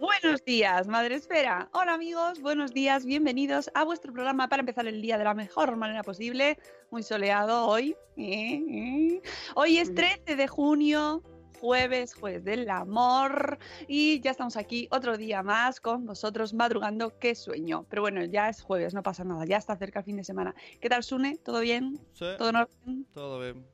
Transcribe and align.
Buenos 0.00 0.44
días, 0.44 0.86
Madre 0.86 1.16
Esfera. 1.16 1.68
Hola 1.72 1.94
amigos, 1.94 2.40
buenos 2.40 2.72
días, 2.72 3.04
bienvenidos 3.04 3.68
a 3.74 3.82
vuestro 3.82 4.12
programa 4.12 4.48
para 4.48 4.60
empezar 4.60 4.86
el 4.86 5.02
día 5.02 5.18
de 5.18 5.24
la 5.24 5.34
mejor 5.34 5.74
manera 5.76 6.04
posible. 6.04 6.56
Muy 6.92 7.02
soleado 7.02 7.66
hoy. 7.66 7.96
Eh, 8.16 8.62
eh. 8.70 9.22
Hoy 9.56 9.78
es 9.78 9.92
13 9.92 10.36
de 10.36 10.46
junio, 10.46 11.22
jueves, 11.60 12.14
jueves 12.14 12.44
del 12.44 12.70
amor. 12.70 13.58
Y 13.88 14.20
ya 14.20 14.30
estamos 14.30 14.56
aquí 14.56 14.86
otro 14.92 15.16
día 15.16 15.42
más 15.42 15.80
con 15.80 16.06
vosotros 16.06 16.54
madrugando. 16.54 17.18
Qué 17.18 17.34
sueño. 17.34 17.84
Pero 17.90 18.02
bueno, 18.02 18.24
ya 18.24 18.48
es 18.48 18.62
jueves, 18.62 18.94
no 18.94 19.02
pasa 19.02 19.24
nada, 19.24 19.44
ya 19.46 19.56
está 19.56 19.76
cerca 19.76 19.98
el 19.98 20.04
fin 20.04 20.16
de 20.16 20.24
semana. 20.24 20.54
¿Qué 20.80 20.88
tal, 20.88 21.02
Sune? 21.02 21.38
¿Todo 21.38 21.58
bien? 21.58 21.98
Sí, 22.12 22.24
¿Todo 22.38 22.50
en 22.50 22.56
orden? 22.56 23.06
todo 23.12 23.40
bien. 23.40 23.66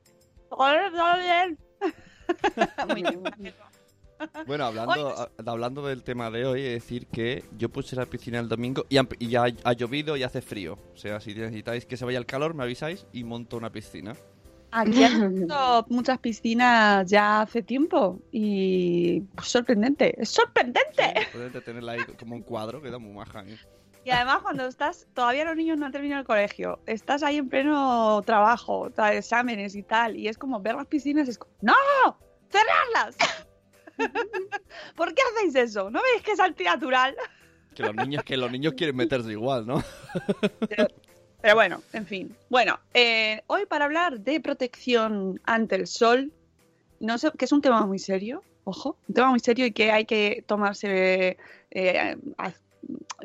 ¿Todo 0.49 1.17
bien? 1.19 1.59
Muy 2.87 3.03
bien. 3.37 3.53
Bueno, 4.47 4.65
hablando, 4.65 5.09
a- 5.09 5.29
hablando 5.45 5.85
del 5.85 6.03
tema 6.03 6.29
de 6.31 6.45
hoy, 6.45 6.61
es 6.61 6.73
decir 6.73 7.07
que 7.07 7.43
yo 7.57 7.69
puse 7.69 7.95
la 7.95 8.05
piscina 8.05 8.39
el 8.39 8.47
domingo 8.47 8.85
y, 8.89 8.97
han- 8.97 9.09
y 9.19 9.27
ya 9.29 9.45
ha 9.63 9.73
llovido 9.73 10.15
y 10.17 10.23
hace 10.23 10.41
frío. 10.41 10.77
O 10.93 10.97
sea, 10.97 11.19
si 11.19 11.33
necesitáis 11.33 11.85
que 11.85 11.97
se 11.97 12.05
vaya 12.05 12.17
el 12.17 12.25
calor, 12.25 12.53
me 12.53 12.63
avisáis 12.63 13.05
y 13.11 13.23
monto 13.23 13.57
una 13.57 13.71
piscina. 13.71 14.15
Aquí 14.71 15.03
han 15.03 15.33
visto 15.33 15.85
muchas 15.89 16.19
piscinas 16.19 17.09
ya 17.09 17.41
hace 17.41 17.61
tiempo 17.63 18.19
y 18.31 19.21
pues, 19.35 19.47
sorprendente, 19.47 20.21
es 20.21 20.29
sorprendente. 20.29 21.13
Podéis 21.31 21.63
tenerla 21.63 21.93
ahí 21.93 21.99
como 22.19 22.35
un 22.35 22.41
cuadro, 22.41 22.81
queda 22.81 22.97
muy 22.97 23.13
maja. 23.13 23.43
¿eh? 23.47 23.57
Y 24.03 24.11
además 24.11 24.39
cuando 24.43 24.65
estás, 24.67 25.07
todavía 25.13 25.45
los 25.45 25.55
niños 25.55 25.77
no 25.77 25.85
han 25.87 25.91
terminado 25.91 26.21
el 26.21 26.27
colegio, 26.27 26.79
estás 26.85 27.23
ahí 27.23 27.37
en 27.37 27.49
pleno 27.49 28.21
trabajo, 28.25 28.87
exámenes 29.11 29.75
y 29.75 29.83
tal, 29.83 30.15
y 30.17 30.27
es 30.27 30.37
como 30.37 30.59
ver 30.59 30.75
las 30.75 30.85
piscinas, 30.87 31.27
es 31.27 31.37
como, 31.37 31.53
¡no! 31.61 31.73
¡Cerrarlas! 32.49 33.15
¿Por 34.95 35.13
qué 35.13 35.21
hacéis 35.31 35.55
eso? 35.55 35.89
¿No 35.89 36.01
veis 36.01 36.23
que 36.23 36.31
es 36.31 36.39
antinatural? 36.39 37.15
Que 37.73 37.83
los 37.83 37.95
niños, 37.95 38.23
que 38.23 38.37
los 38.37 38.51
niños 38.51 38.73
quieren 38.73 38.95
meterse 38.95 39.31
igual, 39.31 39.67
¿no? 39.67 39.83
Pero 41.41 41.55
bueno, 41.55 41.83
en 41.93 42.07
fin. 42.07 42.35
Bueno, 42.49 42.79
eh, 42.93 43.41
hoy 43.47 43.65
para 43.67 43.85
hablar 43.85 44.19
de 44.19 44.39
protección 44.39 45.39
ante 45.43 45.75
el 45.75 45.85
sol, 45.85 46.31
no 46.99 47.17
sé, 47.17 47.31
que 47.37 47.45
es 47.45 47.51
un 47.51 47.61
tema 47.61 47.85
muy 47.85 47.99
serio, 47.99 48.43
ojo, 48.63 48.97
un 49.07 49.13
tema 49.13 49.29
muy 49.29 49.39
serio 49.39 49.67
y 49.67 49.71
que 49.71 49.91
hay 49.91 50.05
que 50.05 50.43
tomarse, 50.47 51.37
eh, 51.69 52.17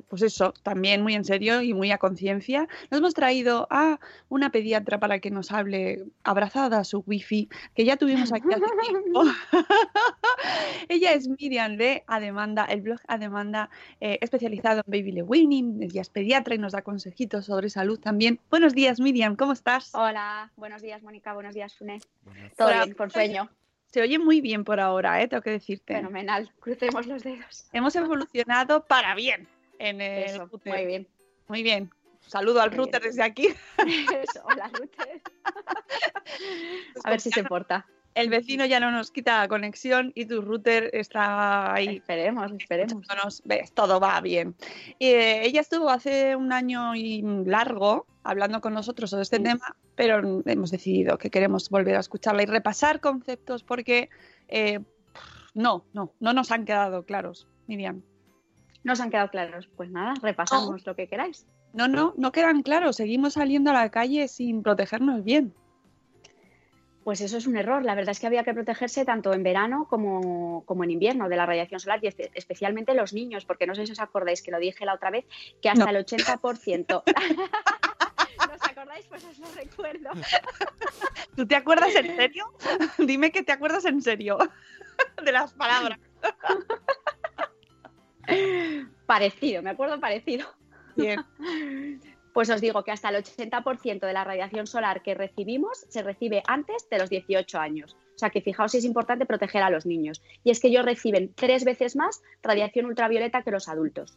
pues 0.08 0.22
eso, 0.22 0.52
también 0.62 1.02
muy 1.02 1.14
en 1.14 1.24
serio 1.24 1.62
y 1.62 1.74
muy 1.74 1.90
a 1.90 1.98
conciencia. 1.98 2.68
Nos 2.90 3.00
hemos 3.00 3.14
traído 3.14 3.66
a 3.70 4.00
una 4.28 4.50
pediatra 4.50 4.98
para 4.98 5.18
que 5.20 5.30
nos 5.30 5.52
hable 5.52 6.04
abrazada 6.24 6.78
a 6.78 6.84
su 6.84 7.02
wifi, 7.06 7.48
que 7.74 7.84
ya 7.84 7.96
tuvimos 7.96 8.32
aquí 8.32 8.48
hace 8.52 8.64
tiempo. 8.88 9.22
Ella 10.88 11.12
es 11.12 11.28
Miriam 11.28 11.76
de 11.76 12.04
Ademanda, 12.06 12.64
el 12.64 12.80
blog 12.82 13.00
Ademanda 13.08 13.70
eh, 14.00 14.18
especializado 14.20 14.82
en 14.86 14.90
baby 14.90 15.22
weaning, 15.22 15.82
ella 15.82 16.02
es 16.02 16.08
pediatra 16.08 16.54
y 16.54 16.58
nos 16.58 16.72
da 16.72 16.82
consejitos 16.82 17.46
sobre 17.46 17.70
salud 17.70 17.98
también. 17.98 18.40
Buenos 18.50 18.74
días, 18.74 19.00
Miriam, 19.00 19.36
¿cómo 19.36 19.52
estás? 19.52 19.94
Hola, 19.94 20.52
buenos 20.56 20.82
días 20.82 21.02
Mónica, 21.02 21.34
buenos 21.34 21.54
días 21.54 21.72
Sune. 21.72 22.00
Todo 22.56 22.68
Hola. 22.68 22.84
bien, 22.84 22.96
con 22.96 23.10
sueño. 23.10 23.50
Se 23.90 24.00
oye 24.00 24.18
muy 24.18 24.40
bien 24.40 24.64
por 24.64 24.78
ahora, 24.78 25.20
¿eh? 25.20 25.28
tengo 25.28 25.42
que 25.42 25.50
decirte. 25.50 25.94
Fenomenal, 25.94 26.52
crucemos 26.60 27.06
los 27.06 27.24
dedos. 27.24 27.68
Hemos 27.72 27.94
evolucionado 27.96 28.84
para 28.86 29.14
bien 29.14 29.48
en 29.78 30.00
el 30.00 30.24
Eso, 30.24 30.46
router. 30.46 30.72
muy 30.74 30.86
bien. 30.86 31.08
Muy 31.48 31.62
bien. 31.64 31.90
Saludo 32.20 32.60
al 32.60 32.70
Muy 32.70 32.78
router 32.78 33.00
bien. 33.00 33.10
desde 33.10 33.22
aquí. 33.24 33.48
Eso, 34.22 34.42
hola 34.44 34.70
Ruth. 34.72 34.90
A 37.04 37.10
ver 37.10 37.20
si 37.20 37.30
se 37.30 37.42
porta. 37.42 37.86
El 38.14 38.28
vecino 38.28 38.64
ya 38.66 38.80
no 38.80 38.90
nos 38.90 39.10
quita 39.10 39.38
la 39.38 39.48
conexión 39.48 40.12
y 40.14 40.26
tu 40.26 40.40
router 40.42 40.90
está 40.92 41.72
ahí. 41.72 41.96
Esperemos, 41.96 42.52
esperemos. 42.52 43.42
Ves, 43.44 43.72
todo 43.72 43.98
va 44.00 44.20
bien. 44.20 44.54
Eh, 44.98 45.42
ella 45.44 45.60
estuvo 45.60 45.88
hace 45.90 46.36
un 46.36 46.52
año 46.52 46.94
y 46.94 47.22
largo 47.22 48.06
hablando 48.22 48.60
con 48.60 48.74
nosotros 48.74 49.10
sobre 49.10 49.22
este 49.22 49.36
Sí. 49.38 49.42
tema, 49.42 49.76
pero 49.94 50.42
hemos 50.46 50.70
decidido 50.70 51.18
que 51.18 51.30
queremos 51.30 51.68
volver 51.70 51.96
a 51.96 52.00
escucharla 52.00 52.42
y 52.42 52.46
repasar 52.46 53.00
conceptos 53.00 53.62
porque 53.64 54.08
eh, 54.48 54.80
no, 55.54 55.84
no, 55.92 56.12
no 56.20 56.32
nos 56.32 56.50
han 56.50 56.64
quedado 56.64 57.04
claros, 57.04 57.48
Miriam. 57.66 58.02
¿Nos 58.84 59.00
han 59.00 59.10
quedado 59.10 59.28
claros? 59.30 59.68
Pues 59.76 59.90
nada, 59.90 60.14
repasamos 60.22 60.86
lo 60.86 60.94
que 60.96 61.06
queráis. 61.08 61.46
No, 61.72 61.86
no, 61.86 62.14
no 62.16 62.32
quedan 62.32 62.62
claros. 62.62 62.96
Seguimos 62.96 63.34
saliendo 63.34 63.70
a 63.70 63.74
la 63.74 63.90
calle 63.90 64.26
sin 64.26 64.62
protegernos 64.62 65.22
bien. 65.22 65.54
Pues 67.04 67.20
eso 67.20 67.36
es 67.38 67.46
un 67.46 67.56
error. 67.56 67.84
La 67.84 67.94
verdad 67.94 68.10
es 68.12 68.20
que 68.20 68.26
había 68.26 68.42
que 68.44 68.52
protegerse 68.54 69.04
tanto 69.04 69.32
en 69.32 69.42
verano 69.42 69.86
como, 69.88 70.64
como 70.66 70.84
en 70.84 70.90
invierno 70.90 71.28
de 71.28 71.36
la 71.36 71.46
radiación 71.46 71.78
solar 71.80 71.98
y 72.02 72.08
espe- 72.08 72.30
especialmente 72.34 72.94
los 72.94 73.12
niños, 73.12 73.44
porque 73.44 73.66
no 73.66 73.74
sé 73.74 73.86
si 73.86 73.92
os 73.92 74.00
acordáis 74.00 74.42
que 74.42 74.50
lo 74.50 74.58
dije 74.58 74.84
la 74.84 74.94
otra 74.94 75.10
vez, 75.10 75.24
que 75.62 75.68
hasta 75.70 75.84
No. 75.84 75.90
el 75.98 76.04
80%. 76.04 77.02
¿No 78.46 78.54
os 78.54 78.62
acordáis? 78.62 79.06
Pues 79.06 79.24
os 79.24 79.38
lo 79.38 79.50
recuerdo. 79.52 80.10
¿Tú 81.36 81.46
te 81.46 81.56
acuerdas 81.56 81.94
en 81.94 82.16
serio? 82.16 82.52
Dime 82.98 83.32
que 83.32 83.42
te 83.42 83.52
acuerdas 83.52 83.84
en 83.84 84.02
serio 84.02 84.38
de 85.24 85.32
las 85.32 85.52
palabras. 85.52 85.98
Parecido, 89.06 89.62
me 89.62 89.70
acuerdo 89.70 89.98
parecido. 89.98 90.46
Bien. 90.96 91.24
Pues 92.32 92.48
os 92.48 92.60
digo 92.60 92.84
que 92.84 92.92
hasta 92.92 93.08
el 93.08 93.16
80% 93.16 94.00
de 94.00 94.12
la 94.12 94.24
radiación 94.24 94.66
solar 94.66 95.02
que 95.02 95.14
recibimos 95.14 95.84
se 95.88 96.02
recibe 96.02 96.42
antes 96.46 96.88
de 96.88 96.98
los 96.98 97.10
18 97.10 97.58
años. 97.58 97.96
O 98.14 98.18
sea 98.20 98.30
que 98.30 98.40
fijaos 98.40 98.72
si 98.72 98.78
es 98.78 98.84
importante 98.84 99.26
proteger 99.26 99.62
a 99.62 99.70
los 99.70 99.86
niños. 99.86 100.22
Y 100.44 100.50
es 100.50 100.60
que 100.60 100.68
ellos 100.68 100.84
reciben 100.84 101.32
tres 101.34 101.64
veces 101.64 101.96
más 101.96 102.22
radiación 102.42 102.86
ultravioleta 102.86 103.42
que 103.42 103.50
los 103.50 103.68
adultos. 103.68 104.16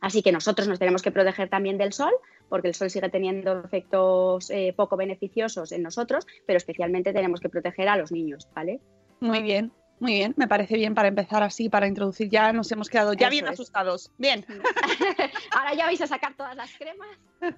Así 0.00 0.22
que 0.22 0.32
nosotros 0.32 0.66
nos 0.66 0.78
tenemos 0.78 1.02
que 1.02 1.10
proteger 1.10 1.48
también 1.50 1.76
del 1.76 1.92
sol, 1.92 2.12
porque 2.50 2.68
el 2.68 2.74
sol 2.74 2.90
sigue 2.90 3.08
teniendo 3.08 3.60
efectos 3.64 4.50
eh, 4.50 4.74
poco 4.76 4.98
beneficiosos 4.98 5.72
en 5.72 5.82
nosotros, 5.82 6.26
pero 6.46 6.58
especialmente 6.58 7.14
tenemos 7.14 7.40
que 7.40 7.48
proteger 7.48 7.88
a 7.88 7.96
los 7.96 8.12
niños, 8.12 8.46
¿vale? 8.54 8.80
Muy 9.20 9.42
bien, 9.42 9.72
muy 10.00 10.12
bien. 10.12 10.34
Me 10.36 10.48
parece 10.48 10.76
bien 10.76 10.94
para 10.94 11.08
empezar 11.08 11.42
así, 11.42 11.68
para 11.68 11.86
introducir. 11.86 12.28
Ya 12.28 12.52
nos 12.52 12.70
hemos 12.72 12.88
quedado 12.88 13.12
ya 13.12 13.28
Eso 13.28 13.30
bien 13.30 13.44
es. 13.46 13.52
asustados. 13.52 14.10
Bien. 14.18 14.44
Ahora 15.56 15.74
ya 15.74 15.84
vais 15.84 16.00
a 16.00 16.06
sacar 16.06 16.34
todas 16.34 16.56
las 16.56 16.70
cremas. 16.76 17.18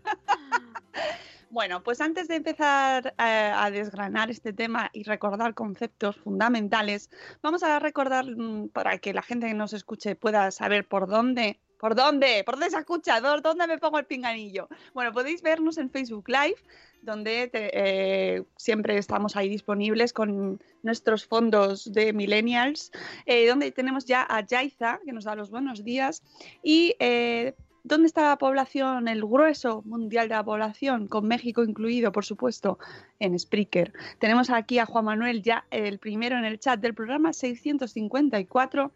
Bueno, 1.52 1.82
pues 1.82 2.00
antes 2.00 2.28
de 2.28 2.36
empezar 2.36 3.08
eh, 3.18 3.52
a 3.54 3.70
desgranar 3.70 4.30
este 4.30 4.54
tema 4.54 4.88
y 4.94 5.02
recordar 5.02 5.52
conceptos 5.52 6.16
fundamentales, 6.16 7.10
vamos 7.42 7.62
a 7.62 7.78
recordar 7.78 8.24
mm, 8.24 8.70
para 8.70 8.96
que 8.96 9.12
la 9.12 9.20
gente 9.20 9.48
que 9.48 9.52
nos 9.52 9.74
escuche 9.74 10.16
pueda 10.16 10.50
saber 10.50 10.88
por 10.88 11.06
dónde 11.08 11.60
¿Por 11.82 11.96
dónde? 11.96 12.44
¿Por 12.44 12.54
dónde 12.54 12.70
se 12.70 12.78
escucha? 12.78 13.20
¿Dónde 13.20 13.66
me 13.66 13.76
pongo 13.76 13.98
el 13.98 14.04
pinganillo? 14.04 14.68
Bueno, 14.94 15.10
podéis 15.10 15.42
vernos 15.42 15.78
en 15.78 15.90
Facebook 15.90 16.28
Live, 16.28 16.54
donde 17.02 17.50
eh, 17.52 18.44
siempre 18.56 18.96
estamos 18.98 19.34
ahí 19.34 19.48
disponibles 19.48 20.12
con 20.12 20.62
nuestros 20.84 21.26
fondos 21.26 21.92
de 21.92 22.12
millennials, 22.12 22.92
eh, 23.26 23.48
donde 23.48 23.72
tenemos 23.72 24.04
ya 24.04 24.24
a 24.30 24.46
Yaiza, 24.46 25.00
que 25.04 25.10
nos 25.10 25.24
da 25.24 25.34
los 25.34 25.50
buenos 25.50 25.82
días, 25.82 26.22
y 26.62 26.94
eh, 27.00 27.56
¿Dónde 27.84 28.06
está 28.06 28.28
la 28.28 28.38
población, 28.38 29.08
el 29.08 29.24
grueso 29.24 29.82
mundial 29.84 30.28
de 30.28 30.36
la 30.36 30.44
población, 30.44 31.08
con 31.08 31.26
México 31.26 31.64
incluido, 31.64 32.12
por 32.12 32.24
supuesto, 32.24 32.78
en 33.18 33.36
Spreaker? 33.36 33.92
Tenemos 34.20 34.50
aquí 34.50 34.78
a 34.78 34.86
Juan 34.86 35.06
Manuel, 35.06 35.42
ya 35.42 35.64
el 35.72 35.98
primero 35.98 36.38
en 36.38 36.44
el 36.44 36.60
chat 36.60 36.78
del 36.78 36.94
programa 36.94 37.32
654, 37.32 38.92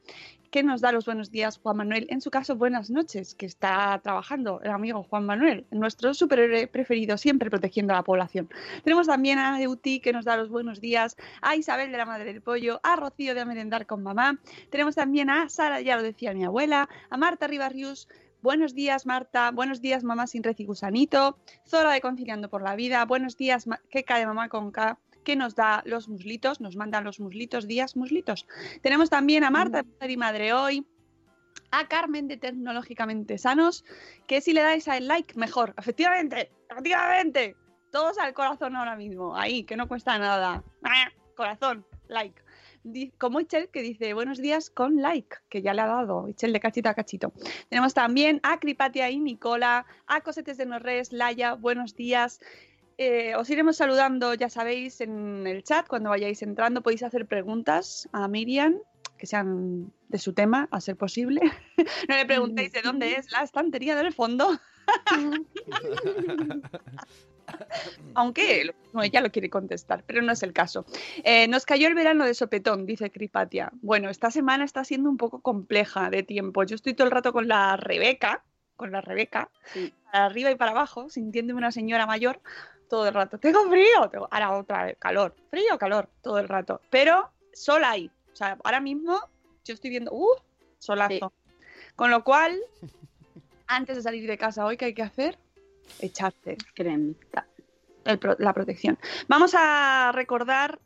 que 0.56 0.62
nos 0.62 0.80
da 0.80 0.90
los 0.90 1.04
buenos 1.04 1.30
días, 1.30 1.58
Juan 1.58 1.76
Manuel. 1.76 2.06
En 2.08 2.22
su 2.22 2.30
caso, 2.30 2.56
buenas 2.56 2.88
noches, 2.88 3.34
que 3.34 3.44
está 3.44 4.00
trabajando 4.02 4.58
el 4.62 4.70
amigo 4.70 5.02
Juan 5.02 5.26
Manuel, 5.26 5.66
nuestro 5.70 6.14
superhéroe 6.14 6.66
preferido, 6.66 7.18
siempre 7.18 7.50
protegiendo 7.50 7.92
a 7.92 7.96
la 7.96 8.02
población. 8.02 8.48
Tenemos 8.82 9.06
también 9.06 9.38
a 9.38 9.60
Euti, 9.60 10.00
que 10.00 10.14
nos 10.14 10.24
da 10.24 10.38
los 10.38 10.48
buenos 10.48 10.80
días, 10.80 11.18
a 11.42 11.56
Isabel 11.56 11.92
de 11.92 11.98
la 11.98 12.06
Madre 12.06 12.32
del 12.32 12.40
Pollo, 12.40 12.80
a 12.82 12.96
Rocío 12.96 13.34
de 13.34 13.44
Merendar 13.44 13.84
con 13.84 14.02
Mamá. 14.02 14.40
Tenemos 14.70 14.94
también 14.94 15.28
a 15.28 15.50
Sara, 15.50 15.82
ya 15.82 15.94
lo 15.94 16.02
decía 16.02 16.32
mi 16.32 16.46
abuela, 16.46 16.88
a 17.10 17.18
Marta 17.18 17.46
Ribarrius, 17.46 18.08
Buenos 18.40 18.74
días, 18.74 19.04
Marta. 19.06 19.50
Buenos 19.50 19.80
días, 19.80 20.04
mamá 20.04 20.26
sin 20.26 20.42
red 20.42 20.54
y 20.58 20.64
gusanito. 20.64 21.36
Zora 21.66 21.90
de 21.92 22.00
Conciliando 22.00 22.48
por 22.48 22.62
la 22.62 22.76
Vida. 22.76 23.04
Buenos 23.04 23.36
días, 23.36 23.66
Keka 23.90 24.18
de 24.18 24.26
mamá 24.26 24.48
con 24.48 24.70
K 24.70 24.98
que 25.26 25.34
nos 25.34 25.56
da 25.56 25.82
los 25.84 26.08
muslitos, 26.08 26.60
nos 26.60 26.76
mandan 26.76 27.02
los 27.02 27.18
muslitos, 27.18 27.66
días 27.66 27.96
muslitos. 27.96 28.46
Tenemos 28.80 29.10
también 29.10 29.42
a 29.42 29.50
Marta 29.50 29.82
de 29.82 30.12
y 30.12 30.16
Madre 30.16 30.52
Hoy, 30.52 30.86
a 31.72 31.88
Carmen 31.88 32.28
de 32.28 32.36
Tecnológicamente 32.36 33.36
Sanos, 33.36 33.84
que 34.28 34.40
si 34.40 34.52
le 34.52 34.62
dais 34.62 34.86
al 34.86 35.08
like, 35.08 35.36
mejor. 35.36 35.74
Efectivamente, 35.76 36.52
efectivamente. 36.70 37.56
Todos 37.90 38.18
al 38.18 38.34
corazón 38.34 38.76
ahora 38.76 38.94
mismo, 38.94 39.36
ahí, 39.36 39.64
que 39.64 39.76
no 39.76 39.88
cuesta 39.88 40.16
nada. 40.16 40.62
Corazón, 41.34 41.84
like 42.06 42.40
como 43.18 43.40
Ichel 43.40 43.68
que 43.68 43.82
dice 43.82 44.14
buenos 44.14 44.38
días 44.38 44.70
con 44.70 45.02
like, 45.02 45.38
que 45.48 45.60
ya 45.60 45.74
le 45.74 45.82
ha 45.82 45.86
dado 45.86 46.28
Ichel 46.28 46.52
de 46.52 46.60
cachito 46.60 46.88
a 46.88 46.94
cachito. 46.94 47.32
Tenemos 47.68 47.94
también 47.94 48.38
a 48.42 48.60
Cripatia 48.60 49.10
y 49.10 49.18
Nicola, 49.18 49.86
a 50.06 50.20
Cosetes 50.20 50.56
de 50.56 50.66
Norres, 50.66 51.12
Laya, 51.12 51.54
buenos 51.54 51.96
días. 51.96 52.40
Eh, 52.98 53.34
os 53.36 53.50
iremos 53.50 53.76
saludando, 53.76 54.32
ya 54.32 54.48
sabéis, 54.48 55.02
en 55.02 55.46
el 55.46 55.62
chat, 55.62 55.86
cuando 55.86 56.08
vayáis 56.10 56.40
entrando 56.42 56.82
podéis 56.82 57.02
hacer 57.02 57.26
preguntas 57.26 58.08
a 58.12 58.26
Miriam, 58.26 58.78
que 59.18 59.26
sean 59.26 59.92
de 60.08 60.18
su 60.18 60.32
tema, 60.32 60.66
a 60.70 60.80
ser 60.80 60.96
posible. 60.96 61.40
no 62.08 62.16
le 62.16 62.24
preguntéis 62.24 62.72
de 62.72 62.80
dónde 62.82 63.16
es 63.16 63.30
la 63.32 63.42
estantería 63.42 63.96
del 63.96 64.14
fondo. 64.14 64.48
Aunque 68.14 68.72
ella 69.02 69.20
lo 69.20 69.30
quiere 69.30 69.50
contestar, 69.50 70.02
pero 70.06 70.22
no 70.22 70.32
es 70.32 70.42
el 70.42 70.52
caso. 70.54 70.86
Eh, 71.22 71.48
nos 71.48 71.66
cayó 71.66 71.88
el 71.88 71.94
verano 71.94 72.24
de 72.24 72.34
sopetón, 72.34 72.86
dice 72.86 73.10
Cripatia. 73.10 73.70
Bueno, 73.82 74.08
esta 74.08 74.30
semana 74.30 74.64
está 74.64 74.84
siendo 74.84 75.10
un 75.10 75.18
poco 75.18 75.40
compleja 75.42 76.08
de 76.10 76.22
tiempo. 76.22 76.64
Yo 76.64 76.74
estoy 76.76 76.94
todo 76.94 77.06
el 77.06 77.12
rato 77.12 77.32
con 77.32 77.46
la 77.46 77.76
Rebeca, 77.76 78.42
con 78.74 78.90
la 78.90 79.00
Rebeca, 79.00 79.50
para 80.10 80.26
arriba 80.26 80.50
y 80.50 80.56
para 80.56 80.72
abajo, 80.72 81.08
sintiéndome 81.08 81.58
una 81.58 81.72
señora 81.72 82.06
mayor 82.06 82.40
todo 82.88 83.08
el 83.08 83.14
rato. 83.14 83.38
Tengo 83.38 83.68
frío, 83.68 84.08
tengo... 84.10 84.28
ahora 84.30 84.56
otra 84.56 84.84
vez 84.84 84.96
calor, 84.98 85.34
frío, 85.50 85.78
calor, 85.78 86.08
todo 86.22 86.38
el 86.38 86.48
rato. 86.48 86.80
Pero 86.90 87.30
sol 87.52 87.84
hay. 87.84 88.10
O 88.32 88.36
sea, 88.36 88.58
ahora 88.64 88.80
mismo 88.80 89.20
yo 89.64 89.74
estoy 89.74 89.90
viendo, 89.90 90.12
¡uh! 90.12 90.36
Solazo. 90.78 91.32
Con 91.96 92.10
lo 92.10 92.22
cual, 92.22 92.58
antes 93.66 93.96
de 93.96 94.02
salir 94.02 94.28
de 94.28 94.38
casa 94.38 94.64
hoy, 94.64 94.76
¿qué 94.76 94.86
hay 94.86 94.94
que 94.94 95.02
hacer? 95.02 95.38
echarte 96.00 96.56
cremita. 96.74 97.46
la 98.38 98.52
protección. 98.52 98.98
Vamos 99.28 99.54
a 99.56 100.12
recordar 100.12 100.80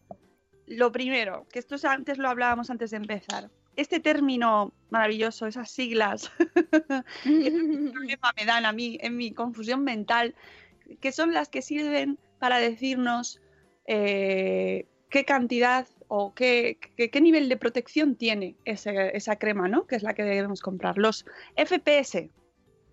lo 0.66 0.92
primero, 0.92 1.46
que 1.52 1.58
esto 1.58 1.76
antes 1.88 2.18
lo 2.18 2.28
hablábamos 2.28 2.70
antes 2.70 2.90
de 2.92 2.98
empezar. 2.98 3.50
Este 3.76 4.00
término 4.00 4.72
maravilloso, 4.90 5.46
esas 5.46 5.70
siglas, 5.70 6.30
me 7.24 8.44
dan 8.44 8.64
a 8.66 8.72
mí 8.72 8.98
en 9.00 9.16
mi 9.16 9.32
confusión 9.32 9.84
mental, 9.84 10.34
que 11.00 11.12
son 11.12 11.32
las 11.32 11.48
que 11.48 11.62
sirven 11.62 12.18
para 12.38 12.58
decirnos 12.58 13.40
eh, 13.86 14.86
qué 15.10 15.24
cantidad 15.24 15.86
o 16.08 16.34
qué, 16.34 16.78
qué, 16.96 17.20
nivel 17.20 17.48
de 17.48 17.56
protección 17.56 18.16
tiene 18.16 18.56
esa 18.64 19.36
crema, 19.36 19.68
¿no? 19.68 19.86
Que 19.86 19.96
es 19.96 20.02
la 20.02 20.14
que 20.14 20.24
debemos 20.24 20.60
comprar. 20.60 20.98
Los 20.98 21.24
FPS, 21.56 22.28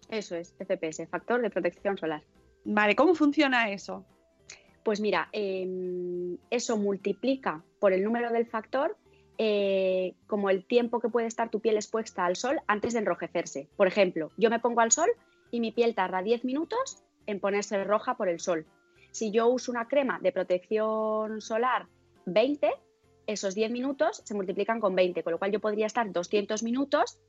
eso 0.09 0.35
es, 0.35 0.53
FPS, 0.59 1.07
factor 1.09 1.41
de 1.41 1.49
protección 1.49 1.97
solar. 1.97 2.23
Vale, 2.63 2.95
¿cómo 2.95 3.15
funciona 3.15 3.71
eso? 3.71 4.05
Pues 4.83 4.99
mira, 4.99 5.29
em, 5.31 6.37
eso 6.49 6.77
multiplica 6.77 7.63
por 7.79 7.93
el 7.93 8.03
número 8.03 8.31
del 8.31 8.45
factor 8.45 8.97
eh, 9.37 10.13
como 10.27 10.49
el 10.49 10.65
tiempo 10.65 10.99
que 10.99 11.09
puede 11.09 11.27
estar 11.27 11.49
tu 11.49 11.59
piel 11.59 11.75
expuesta 11.75 12.25
al 12.25 12.35
sol 12.35 12.59
antes 12.67 12.93
de 12.93 12.99
enrojecerse. 12.99 13.67
Por 13.77 13.87
ejemplo, 13.87 14.31
yo 14.37 14.49
me 14.49 14.59
pongo 14.59 14.81
al 14.81 14.91
sol 14.91 15.09
y 15.51 15.59
mi 15.59 15.71
piel 15.71 15.93
tarda 15.93 16.21
10 16.21 16.43
minutos 16.45 17.03
en 17.27 17.39
ponerse 17.39 17.83
roja 17.83 18.17
por 18.17 18.29
el 18.29 18.39
sol. 18.39 18.65
Si 19.11 19.31
yo 19.31 19.47
uso 19.47 19.71
una 19.71 19.87
crema 19.87 20.19
de 20.19 20.31
protección 20.31 21.41
solar 21.41 21.87
20, 22.25 22.71
esos 23.27 23.55
10 23.55 23.71
minutos 23.71 24.21
se 24.25 24.33
multiplican 24.33 24.79
con 24.79 24.95
20, 24.95 25.23
con 25.23 25.31
lo 25.31 25.39
cual 25.39 25.51
yo 25.51 25.59
podría 25.59 25.85
estar 25.85 26.11
200 26.11 26.63
minutos 26.63 27.19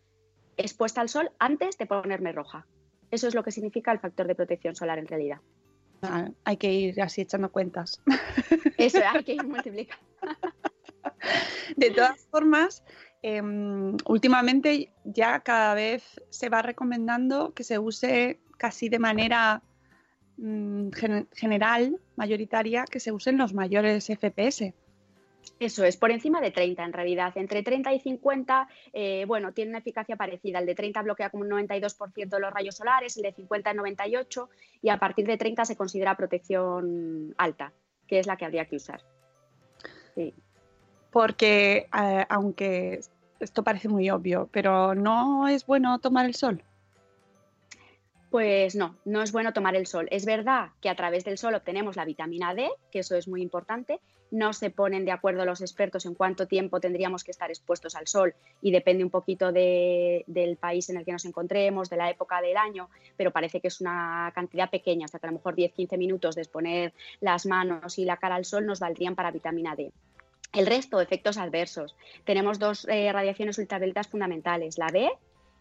expuesta 0.56 1.00
al 1.00 1.08
sol 1.08 1.30
antes 1.38 1.76
de 1.78 1.86
ponerme 1.86 2.32
roja. 2.32 2.66
Eso 3.10 3.26
es 3.28 3.34
lo 3.34 3.42
que 3.42 3.52
significa 3.52 3.92
el 3.92 4.00
factor 4.00 4.26
de 4.26 4.34
protección 4.34 4.74
solar 4.74 4.98
en 4.98 5.06
realidad. 5.06 5.40
Ah, 6.02 6.28
hay 6.44 6.56
que 6.56 6.72
ir 6.72 7.00
así 7.02 7.22
echando 7.22 7.50
cuentas. 7.50 8.00
Eso, 8.78 9.00
hay 9.12 9.24
que 9.24 9.34
ir 9.34 9.46
multiplicando. 9.46 10.04
De 11.76 11.90
todas 11.90 12.26
formas, 12.26 12.84
em, 13.22 13.96
últimamente 14.06 14.92
ya 15.04 15.40
cada 15.40 15.74
vez 15.74 16.20
se 16.30 16.48
va 16.48 16.62
recomendando 16.62 17.52
que 17.54 17.64
se 17.64 17.78
use 17.78 18.40
casi 18.56 18.88
de 18.88 18.98
manera 18.98 19.62
mm, 20.38 20.88
general, 21.34 21.98
mayoritaria, 22.16 22.84
que 22.90 23.00
se 23.00 23.12
usen 23.12 23.36
los 23.36 23.52
mayores 23.52 24.06
FPS. 24.06 24.72
Eso 25.60 25.84
es, 25.84 25.96
por 25.96 26.10
encima 26.10 26.40
de 26.40 26.50
30 26.50 26.84
en 26.84 26.92
realidad. 26.92 27.32
Entre 27.36 27.62
30 27.62 27.92
y 27.92 28.00
50, 28.00 28.68
eh, 28.92 29.24
bueno, 29.26 29.52
tiene 29.52 29.70
una 29.70 29.78
eficacia 29.78 30.16
parecida. 30.16 30.60
El 30.60 30.66
de 30.66 30.74
30 30.74 31.02
bloquea 31.02 31.30
como 31.30 31.44
un 31.44 31.50
92% 31.50 32.28
de 32.28 32.40
los 32.40 32.52
rayos 32.52 32.76
solares, 32.76 33.16
el 33.16 33.24
de 33.24 33.32
50 33.32 33.70
el 33.70 33.78
98% 33.78 34.48
y 34.82 34.88
a 34.88 34.98
partir 34.98 35.26
de 35.26 35.36
30 35.36 35.64
se 35.64 35.76
considera 35.76 36.16
protección 36.16 37.34
alta, 37.38 37.72
que 38.06 38.18
es 38.18 38.26
la 38.26 38.36
que 38.36 38.44
habría 38.44 38.66
que 38.66 38.76
usar. 38.76 39.02
Porque, 41.10 41.88
eh, 41.98 42.26
aunque 42.28 43.00
esto 43.40 43.62
parece 43.62 43.88
muy 43.88 44.10
obvio, 44.10 44.48
pero 44.52 44.94
no 44.94 45.48
es 45.48 45.66
bueno 45.66 45.98
tomar 45.98 46.26
el 46.26 46.34
sol. 46.34 46.62
Pues 48.30 48.74
no, 48.74 48.96
no 49.04 49.22
es 49.22 49.32
bueno 49.32 49.52
tomar 49.52 49.74
el 49.74 49.86
sol. 49.86 50.06
Es 50.10 50.26
verdad 50.26 50.70
que 50.82 50.90
a 50.90 50.94
través 50.94 51.24
del 51.24 51.38
sol 51.38 51.54
obtenemos 51.54 51.96
la 51.96 52.04
vitamina 52.04 52.54
D, 52.54 52.68
que 52.90 52.98
eso 52.98 53.16
es 53.16 53.26
muy 53.26 53.40
importante, 53.40 54.00
no 54.30 54.52
se 54.52 54.70
ponen 54.70 55.04
de 55.04 55.12
acuerdo 55.12 55.44
los 55.44 55.60
expertos 55.60 56.04
en 56.06 56.14
cuánto 56.14 56.46
tiempo 56.46 56.80
tendríamos 56.80 57.24
que 57.24 57.30
estar 57.30 57.50
expuestos 57.50 57.94
al 57.94 58.06
sol 58.06 58.34
y 58.60 58.70
depende 58.70 59.04
un 59.04 59.10
poquito 59.10 59.52
del 59.52 60.56
país 60.60 60.90
en 60.90 60.98
el 60.98 61.04
que 61.04 61.12
nos 61.12 61.24
encontremos, 61.24 61.88
de 61.88 61.96
la 61.96 62.10
época 62.10 62.40
del 62.40 62.56
año, 62.56 62.90
pero 63.16 63.30
parece 63.30 63.60
que 63.60 63.68
es 63.68 63.80
una 63.80 64.30
cantidad 64.34 64.68
pequeña, 64.70 65.06
hasta 65.06 65.18
que 65.18 65.26
a 65.26 65.30
lo 65.30 65.38
mejor 65.38 65.56
10-15 65.56 65.96
minutos 65.96 66.34
de 66.34 66.42
exponer 66.42 66.92
las 67.20 67.46
manos 67.46 67.98
y 67.98 68.04
la 68.04 68.18
cara 68.18 68.34
al 68.34 68.44
sol 68.44 68.66
nos 68.66 68.80
valdrían 68.80 69.14
para 69.14 69.30
vitamina 69.30 69.74
D. 69.74 69.92
El 70.52 70.66
resto, 70.66 71.00
efectos 71.00 71.36
adversos. 71.36 71.94
Tenemos 72.24 72.58
dos 72.58 72.86
eh, 72.88 73.12
radiaciones 73.12 73.58
ultravioletas 73.58 74.08
fundamentales, 74.08 74.78
la 74.78 74.88
B 74.92 75.10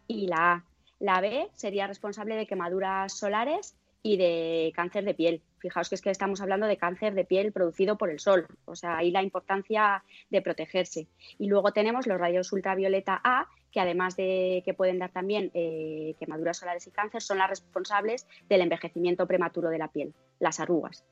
y 0.07 0.27
la 0.27 0.53
A. 0.53 0.63
La 0.99 1.21
B 1.21 1.49
sería 1.53 1.87
responsable 1.87 2.35
de 2.35 2.47
quemaduras 2.47 3.17
solares 3.17 3.75
y 4.01 4.17
de 4.17 4.71
cáncer 4.75 5.03
de 5.05 5.13
piel. 5.13 5.41
Fijaos 5.59 5.89
que 5.89 5.95
es 5.95 6.01
que 6.01 6.09
estamos 6.09 6.41
hablando 6.41 6.67
de 6.67 6.77
cáncer 6.77 7.13
de 7.13 7.25
piel 7.25 7.51
producido 7.51 7.97
por 7.97 8.09
el 8.09 8.19
sol, 8.19 8.47
o 8.65 8.75
sea, 8.75 8.97
ahí 8.97 9.11
la 9.11 9.23
importancia 9.23 10.03
de 10.29 10.41
protegerse. 10.41 11.07
Y 11.37 11.47
luego 11.47 11.73
tenemos 11.73 12.07
los 12.07 12.19
rayos 12.19 12.51
ultravioleta 12.53 13.19
A, 13.23 13.47
que 13.71 13.79
además 13.79 14.15
de 14.15 14.61
que 14.65 14.73
pueden 14.73 14.99
dar 14.99 15.11
también 15.11 15.51
eh, 15.53 16.15
quemaduras 16.19 16.57
solares 16.57 16.87
y 16.87 16.91
cáncer, 16.91 17.21
son 17.21 17.39
las 17.39 17.49
responsables 17.49 18.27
del 18.47 18.61
envejecimiento 18.61 19.27
prematuro 19.27 19.69
de 19.69 19.77
la 19.77 19.89
piel, 19.89 20.13
las 20.39 20.59
arrugas. 20.59 21.03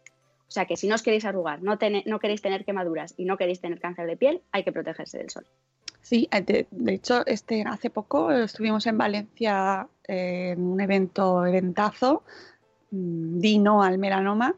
O 0.48 0.52
sea 0.52 0.66
que 0.66 0.78
si 0.78 0.88
no 0.88 0.96
os 0.96 1.04
queréis 1.04 1.26
arrugar, 1.26 1.62
no, 1.62 1.78
no 2.06 2.20
queréis 2.20 2.42
tener 2.42 2.66
quemaduras 2.66 3.14
y 3.18 3.26
no 3.26 3.36
queréis 3.36 3.62
tener 3.62 3.80
cáncer 3.80 4.08
de 4.08 4.16
piel, 4.16 4.42
hay 4.52 4.64
que 4.64 4.72
protegerse 4.72 5.18
del 5.18 5.30
sol. 5.30 5.46
Sí, 6.06 6.30
de, 6.32 6.68
hecho, 6.94 7.26
este, 7.26 7.64
hace 7.64 7.90
poco 7.90 8.32
estuvimos 8.32 8.86
en 8.86 8.98
Valencia 8.98 9.88
en 10.08 10.62
un 10.62 10.80
evento, 10.80 11.46
eventazo, 11.46 12.24
Mm, 12.96 13.40
di 13.40 13.60
no 13.60 13.84
al 13.84 13.98
melanoma 13.98 14.56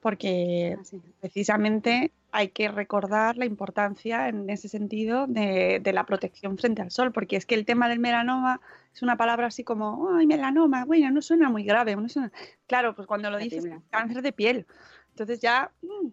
porque 0.00 0.76
ah, 0.78 0.96
precisamente 1.20 2.12
hay 2.32 2.48
que 2.48 2.68
recordar 2.68 3.36
la 3.36 3.44
importancia 3.44 4.28
en 4.28 4.48
ese 4.50 4.68
sentido 4.68 5.26
de, 5.26 5.80
la 5.92 6.06
protección 6.06 6.56
frente 6.58 6.80
al 6.82 6.90
sol, 6.90 7.12
porque 7.12 7.36
es 7.36 7.44
que 7.44 7.54
el 7.54 7.66
tema 7.66 7.88
del 7.88 7.98
melanoma 7.98 8.60
es 8.92 9.02
una 9.02 9.16
palabra 9.16 9.48
así 9.48 9.64
como, 9.64 10.16
ay, 10.16 10.26
melanoma, 10.26 10.86
bueno, 10.86 11.10
no 11.10 11.20
suena 11.20 11.50
muy 11.50 11.62
grave. 11.62 11.94
No 11.94 12.08
suena... 12.08 12.32
Claro, 12.66 12.96
pues 12.96 13.06
cuando 13.06 13.30
lo 13.30 13.36
dices, 13.36 13.66
cáncer 13.90 14.22
de 14.22 14.32
piel. 14.32 14.66
Entonces 15.10 15.40
ya... 15.40 15.70
Mm, 15.82 16.08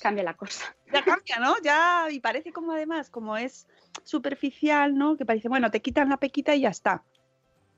cambia 0.00 0.24
la 0.24 0.34
cosa. 0.34 0.74
Ya 0.92 1.04
cambia, 1.04 1.38
¿no? 1.38 1.54
Ya, 1.62 2.06
y 2.10 2.20
parece 2.20 2.52
como 2.52 2.72
además, 2.72 3.10
como 3.10 3.36
es 3.36 3.68
superficial, 4.04 4.96
¿no? 4.96 5.16
Que 5.16 5.24
parece, 5.24 5.48
bueno, 5.48 5.70
te 5.70 5.80
quitan 5.80 6.08
la 6.08 6.16
pequita 6.16 6.54
y 6.54 6.62
ya 6.62 6.70
está. 6.70 7.02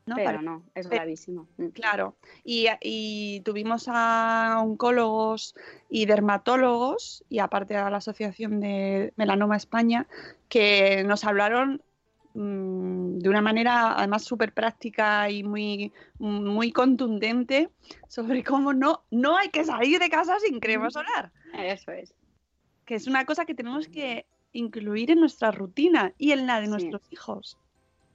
¿no? 0.07 0.17
Pero 0.17 0.43
no, 0.43 0.65
es 0.75 0.89
gravísimo. 0.89 1.49
Mm. 1.57 1.69
Claro, 1.69 2.17
y, 2.45 3.41
tuvimos 3.45 3.87
a 3.89 4.61
oncólogos 4.63 5.55
y 5.89 6.07
dermatólogos, 6.07 7.25
y 7.29 7.39
aparte 7.39 7.77
a 7.77 7.91
la 7.91 7.99
Asociación 7.99 8.61
de 8.61 9.13
Melanoma 9.17 9.57
España, 9.57 10.07
que 10.49 11.05
nos 11.05 11.25
hablaron 11.25 11.83
mm, 12.35 13.19
de 13.19 13.29
una 13.29 13.43
manera 13.43 13.97
además 13.97 14.25
súper 14.25 14.53
práctica 14.53 15.31
y 15.31 15.45
muy, 15.45 15.93
muy 16.19 16.73
contundente 16.73 17.71
sobre 18.09 18.43
cómo 18.43 18.73
no, 18.73 19.05
no 19.11 19.37
hay 19.37 19.51
que 19.51 19.65
salir 19.65 20.01
de 20.01 20.11
casa 20.11 20.39
sin 20.41 20.59
crema 20.59 20.91
solar. 20.91 21.31
Eso 21.55 21.93
es. 21.93 22.15
Que 22.85 22.97
es 22.97 23.07
una 23.07 23.25
cosa 23.25 23.45
que 23.45 23.55
tenemos 23.55 23.87
que 23.87 24.27
incluir 24.53 25.11
en 25.11 25.21
nuestra 25.21 25.51
rutina 25.51 26.13
y 26.19 26.33
en 26.33 26.47
la 26.47 26.61
de 26.61 26.69
nuestros 26.69 27.03
hijos. 27.11 27.59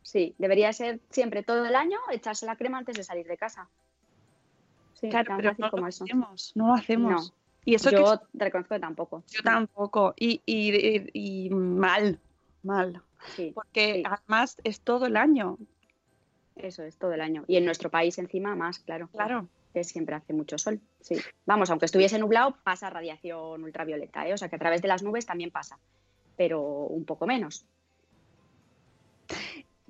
Sí, 0.01 0.34
debería 0.38 0.72
ser 0.72 1.01
siempre 1.10 1.44
todo 1.44 1.65
el 1.65 1.75
año 1.75 1.98
echarse 2.12 2.46
la 2.46 2.56
crema 2.56 2.77
antes 2.77 2.96
de 2.96 3.03
salir 3.03 3.27
de 3.27 3.38
casa. 3.38 3.67
Sí, 4.94 5.10
claro, 5.10 5.34
pero 5.36 5.53
no 5.58 5.70
como 5.70 5.84
lo 5.84 5.89
eso. 5.89 6.06
Hacemos, 6.06 6.51
no 6.56 6.67
lo 6.67 6.74
hacemos. 6.74 7.34
Y 7.65 7.75
eso 7.75 7.91
yo 7.91 8.17
te 8.17 8.46
reconozco 8.46 8.75
que 8.75 8.79
tampoco. 8.79 9.24
Yo 9.27 9.44
tampoco. 9.44 10.13
Y, 10.17 10.41
y, 10.46 11.10
y, 11.12 11.50
mal, 11.50 12.17
mal. 12.63 13.01
Porque 13.53 14.03
además 14.06 14.58
es 14.63 14.79
todo 14.79 15.06
el 15.06 15.17
año. 15.17 15.58
Eso 16.56 16.84
es 16.84 16.96
todo 16.98 17.12
el 17.13 17.20
año. 17.20 17.44
Y 17.46 17.58
en 17.58 17.65
nuestro 17.65 17.91
país 17.91 18.17
encima 18.17 18.56
más, 18.56 18.79
claro. 18.79 19.10
Claro. 19.10 19.50
Que 19.74 19.84
siempre 19.84 20.15
hace 20.15 20.32
mucho 20.32 20.58
sol. 20.58 20.79
Sí. 21.01 21.17
Vamos, 21.46 21.70
aunque 21.70 21.86
estuviese 21.86 22.17
nublado, 22.17 22.56
pasa 22.63 22.89
radiación 22.89 23.62
ultravioleta, 23.62 24.25
¿eh? 24.25 24.34
O 24.34 24.38
sea 24.38 24.48
que 24.48 24.56
a 24.56 24.60
través 24.60 24.82
de 24.82 24.88
las 24.88 25.03
nubes 25.03 25.25
también 25.25 25.51
pasa. 25.51 25.77
Pero 26.38 26.62
un 26.62 27.03
poco 27.03 27.27
menos. 27.27 27.65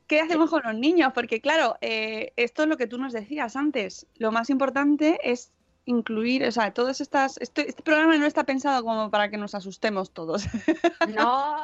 ¿qué 0.07 0.21
hacemos 0.21 0.49
con 0.49 0.63
los 0.63 0.75
niños? 0.75 1.11
Porque 1.13 1.41
claro, 1.41 1.77
eh, 1.81 2.31
esto 2.37 2.63
es 2.63 2.69
lo 2.69 2.77
que 2.77 2.87
tú 2.87 2.97
nos 2.97 3.13
decías 3.13 3.55
antes. 3.55 4.07
Lo 4.15 4.31
más 4.31 4.49
importante 4.49 5.19
es 5.23 5.51
incluir, 5.87 6.43
o 6.43 6.51
sea, 6.51 6.73
todas 6.73 6.99
estas, 6.99 7.37
este, 7.37 7.69
este, 7.69 7.81
programa 7.81 8.17
no 8.17 8.25
está 8.25 8.43
pensado 8.43 8.83
como 8.83 9.09
para 9.09 9.29
que 9.29 9.37
nos 9.37 9.55
asustemos 9.55 10.11
todos. 10.11 10.45
No. 11.15 11.55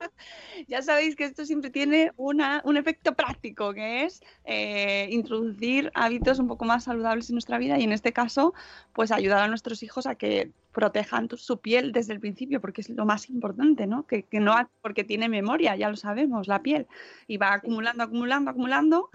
ya 0.68 0.80
sabéis 0.80 1.14
que 1.14 1.24
esto 1.24 1.44
siempre 1.44 1.70
tiene 1.70 2.12
una, 2.16 2.62
un 2.64 2.78
efecto 2.78 3.14
práctico, 3.14 3.74
que 3.74 4.04
es 4.04 4.22
eh, 4.44 5.08
introducir 5.10 5.92
hábitos 5.94 6.38
un 6.38 6.48
poco 6.48 6.64
más 6.64 6.84
saludables 6.84 7.28
en 7.28 7.34
nuestra 7.34 7.58
vida 7.58 7.78
y 7.78 7.84
en 7.84 7.92
este 7.92 8.14
caso, 8.14 8.54
pues 8.94 9.12
ayudar 9.12 9.42
a 9.42 9.48
nuestros 9.48 9.82
hijos 9.82 10.06
a 10.06 10.14
que 10.14 10.50
protejan 10.72 11.28
su 11.36 11.60
piel 11.60 11.92
desde 11.92 12.14
el 12.14 12.20
principio, 12.20 12.62
porque 12.62 12.80
es 12.80 12.88
lo 12.88 13.04
más 13.04 13.28
importante, 13.28 13.86
¿no? 13.86 14.06
Que, 14.06 14.22
que 14.22 14.40
no, 14.40 14.56
porque 14.80 15.04
tiene 15.04 15.28
memoria, 15.28 15.76
ya 15.76 15.90
lo 15.90 15.96
sabemos, 15.96 16.48
la 16.48 16.62
piel, 16.62 16.86
y 17.26 17.36
va 17.36 17.52
acumulando, 17.52 18.04
acumulando, 18.04 18.50
acumulando 18.50 19.10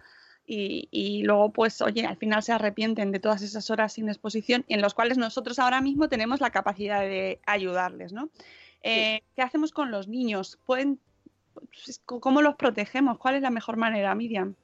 y, 0.48 1.24
luego, 1.24 1.52
pues, 1.52 1.82
oye, 1.82 2.06
al 2.06 2.18
final 2.18 2.44
se 2.44 2.54
arrepienten 2.54 3.12
de 3.12 3.20
todas 3.20 3.42
esas 3.42 3.70
horas 3.72 3.94
sin 3.94 4.10
exposición 4.10 4.64
en 4.68 4.82
los 4.82 4.94
cuales 4.94 5.18
nosotros 5.18 5.58
ahora 5.58 5.82
mismo 5.82 6.08
tenemos 6.08 6.40
la 6.40 6.52
capacidad 6.52 7.02
de 7.02 7.40
ayudarles, 7.46 8.14
¿no? 8.14 8.30
Eh, 8.84 9.22
¿Qué 9.36 9.42
hacemos 9.42 9.72
con 9.72 9.90
los 9.90 10.08
niños? 10.08 10.60
¿Pueden, 10.66 11.00
pues, 11.54 12.00
¿Cómo 12.06 12.44
los 12.44 12.56
protegemos? 12.56 13.18
¿Cuál 13.18 13.36
es 13.36 13.42
la 13.42 13.50
mejor 13.50 13.78
manera, 13.78 14.14
Miriam? 14.14 14.56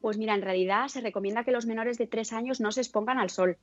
Pues 0.00 0.16
mira, 0.16 0.34
en 0.34 0.42
realidad 0.42 0.88
se 0.88 1.00
recomienda 1.00 1.44
que 1.44 1.52
los 1.52 1.66
menores 1.66 1.98
de 1.98 2.06
tres 2.06 2.32
años 2.32 2.60
no 2.60 2.72
se 2.72 2.80
expongan 2.80 3.18
al 3.18 3.30
sol, 3.30 3.58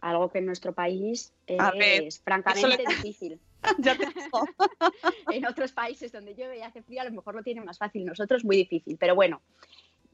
algo 0.00 0.28
que 0.28 0.38
en 0.38 0.46
nuestro 0.46 0.72
país 0.74 1.32
es 1.46 2.20
francamente 2.20 2.84
difícil. 2.88 3.40
ya 3.78 3.96
te 3.96 4.06
en 5.32 5.46
otros 5.46 5.72
países 5.72 6.12
donde 6.12 6.34
llueve 6.34 6.58
y 6.58 6.62
hace 6.62 6.82
frío 6.82 7.00
a 7.00 7.04
lo 7.04 7.12
mejor 7.12 7.34
lo 7.34 7.42
tienen 7.42 7.64
más 7.64 7.78
fácil, 7.78 8.04
nosotros 8.04 8.44
muy 8.44 8.56
difícil, 8.56 8.96
pero 8.98 9.14
bueno, 9.14 9.40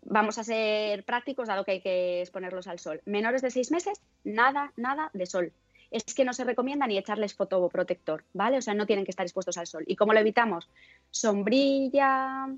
vamos 0.05 0.39
a 0.39 0.45
ser 0.45 1.05
prácticos, 1.05 1.49
dado 1.49 1.65
que 1.65 1.73
hay 1.73 1.81
que 1.81 2.21
exponerlos 2.21 2.67
al 2.67 2.79
sol. 2.79 3.01
Menores 3.05 3.43
de 3.43 3.51
seis 3.51 3.71
meses, 3.71 4.01
nada, 4.23 4.73
nada 4.77 5.11
de 5.13 5.27
sol. 5.27 5.53
Es 5.91 6.15
que 6.15 6.25
no 6.25 6.33
se 6.33 6.45
recomienda 6.45 6.87
ni 6.87 6.99
echarles 6.99 7.35
fotoprotector, 7.35 8.25
¿vale? 8.33 8.59
O 8.59 8.63
sea, 8.63 8.75
no 8.75 8.87
tienen 8.87 9.05
que 9.05 9.11
estar 9.11 9.25
expuestos 9.25 9.59
al 9.59 9.67
sol. 9.67 9.85
¿Y 9.87 9.97
cómo 9.97 10.13
lo 10.13 10.21
evitamos? 10.21 10.69
Sombrilla, 11.11 12.49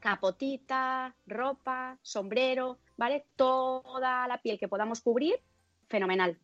capotita, 0.00 1.14
ropa, 1.26 1.96
sombrero, 2.02 2.78
¿vale? 2.96 3.24
Toda 3.36 4.26
la 4.26 4.38
piel 4.38 4.58
que 4.58 4.68
podamos 4.68 5.00
cubrir, 5.00 5.36
fenomenal. 5.88 6.36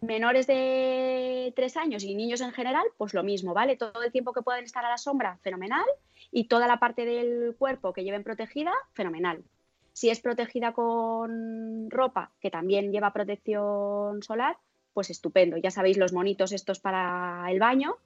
Menores 0.00 0.46
de 0.46 1.52
tres 1.54 1.76
años 1.76 2.02
y 2.02 2.14
niños 2.14 2.40
en 2.40 2.52
general, 2.52 2.84
pues 2.96 3.14
lo 3.14 3.22
mismo, 3.22 3.54
¿vale? 3.54 3.76
Todo 3.76 4.02
el 4.02 4.12
tiempo 4.12 4.32
que 4.32 4.42
pueden 4.42 4.64
estar 4.64 4.84
a 4.84 4.90
la 4.90 4.98
sombra, 4.98 5.38
fenomenal 5.42 5.84
y 6.32 6.44
toda 6.44 6.66
la 6.66 6.80
parte 6.80 7.04
del 7.04 7.54
cuerpo 7.56 7.92
que 7.92 8.02
lleven 8.02 8.24
protegida, 8.24 8.72
fenomenal. 8.94 9.44
Si 9.92 10.08
es 10.08 10.20
protegida 10.20 10.72
con 10.72 11.90
ropa 11.90 12.32
que 12.40 12.50
también 12.50 12.90
lleva 12.90 13.12
protección 13.12 14.22
solar, 14.22 14.56
pues 14.94 15.10
estupendo. 15.10 15.58
Ya 15.58 15.70
sabéis 15.70 15.98
los 15.98 16.14
monitos 16.14 16.52
estos 16.52 16.80
para 16.80 17.44
el 17.50 17.58
baño, 17.58 17.96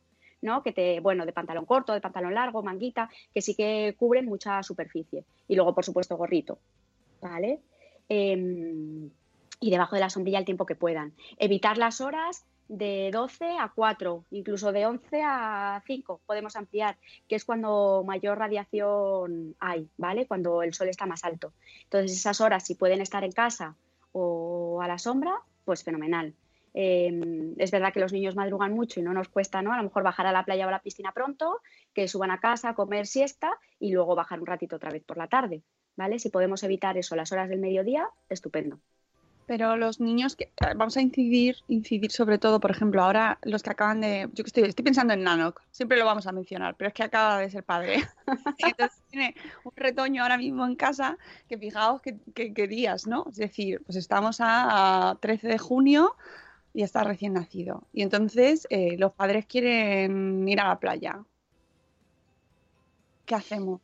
¿no? 0.42 0.62
Que 0.64 0.72
te, 0.72 0.98
bueno, 0.98 1.24
de 1.24 1.32
pantalón 1.32 1.64
corto, 1.64 1.92
de 1.92 2.00
pantalón 2.00 2.34
largo, 2.34 2.62
manguita, 2.62 3.08
que 3.32 3.40
sí 3.40 3.54
que 3.54 3.94
cubren 3.96 4.26
mucha 4.26 4.62
superficie. 4.64 5.24
Y 5.46 5.54
luego, 5.54 5.74
por 5.74 5.84
supuesto, 5.84 6.16
gorrito, 6.16 6.58
¿vale? 7.20 7.60
Em, 8.08 9.08
y 9.60 9.70
debajo 9.70 9.94
de 9.94 10.00
la 10.00 10.10
sombrilla 10.10 10.38
el 10.38 10.44
tiempo 10.44 10.66
que 10.66 10.74
puedan. 10.74 11.12
Evitar 11.38 11.78
las 11.78 12.00
horas 12.00 12.44
de 12.68 13.10
12 13.12 13.58
a 13.58 13.72
4, 13.74 14.24
incluso 14.30 14.72
de 14.72 14.86
11 14.86 15.22
a 15.24 15.82
5 15.86 16.20
podemos 16.26 16.56
ampliar, 16.56 16.96
que 17.28 17.36
es 17.36 17.44
cuando 17.44 18.02
mayor 18.06 18.38
radiación 18.38 19.54
hay, 19.60 19.88
¿vale? 19.96 20.26
Cuando 20.26 20.62
el 20.62 20.74
sol 20.74 20.88
está 20.88 21.06
más 21.06 21.24
alto. 21.24 21.52
Entonces 21.84 22.12
esas 22.12 22.40
horas, 22.40 22.64
si 22.64 22.74
pueden 22.74 23.00
estar 23.00 23.24
en 23.24 23.32
casa 23.32 23.76
o 24.12 24.80
a 24.82 24.88
la 24.88 24.98
sombra, 24.98 25.40
pues 25.64 25.84
fenomenal. 25.84 26.34
Em, 26.78 27.54
es 27.56 27.70
verdad 27.70 27.92
que 27.92 28.00
los 28.00 28.12
niños 28.12 28.36
madrugan 28.36 28.72
mucho 28.72 29.00
y 29.00 29.02
no 29.02 29.14
nos 29.14 29.28
cuesta, 29.28 29.62
¿no? 29.62 29.72
A 29.72 29.78
lo 29.78 29.84
mejor 29.84 30.02
bajar 30.02 30.26
a 30.26 30.32
la 30.32 30.44
playa 30.44 30.66
o 30.66 30.68
a 30.68 30.72
la 30.72 30.82
piscina 30.82 31.12
pronto, 31.12 31.62
que 31.94 32.06
suban 32.06 32.30
a 32.30 32.38
casa, 32.38 32.74
comer 32.74 33.06
siesta 33.06 33.58
y 33.78 33.92
luego 33.92 34.14
bajar 34.14 34.40
un 34.40 34.46
ratito 34.46 34.76
otra 34.76 34.90
vez 34.90 35.02
por 35.02 35.16
la 35.16 35.26
tarde, 35.26 35.62
¿vale? 35.96 36.18
Si 36.18 36.28
podemos 36.28 36.62
evitar 36.64 36.98
eso, 36.98 37.16
las 37.16 37.32
horas 37.32 37.48
del 37.48 37.60
mediodía, 37.60 38.10
estupendo. 38.28 38.78
Pero 39.46 39.76
los 39.76 40.00
niños, 40.00 40.34
que, 40.34 40.44
eh, 40.44 40.74
vamos 40.74 40.96
a 40.96 41.00
incidir, 41.00 41.56
incidir 41.68 42.10
sobre 42.10 42.38
todo, 42.38 42.58
por 42.58 42.72
ejemplo, 42.72 43.02
ahora 43.02 43.38
los 43.42 43.62
que 43.62 43.70
acaban 43.70 44.00
de, 44.00 44.28
yo 44.32 44.42
estoy, 44.44 44.64
estoy 44.64 44.84
pensando 44.84 45.14
en 45.14 45.22
Nanok, 45.22 45.62
siempre 45.70 45.98
lo 45.98 46.04
vamos 46.04 46.26
a 46.26 46.32
mencionar, 46.32 46.74
pero 46.76 46.88
es 46.88 46.94
que 46.94 47.04
acaba 47.04 47.38
de 47.38 47.50
ser 47.50 47.62
padre. 47.62 48.02
Entonces 48.58 49.00
tiene 49.08 49.34
un 49.62 49.72
retoño 49.76 50.22
ahora 50.22 50.36
mismo 50.36 50.66
en 50.66 50.74
casa, 50.74 51.16
que 51.48 51.58
fijaos 51.58 52.02
qué 52.02 52.66
días, 52.66 53.06
¿no? 53.06 53.26
Es 53.30 53.36
decir, 53.36 53.80
pues 53.86 53.96
estamos 53.96 54.38
a, 54.40 55.16
13 55.20 55.46
de 55.46 55.58
junio 55.58 56.16
y 56.74 56.82
está 56.82 57.04
recién 57.04 57.34
nacido. 57.34 57.84
Y 57.92 58.02
entonces 58.02 58.66
eh, 58.70 58.96
los 58.98 59.12
padres 59.12 59.46
quieren 59.46 60.46
ir 60.48 60.60
a 60.60 60.68
la 60.68 60.80
playa. 60.80 61.20
¿Qué 63.24 63.34
hacemos? 63.34 63.80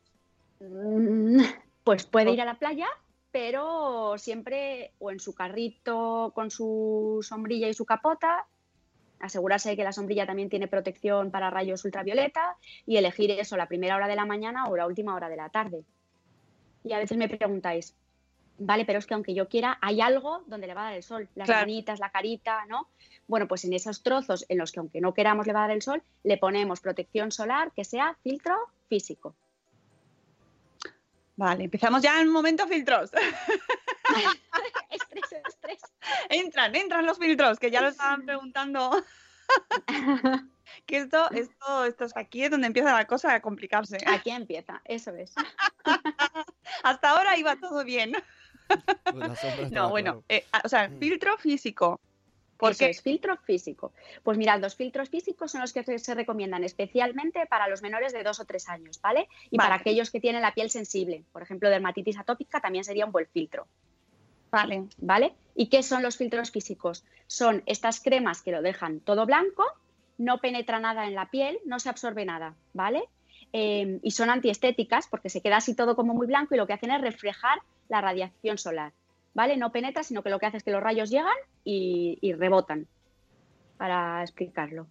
Mm, 0.59 1.41
pues 1.83 2.05
puede 2.05 2.31
ir 2.31 2.41
a 2.41 2.45
la 2.45 2.55
playa 2.55 2.87
pero 3.33 4.15
siempre 4.19 4.91
o 4.99 5.09
en 5.09 5.19
su 5.19 5.33
carrito 5.33 6.31
con 6.35 6.51
su 6.51 7.19
sombrilla 7.27 7.67
y 7.67 7.73
su 7.73 7.83
capota, 7.83 8.45
asegurarse 9.19 9.69
de 9.69 9.75
que 9.75 9.83
la 9.83 9.91
sombrilla 9.91 10.27
también 10.27 10.49
tiene 10.49 10.67
protección 10.67 11.31
para 11.31 11.49
rayos 11.49 11.83
ultravioleta 11.83 12.57
y 12.85 12.97
elegir 12.97 13.31
eso 13.31 13.57
la 13.57 13.67
primera 13.67 13.95
hora 13.95 14.07
de 14.07 14.15
la 14.15 14.25
mañana 14.25 14.65
o 14.67 14.77
la 14.77 14.85
última 14.85 15.15
hora 15.15 15.29
de 15.29 15.37
la 15.37 15.49
tarde. 15.49 15.83
Y 16.83 16.93
a 16.93 16.99
veces 16.99 17.17
me 17.17 17.27
preguntáis, 17.27 17.95
vale, 18.59 18.85
pero 18.85 18.99
es 18.99 19.07
que 19.07 19.15
aunque 19.15 19.33
yo 19.33 19.49
quiera, 19.49 19.79
hay 19.81 19.99
algo 19.99 20.43
donde 20.45 20.67
le 20.67 20.75
va 20.75 20.81
a 20.81 20.85
dar 20.85 20.93
el 20.93 21.03
sol, 21.03 21.27
las 21.33 21.49
manitas, 21.49 21.99
la 21.99 22.11
carita, 22.11 22.67
¿no? 22.67 22.87
Bueno, 23.27 23.47
pues 23.47 23.65
en 23.65 23.73
esos 23.73 24.03
trozos 24.03 24.45
en 24.47 24.59
los 24.59 24.71
que 24.71 24.79
aunque 24.79 25.01
no 25.01 25.15
queramos 25.15 25.47
le 25.47 25.53
va 25.53 25.61
a 25.61 25.67
dar 25.67 25.75
el 25.75 25.81
sol, 25.81 26.03
le 26.23 26.37
ponemos 26.37 26.81
protección 26.81 27.31
solar 27.31 27.71
que 27.71 27.83
sea 27.83 28.15
filtro 28.21 28.55
físico. 28.89 29.35
Vale, 31.35 31.63
empezamos 31.63 32.01
ya 32.01 32.21
en 32.21 32.29
momento 32.29 32.67
filtros. 32.67 33.11
estrés, 34.91 35.41
estrés. 35.47 35.81
Entran, 36.29 36.75
entran 36.75 37.05
los 37.05 37.17
filtros, 37.17 37.59
que 37.59 37.71
ya 37.71 37.81
lo 37.81 37.87
estaban 37.87 38.25
preguntando. 38.25 39.03
que 40.85 40.97
esto, 40.97 41.29
esto, 41.31 41.85
esto 41.85 42.05
es 42.05 42.15
aquí 42.15 42.43
es 42.43 42.51
donde 42.51 42.67
empieza 42.67 42.93
la 42.93 43.07
cosa 43.07 43.33
a 43.33 43.41
complicarse. 43.41 43.97
Aquí 44.05 44.29
empieza, 44.29 44.81
eso 44.85 45.11
es. 45.11 45.33
Hasta 46.83 47.09
ahora 47.09 47.37
iba 47.37 47.55
todo 47.55 47.83
bien. 47.83 48.13
no, 49.71 49.89
bueno, 49.89 50.23
eh, 50.29 50.45
o 50.63 50.69
sea, 50.69 50.89
filtro 50.99 51.37
físico. 51.37 51.99
¿Por 52.57 52.75
qué? 52.75 52.89
es 52.89 53.01
filtro 53.01 53.37
físico. 53.37 53.91
Pues 54.23 54.37
mirad, 54.37 54.59
los 54.59 54.75
filtros 54.75 55.09
físicos 55.09 55.51
son 55.51 55.61
los 55.61 55.73
que 55.73 55.99
se 55.99 56.15
recomiendan 56.15 56.63
especialmente 56.63 57.45
para 57.47 57.67
los 57.67 57.81
menores 57.81 58.13
de 58.13 58.23
dos 58.23 58.39
o 58.39 58.45
tres 58.45 58.69
años, 58.69 59.01
¿vale? 59.01 59.27
Y 59.49 59.57
para 59.57 59.75
aquellos 59.75 60.11
que 60.11 60.19
tienen 60.19 60.41
la 60.41 60.53
piel 60.53 60.69
sensible. 60.69 61.23
Por 61.31 61.41
ejemplo, 61.41 61.69
dermatitis 61.69 62.17
atópica 62.17 62.61
también 62.61 62.83
sería 62.83 63.05
un 63.05 63.11
buen 63.11 63.27
filtro. 63.27 63.67
Vale. 64.51 64.85
¿Vale? 64.97 65.33
¿Y 65.55 65.67
qué 65.67 65.81
son 65.83 66.03
los 66.03 66.15
filtros 66.15 66.51
físicos? 66.51 67.03
Son 67.27 67.63
estas 67.65 67.99
cremas 67.99 68.41
que 68.41 68.51
lo 68.51 68.61
dejan 68.61 68.99
todo 68.99 69.25
blanco, 69.25 69.65
no 70.17 70.39
penetra 70.39 70.79
nada 70.79 71.07
en 71.07 71.15
la 71.15 71.29
piel, 71.31 71.59
no 71.65 71.79
se 71.79 71.89
absorbe 71.89 72.23
nada, 72.23 72.55
¿vale? 72.73 73.03
Em, 73.51 73.99
y 74.01 74.11
son 74.11 74.29
antiestéticas 74.29 75.07
porque 75.07 75.29
se 75.29 75.41
queda 75.41 75.57
así 75.57 75.75
todo 75.75 75.95
como 75.95 76.13
muy 76.13 76.27
blanco 76.27 76.55
y 76.55 76.57
lo 76.57 76.67
que 76.67 76.73
hacen 76.73 76.91
es 76.91 77.01
reflejar 77.01 77.59
la 77.89 78.01
radiación 78.01 78.57
solar. 78.57 78.93
¿Vale? 79.33 79.57
No 79.57 79.71
penetra, 79.71 80.03
sino 80.03 80.23
que 80.23 80.29
lo 80.29 80.39
que 80.39 80.45
hace 80.45 80.57
es 80.57 80.63
que 80.63 80.71
los 80.71 80.83
rayos 80.83 81.09
llegan 81.09 81.33
y, 81.63 82.33
rebotan, 82.33 82.87
para 83.77 84.21
explicarlo. 84.21 84.87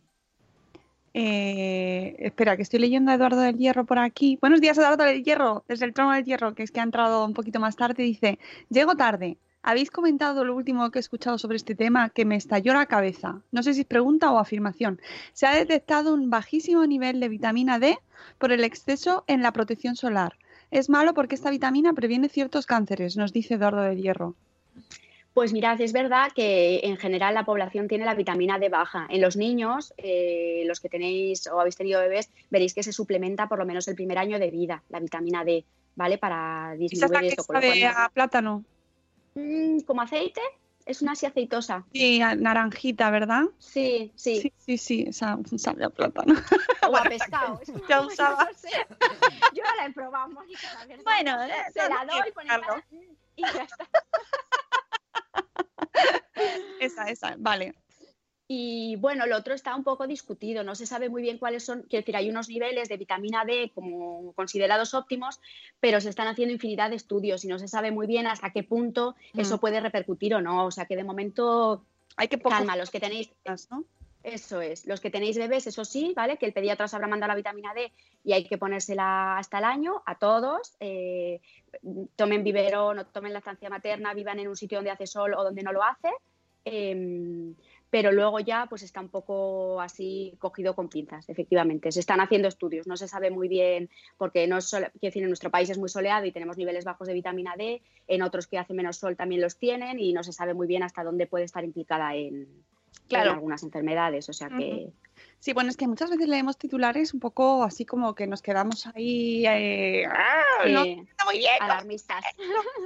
Eh, 1.14 2.16
espera, 2.20 2.56
que 2.56 2.62
estoy 2.62 2.80
leyendo 2.80 3.11
a 3.11 3.14
Eduardo 3.14 3.40
del 3.40 3.58
Hierro 3.58 3.84
por 3.84 3.99
aquí. 3.99 4.38
Buenos 4.40 4.61
días, 4.61 4.78
Eduardo 4.78 5.04
del 5.04 5.22
Hierro, 5.22 5.64
desde 5.68 5.84
el 5.84 5.92
trono 5.92 6.12
del 6.12 6.25
Hierro, 6.25 6.54
que 6.54 6.62
es 6.62 6.70
que 6.70 6.80
ha 6.80 6.84
entrado 6.84 7.25
un 7.25 7.34
poquito 7.34 7.61
más 7.61 7.76
tarde. 7.76 8.02
Dice: 8.02 8.38
Llego 8.70 8.96
tarde. 8.96 9.37
Habéis 9.64 9.92
comentado 9.92 10.44
lo 10.44 10.56
último 10.56 10.90
que 10.90 10.99
he 10.99 11.00
escuchado 11.00 11.38
sobre 11.38 11.56
este 11.56 11.76
tema 11.76 12.08
que 12.08 12.25
me 12.25 12.34
estalló 12.34 12.75
la 12.75 12.87
cabeza. 12.87 13.42
No 13.52 13.62
sé 13.62 13.75
si 13.75 13.82
es 13.82 13.87
pregunta 13.87 14.32
o 14.32 14.38
afirmación. 14.38 15.00
Se 15.34 15.46
ha 15.46 15.54
detectado 15.54 16.14
un 16.14 16.30
bajísimo 16.30 16.84
nivel 16.84 17.20
de 17.20 17.28
vitamina 17.28 17.78
D 17.78 17.96
por 18.38 18.50
el 18.50 18.64
exceso 18.64 19.22
en 19.28 19.40
la 19.40 19.52
protección 19.52 19.94
solar. 19.94 20.37
Es 20.72 20.88
malo 20.88 21.12
porque 21.12 21.34
esta 21.34 21.50
vitamina 21.50 21.92
previene 21.92 22.30
ciertos 22.30 22.64
cánceres, 22.64 23.18
nos 23.18 23.30
dice 23.30 23.54
Eduardo 23.54 23.82
de 23.82 23.94
Hierro. 23.94 24.34
Pues 25.34 25.52
mirad, 25.52 25.78
es 25.82 25.92
verdad 25.92 26.32
que 26.34 26.80
en 26.84 26.96
general 26.96 27.34
la 27.34 27.44
población 27.44 27.88
tiene 27.88 28.06
la 28.06 28.14
vitamina 28.14 28.58
D 28.58 28.70
baja. 28.70 29.06
En 29.10 29.20
los 29.20 29.36
niños, 29.36 29.92
eh, 29.98 30.62
los 30.66 30.80
que 30.80 30.88
tenéis 30.88 31.46
o 31.46 31.60
habéis 31.60 31.76
tenido 31.76 32.00
bebés, 32.00 32.30
veréis 32.50 32.72
que 32.72 32.82
se 32.82 32.92
suplementa 32.92 33.50
por 33.50 33.58
lo 33.58 33.66
menos 33.66 33.86
el 33.86 33.94
primer 33.94 34.16
año 34.16 34.38
de 34.38 34.50
vida, 34.50 34.82
la 34.88 34.98
vitamina 34.98 35.44
D, 35.44 35.62
¿vale? 35.94 36.16
Para 36.16 36.74
disminuir 36.78 37.24
esto. 37.24 37.44
Que 37.52 37.86
a 37.86 38.10
plátano? 38.12 38.64
Mm, 39.34 39.80
¿Como 39.80 40.00
aceite? 40.00 40.40
Es 40.86 41.02
una 41.02 41.12
así 41.12 41.26
aceitosa. 41.26 41.84
Sí, 41.92 42.18
naranjita, 42.18 43.10
¿verdad? 43.10 43.44
Sí, 43.58 44.12
sí. 44.16 44.40
Sí, 44.40 44.52
sí, 44.58 44.78
sí, 44.78 45.04
esa 45.08 45.38
sabe 45.56 45.84
a 45.84 45.90
plátano. 45.90 46.34
O 46.88 46.96
a 46.96 47.04
pescado. 47.04 47.60
Ya 47.88 48.00
usaba. 48.00 48.48
Yo 49.54 49.62
no 49.62 49.76
la 49.76 49.86
he 49.86 49.92
probado, 49.92 50.28
Mónica, 50.28 50.60
Bueno, 51.04 51.38
se 51.72 51.88
la 51.88 52.04
doy, 52.04 52.32
ponerla 52.32 52.84
y 53.36 53.42
ya 53.42 53.62
está. 53.62 53.88
esa, 56.80 57.08
esa, 57.08 57.34
vale. 57.38 57.74
Y 58.54 58.97
bueno, 58.97 59.25
lo 59.25 59.38
otro 59.38 59.54
está 59.54 59.75
un 59.75 59.82
poco 59.82 60.06
discutido, 60.06 60.62
no 60.62 60.75
se 60.75 60.85
sabe 60.85 61.09
muy 61.09 61.23
bien 61.23 61.38
cuáles 61.38 61.64
son, 61.64 61.85
quiero 61.88 62.02
decir, 62.02 62.16
hay 62.16 62.28
unos 62.28 62.50
niveles 62.50 62.87
de 62.87 62.99
vitamina 62.99 63.47
D 63.47 63.73
como 63.75 64.35
considerados 64.35 64.92
óptimos, 64.92 65.40
pero 65.80 66.02
se 66.02 66.11
están 66.11 66.28
haciendo 66.28 66.52
infinidad 66.52 66.90
de 66.90 66.97
estudios 66.97 67.47
y 67.47 67.49
no 67.49 67.59
se 67.59 67.66
sabe 67.66 67.92
muy 67.92 68.06
bien 68.06 68.26
hasta 68.26 68.50
qué 68.50 68.62
punto 68.62 69.14
eso 69.35 69.56
mm. 69.56 69.59
puede 69.59 69.80
repercutir 69.80 70.35
o 70.35 70.42
no. 70.42 70.66
O 70.66 70.71
sea 70.71 70.85
que 70.85 70.97
de 70.97 71.02
momento 71.02 71.82
hay 72.16 72.28
que 72.28 72.38
calma, 72.38 72.76
los 72.76 72.90
que 72.90 73.00
tenéis. 73.00 73.30
Eso 74.23 74.61
es, 74.61 74.87
los 74.87 75.00
que 75.00 75.09
tenéis 75.09 75.38
bebés, 75.38 75.66
eso 75.66 75.87
sí, 75.87 76.12
¿vale? 76.14 76.37
Que 76.37 76.44
el 76.44 76.52
pediatra 76.52 76.85
os 76.85 76.92
habrá 76.92 77.09
mandado 77.09 77.28
la 77.28 77.37
vitamina 77.37 77.73
D 77.73 77.90
y 78.23 78.35
hay 78.35 78.44
que 78.44 78.59
ponérsela 78.59 79.38
hasta 79.38 79.61
el 79.61 79.64
año 79.64 80.02
a 80.04 80.18
todos. 80.18 80.76
Eh, 80.78 81.40
tomen 82.16 82.44
biberón 82.44 82.99
o 82.99 83.06
tomen 83.06 83.32
la 83.32 83.38
estancia 83.38 83.71
materna, 83.71 84.12
vivan 84.12 84.40
en 84.40 84.49
un 84.49 84.56
sitio 84.56 84.76
donde 84.76 84.90
hace 84.90 85.06
sol 85.06 85.32
o 85.32 85.42
donde 85.42 85.62
no 85.62 85.73
lo 85.73 85.82
hace. 85.82 86.11
Em, 86.64 87.54
pero 87.92 88.11
luego 88.11 88.40
ya 88.40 88.64
pues 88.70 88.82
está 88.82 89.02
un 89.02 89.11
poco 89.11 89.78
así 89.78 90.34
cogido 90.38 90.75
con 90.75 90.88
pinzas, 90.88 91.28
efectivamente. 91.28 91.92
Se 91.92 92.00
están 92.00 92.22
haciendo 92.22 92.49
estudios, 92.49 92.87
no 92.87 92.96
se 92.96 93.06
sabe 93.06 93.30
muy 93.30 93.49
bien, 93.49 93.90
porque 94.16 94.46
no 94.46 94.56
es 94.56 94.75
decir, 95.02 95.22
en 95.22 95.28
nuestro 95.28 95.50
país 95.50 95.68
es 95.68 95.76
muy 95.76 95.90
soleado 95.90 96.25
y 96.25 96.32
tenemos 96.32 96.56
niveles 96.56 96.87
bajos 96.87 97.06
de 97.06 97.12
vitamina 97.12 97.52
D, 97.54 97.82
en 98.08 98.22
otros 98.22 98.46
que 98.46 98.56
hace 98.56 98.72
menos 98.72 98.96
sol 98.96 99.14
también 99.14 99.42
los 99.42 99.58
tienen 99.58 100.00
y 100.00 100.14
no 100.14 100.25
se 100.25 100.32
sabe 100.32 100.54
muy 100.54 100.66
bien 100.66 100.82
hasta 100.82 101.04
dónde 101.04 101.26
puede 101.26 101.44
estar 101.44 101.64
implicada 101.64 102.14
en, 102.16 102.49
algunas 103.11 103.62
enfermedades, 103.62 104.26
o 104.30 104.32
sea 104.32 104.49
que... 104.49 104.88
Sí, 105.42 105.52
bueno, 105.55 105.70
es 105.70 105.76
que 105.76 105.88
muchas 105.88 106.09
veces 106.09 106.28
leemos 106.28 106.57
titulares 106.57 107.12
un 107.14 107.18
poco 107.18 107.64
así 107.64 107.85
como 107.85 108.14
que 108.14 108.28
nos 108.28 108.42
quedamos 108.42 108.87
ahí. 108.87 109.44
Eh, 109.44 110.07
¡ah! 110.07 110.68
no, 110.68 110.85
muy 110.85 111.38
bien. 111.38 111.57
Alarmistas. 111.59 112.24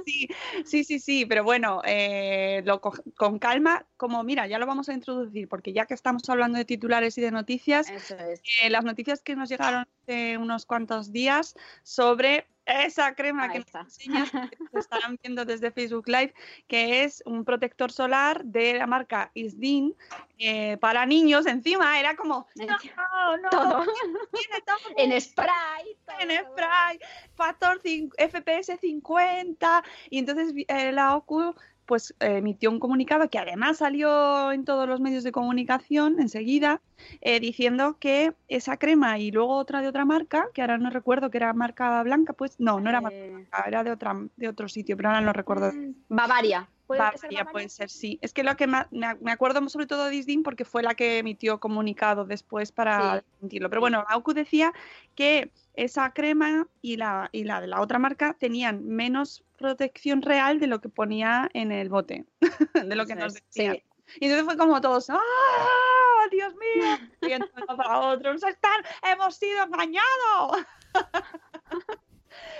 Sí, 0.03 0.27
sí, 0.65 0.83
sí, 0.83 0.97
sí, 0.97 1.25
pero 1.27 1.43
bueno, 1.43 1.83
eh, 1.85 2.63
lo 2.65 2.81
con 2.81 3.37
calma, 3.37 3.85
como 3.95 4.23
mira, 4.23 4.47
ya 4.47 4.57
lo 4.57 4.65
vamos 4.65 4.89
a 4.89 4.93
introducir, 4.93 5.47
porque 5.47 5.71
ya 5.71 5.85
que 5.85 5.93
estamos 5.93 6.27
hablando 6.29 6.57
de 6.57 6.65
titulares 6.65 7.15
y 7.19 7.21
de 7.21 7.29
noticias, 7.29 7.91
eh, 7.91 8.69
las 8.71 8.83
noticias 8.83 9.21
que 9.21 9.35
nos 9.35 9.49
llegaron 9.49 9.85
hace 10.01 10.39
unos 10.39 10.65
cuantos 10.65 11.11
días 11.11 11.55
sobre 11.83 12.47
esa 12.67 13.15
crema 13.15 13.49
que 13.49 13.59
nos 13.59 13.75
enseñas, 13.75 14.29
que 14.31 14.39
estarán 14.79 15.17
viendo 15.21 15.45
desde 15.45 15.71
Facebook 15.71 16.07
Live, 16.07 16.33
que 16.67 17.03
es 17.03 17.23
un 17.25 17.45
protector 17.45 17.91
solar 17.91 18.43
de 18.43 18.73
la 18.75 18.87
marca 18.87 19.31
Isdin 19.33 19.95
eh, 20.37 20.77
para 20.77 21.05
niños. 21.05 21.45
Encima 21.45 21.99
era 21.99 22.15
como, 22.15 22.47
no, 22.55 23.37
no, 23.37 23.49
todo. 23.49 23.83
en 24.97 25.19
spray. 25.19 25.97
En 26.19 26.31
spray, 26.31 26.99
factor 27.35 27.79
FPS 27.81 28.77
50. 28.79 29.83
Y 30.09 30.19
entonces 30.19 30.53
eh, 30.67 30.91
la 30.91 31.15
OCU 31.15 31.55
pues 31.87 32.13
emitió 32.19 32.69
un 32.69 32.79
comunicado 32.79 33.29
que 33.29 33.39
además 33.39 33.77
salió 33.77 34.51
en 34.51 34.65
todos 34.65 34.87
los 34.87 34.99
medios 34.99 35.23
de 35.23 35.31
comunicación 35.31 36.19
enseguida, 36.19 36.81
eh, 37.21 37.39
diciendo 37.39 37.97
que 37.99 38.33
esa 38.47 38.77
crema 38.77 39.17
y 39.17 39.31
luego 39.31 39.55
otra 39.55 39.81
de 39.81 39.87
otra 39.87 40.05
marca, 40.05 40.49
que 40.53 40.61
ahora 40.61 40.77
no 40.77 40.89
recuerdo 40.89 41.31
que 41.31 41.37
era 41.37 41.53
marca 41.53 42.03
blanca, 42.03 42.33
pues 42.33 42.59
no, 42.59 42.79
no 42.79 42.89
era 42.89 43.01
marca 43.01 43.17
eh. 43.17 43.31
blanca, 43.31 43.63
era 43.65 43.83
de 43.83 43.91
otra 43.91 44.15
de 44.35 44.47
otro 44.49 44.67
sitio, 44.67 44.97
pero 44.97 45.09
ahora 45.09 45.21
no 45.21 45.33
recuerdo. 45.33 45.71
Mm, 45.71 45.93
Bavaria. 46.09 46.67
¿Puede 46.87 47.01
Bavaria, 47.01 47.43
puede 47.43 47.67
ser, 47.67 47.89
sí. 47.89 48.17
Es 48.21 48.33
que 48.33 48.43
lo 48.43 48.55
que 48.55 48.65
me 48.65 49.31
acuerdo 49.31 49.67
sobre 49.67 49.87
todo 49.87 50.05
de 50.05 50.11
Disney 50.11 50.37
porque 50.37 50.63
fue 50.63 50.81
la 50.81 50.95
que 50.95 51.17
emitió 51.17 51.59
comunicado 51.59 52.23
después 52.23 52.71
para 52.71 53.25
sentirlo. 53.41 53.69
Pero 53.69 53.81
bueno, 53.81 54.05
Auku 54.07 54.33
decía 54.33 54.71
que 55.13 55.51
esa 55.73 56.11
crema 56.13 56.65
y 56.81 56.95
la, 56.95 57.27
y 57.33 57.43
la 57.43 57.59
de 57.59 57.67
la 57.67 57.81
otra 57.81 57.99
marca 57.99 58.37
tenían 58.39 58.87
menos 58.87 59.43
protección 59.57 60.21
real 60.21 60.61
de 60.61 60.67
lo 60.67 60.79
que 60.79 60.87
ponía 60.87 61.49
en 61.53 61.73
el 61.73 61.89
bote, 61.89 62.25
de 62.73 62.95
lo 62.95 63.05
que 63.05 63.15
nos 63.15 63.33
decía. 63.33 63.75
Y 64.21 64.25
entonces 64.25 64.45
fue 64.45 64.55
como 64.55 64.79
todos, 64.79 65.09
¡ah! 65.09 65.19
¡Dios 66.31 66.53
mío! 66.55 66.97
Y 67.21 67.33
entonces 67.33 67.65
para 67.75 67.99
otros, 67.99 68.43
¡están! 68.43 68.81
¡Hemos 69.03 69.35
sido 69.35 69.63
engañados! 69.63 70.65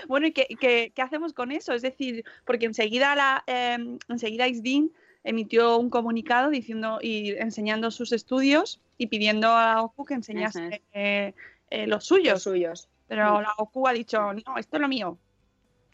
bueno, 0.08 0.26
¿y 0.26 0.32
qué, 0.32 0.92
hacemos 0.96 1.32
con 1.32 1.52
eso? 1.52 1.72
Es 1.72 1.82
decir, 1.82 2.24
porque 2.44 2.66
enseguida, 2.66 3.14
la, 3.14 3.44
eh, 3.46 3.78
enseguida 4.08 4.48
Isdin 4.48 4.92
emitió 5.24 5.78
un 5.78 5.90
comunicado 5.90 6.50
diciendo 6.50 6.98
y 7.02 7.32
enseñando 7.32 7.90
sus 7.90 8.12
estudios 8.12 8.80
y 8.96 9.08
pidiendo 9.08 9.48
a 9.48 9.82
OCU 9.82 10.04
que 10.04 10.14
enseñase 10.14 10.82
eh, 10.92 11.34
eh, 11.70 11.86
los 11.86 12.04
suyos. 12.04 12.34
Los 12.34 12.42
suyos. 12.42 12.88
Pero 13.06 13.40
la 13.40 13.54
OCU 13.56 13.88
ha 13.88 13.92
dicho, 13.92 14.32
no, 14.32 14.58
esto 14.58 14.76
es 14.76 14.80
lo 14.80 14.88
mío. 14.88 15.18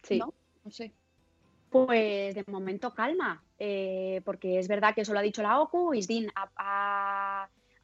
Sí. 0.03 0.19
No 0.19 0.71
sé. 0.71 0.93
Pues 1.71 2.35
de 2.35 2.45
momento 2.47 2.95
calma, 2.95 3.43
eh, 3.59 4.21
porque 4.25 4.59
es 4.59 4.69
verdad 4.69 4.95
que 4.95 5.01
eso 5.01 5.13
lo 5.13 5.19
ha 5.19 5.23
dicho 5.23 5.43
la 5.43 5.61
OCU, 5.61 5.95
ISDIN 5.95 6.31
ha, 6.37 6.49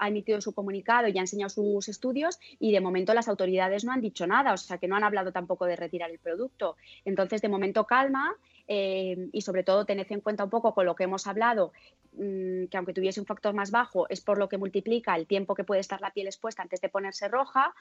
emitido 0.08 0.40
su 0.40 0.52
comunicado 0.52 1.08
y 1.08 1.18
ha 1.18 1.20
enseñado 1.20 1.50
sus 1.50 1.88
estudios 1.88 2.38
y 2.58 2.72
de 2.72 2.80
momento 2.80 3.14
las 3.14 3.28
autoridades 3.28 3.84
no 3.84 3.92
han 3.92 4.00
dicho 4.00 4.26
nada, 4.26 4.52
o 4.52 4.56
sea 4.56 4.78
que 4.78 4.88
no 4.88 4.96
han 4.96 5.04
hablado 5.04 5.32
tampoco 5.32 5.66
de 5.66 5.76
retirar 5.76 6.10
el 6.10 6.18
producto. 6.18 6.76
Entonces, 7.04 7.42
de 7.42 7.48
momento 7.48 7.84
calma 7.86 8.36
eh, 8.72 9.28
y 9.32 9.40
sobre 9.40 9.64
todo 9.64 9.84
tened 9.84 10.06
en 10.10 10.20
cuenta 10.20 10.44
un 10.44 10.50
poco 10.50 10.72
con 10.74 10.86
lo 10.86 10.94
que 10.94 11.02
hemos 11.02 11.26
hablado, 11.26 11.72
mm, 12.12 12.66
que 12.66 12.76
aunque 12.76 12.92
tuviese 12.92 13.18
un 13.18 13.26
factor 13.26 13.52
más 13.52 13.72
bajo, 13.72 14.08
es 14.08 14.20
por 14.20 14.38
lo 14.38 14.48
que 14.48 14.58
multiplica 14.58 15.16
el 15.16 15.26
tiempo 15.26 15.56
que 15.56 15.64
puede 15.64 15.80
estar 15.80 16.00
la 16.00 16.12
piel 16.12 16.28
expuesta 16.28 16.62
antes 16.62 16.80
de 16.80 16.88
ponerse 16.88 17.26
roja. 17.26 17.74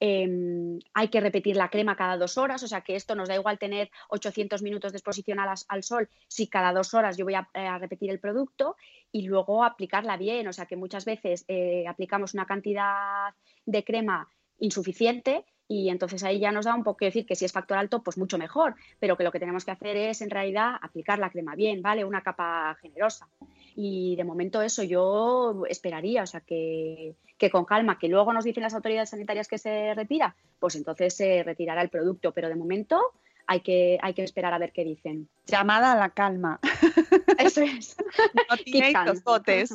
Em, 0.00 0.80
hay 0.94 1.08
que 1.08 1.20
repetir 1.20 1.54
la 1.56 1.68
crema 1.68 1.94
cada 1.94 2.16
dos 2.16 2.38
horas, 2.38 2.60
o 2.64 2.66
sea 2.66 2.80
que 2.80 2.96
esto 2.96 3.14
nos 3.14 3.28
da 3.28 3.36
igual 3.36 3.60
tener 3.60 3.88
800 4.08 4.62
minutos 4.62 4.90
de 4.90 4.98
exposición 4.98 5.38
al 5.38 5.82
sol 5.84 6.08
si 6.26 6.48
cada 6.48 6.72
dos 6.72 6.92
horas 6.92 7.16
yo 7.16 7.24
voy 7.24 7.34
a, 7.34 7.48
repetir 7.78 8.10
el 8.10 8.18
producto 8.18 8.74
y 9.12 9.22
luego 9.28 9.62
aplicarla 9.62 10.16
bien, 10.16 10.48
o 10.48 10.52
sea 10.52 10.66
que 10.66 10.74
muchas 10.74 11.04
veces 11.04 11.44
eh, 11.46 11.84
aplicamos 11.86 12.34
una 12.34 12.46
cantidad 12.46 13.32
de 13.64 13.84
crema 13.84 14.28
insuficiente 14.58 15.44
y 15.72 15.88
entonces 15.88 16.22
ahí 16.22 16.38
ya 16.38 16.52
nos 16.52 16.66
da 16.66 16.74
un 16.74 16.84
poco 16.84 17.06
decir 17.06 17.24
que 17.24 17.34
si 17.34 17.46
es 17.46 17.52
factor 17.52 17.78
alto, 17.78 18.02
pues 18.02 18.18
mucho 18.18 18.36
mejor, 18.36 18.74
pero 19.00 19.16
que 19.16 19.24
lo 19.24 19.32
que 19.32 19.40
tenemos 19.40 19.64
que 19.64 19.70
hacer 19.70 19.96
es 19.96 20.20
en 20.20 20.28
realidad 20.28 20.74
aplicar 20.82 21.18
la 21.18 21.30
crema 21.30 21.54
bien, 21.54 21.80
¿vale? 21.80 22.04
Una 22.04 22.20
capa 22.20 22.76
generosa. 22.82 23.26
Y 23.74 24.14
de 24.16 24.24
momento 24.24 24.60
eso 24.60 24.82
yo 24.82 25.64
esperaría, 25.70 26.24
o 26.24 26.26
sea, 26.26 26.40
que, 26.40 27.14
que 27.38 27.48
con 27.48 27.64
calma, 27.64 27.98
que 27.98 28.08
luego 28.08 28.34
nos 28.34 28.44
dicen 28.44 28.62
las 28.62 28.74
autoridades 28.74 29.08
sanitarias 29.08 29.48
que 29.48 29.56
se 29.56 29.94
retira, 29.94 30.36
pues 30.60 30.76
entonces 30.76 31.14
se 31.14 31.42
retirará 31.42 31.80
el 31.80 31.88
producto, 31.88 32.32
pero 32.32 32.50
de 32.50 32.56
momento 32.56 33.00
hay 33.46 33.60
que, 33.60 33.98
hay 34.02 34.12
que 34.12 34.24
esperar 34.24 34.52
a 34.52 34.58
ver 34.58 34.72
qué 34.72 34.84
dicen. 34.84 35.26
Llamada 35.46 35.92
a 35.92 35.96
la 35.96 36.10
calma. 36.10 36.60
Eso 37.38 37.62
es. 37.62 37.96
No 38.50 38.56
tiréis 38.58 38.96
los 39.06 39.24
botes. 39.24 39.74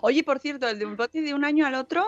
Oye, 0.00 0.22
por 0.22 0.38
cierto, 0.38 0.68
el 0.68 0.78
de 0.78 0.86
un 0.86 0.96
bote 0.96 1.22
de 1.22 1.34
un 1.34 1.44
año 1.44 1.66
al 1.66 1.74
otro. 1.74 2.06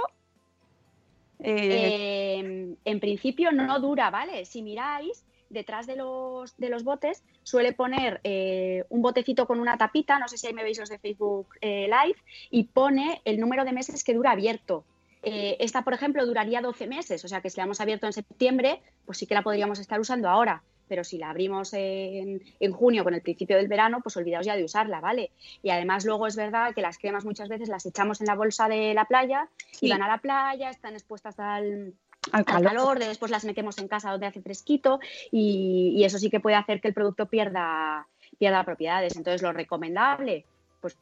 Eh, 1.43 2.41
Eh, 2.41 2.77
en 2.85 3.01
principio 3.01 3.53
no 3.53 3.81
dura, 3.81 4.11
¿vale? 4.11 4.45
Si 4.45 4.63
miráis, 4.63 5.25
detrás 5.49 5.87
de 5.87 5.97
los, 5.97 6.57
de 6.57 6.69
los 6.69 6.85
botes 6.85 7.25
suele 7.43 7.73
poner 7.73 8.21
eh, 8.23 8.85
un 8.89 9.03
botecito 9.03 9.47
con 9.47 9.59
una 9.59 9.77
tapita, 9.77 10.19
no 10.19 10.29
sé 10.29 10.39
si 10.39 10.47
ahí 10.47 10.55
me 10.55 10.63
veis 10.63 10.79
los 10.79 10.89
de 10.89 10.99
Facebook 10.99 11.49
eh, 11.61 11.89
Live, 11.89 12.19
y 12.51 12.65
pone 12.65 13.21
el 13.25 13.41
número 13.41 13.65
de 13.65 13.73
meses 13.73 14.05
que 14.05 14.15
dura 14.15 14.33
abierto. 14.33 14.85
Esta, 15.23 15.83
por 15.83 15.93
ejemplo, 15.93 16.25
duraría 16.25 16.63
12 16.63 16.87
meses, 16.87 17.23
o 17.27 17.29
sea 17.29 17.43
que 17.43 17.51
si 17.51 17.59
la 17.59 17.65
hemos 17.65 17.81
abierto 17.83 18.07
en 18.07 18.15
septiembre, 18.15 18.81
pues 19.05 19.19
sí 19.19 19.27
que 19.27 19.35
la 19.35 19.43
podríamos 19.43 19.79
estar 19.79 20.01
usando 20.01 20.31
ahora. 20.31 20.63
Pero 20.91 21.05
si 21.05 21.19
la 21.19 21.31
abrimos 21.31 21.73
en, 21.73 22.43
en 22.59 22.73
junio 22.73 23.05
con 23.05 23.15
el 23.15 23.23
principio 23.23 23.57
del 23.57 23.69
verano, 23.69 24.01
pues 24.03 24.17
olvidaos 24.17 24.45
ya 24.45 24.57
de 24.57 24.65
usarla, 24.65 25.01
¿vale? 25.01 25.31
Y 25.63 25.71
además 25.71 26.05
luego 26.05 26.27
es 26.27 26.35
verdad 26.35 26.75
que 26.75 26.83
las 26.83 26.99
cremas 26.99 27.25
muchas 27.25 27.49
veces 27.49 27.69
las 27.69 27.87
echamos 27.87 28.21
en 28.21 28.27
la 28.27 28.35
bolsa 28.35 28.69
de 28.69 28.93
la 28.93 29.05
playa 29.05 29.49
Sí. 29.71 29.87
y 29.87 29.91
van 29.91 30.03
a 30.03 30.09
la 30.09 30.19
playa, 30.19 30.69
están 30.69 30.95
expuestas 30.95 31.39
al, 31.39 31.95
al 32.33 32.41
al 32.41 32.45
calor. 32.45 32.65
calor, 32.65 32.99
de 32.99 33.07
después 33.07 33.31
las 33.31 33.45
metemos 33.45 33.79
en 33.79 33.87
casa 33.87 34.11
donde 34.11 34.27
hace 34.27 34.43
fresquito 34.43 34.99
y, 35.31 35.95
y 35.97 36.05
eso 36.05 36.19
sí 36.19 36.29
que 36.29 36.41
puede 36.41 36.57
hacer 36.57 36.81
que 36.81 36.89
el 36.89 36.95
producto 36.95 37.27
pierda, 37.27 38.09
pierda 38.39 38.65
propiedades. 38.65 39.17
Entonces, 39.17 39.43
lo 39.43 39.53
recomendable, 39.53 40.45
pues 40.81 40.97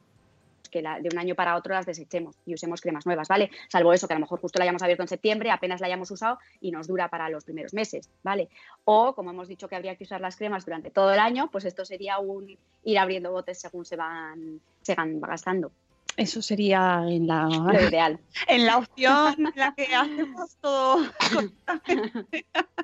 que 0.68 0.82
la- 0.82 1.00
de 1.00 1.08
un 1.12 1.18
año 1.18 1.34
para 1.34 1.56
otro 1.56 1.74
las 1.74 1.86
desechemos 1.86 2.36
y 2.46 2.54
usemos 2.54 2.80
cremas 2.80 3.06
nuevas, 3.06 3.28
¿vale? 3.28 3.50
Salvo 3.68 3.92
eso, 3.92 4.06
que 4.06 4.14
a 4.14 4.16
lo 4.16 4.20
mejor 4.22 4.40
justo 4.40 4.58
la 4.58 4.64
hayamos 4.64 4.82
abierto 4.82 5.02
en 5.02 5.08
septiembre, 5.08 5.50
apenas 5.50 5.80
la 5.80 5.86
hayamos 5.86 6.10
usado 6.10 6.38
y 6.60 6.70
nos 6.70 6.86
dura 6.86 7.08
para 7.08 7.28
los 7.28 7.44
primeros 7.44 7.74
meses, 7.74 8.08
¿vale? 8.22 8.48
O, 8.84 9.14
como 9.14 9.30
hemos 9.30 9.48
dicho 9.48 9.68
que 9.68 9.76
habría 9.76 9.96
que 9.96 10.04
usar 10.04 10.20
las 10.20 10.36
cremas 10.36 10.64
durante 10.64 10.90
todo 10.90 11.12
el 11.12 11.18
año, 11.18 11.50
pues 11.50 11.64
esto 11.64 11.84
sería 11.84 12.18
un 12.18 12.56
ir 12.84 12.98
abriendo 12.98 13.32
botes 13.32 13.60
según 13.60 13.84
se 13.84 13.96
van, 13.96 14.60
se 14.82 14.94
van 14.94 15.20
gastando, 15.20 15.72
Eso 16.16 16.42
sería 16.42 17.02
en 17.06 17.26
la, 17.26 17.44
lo 17.46 17.88
ideal. 17.88 18.18
en 18.48 18.66
la 18.66 18.78
opción 18.78 19.34
en 19.38 19.52
la 19.54 19.74
que 19.74 19.94
hacemos 19.94 20.56
todo. 20.60 21.04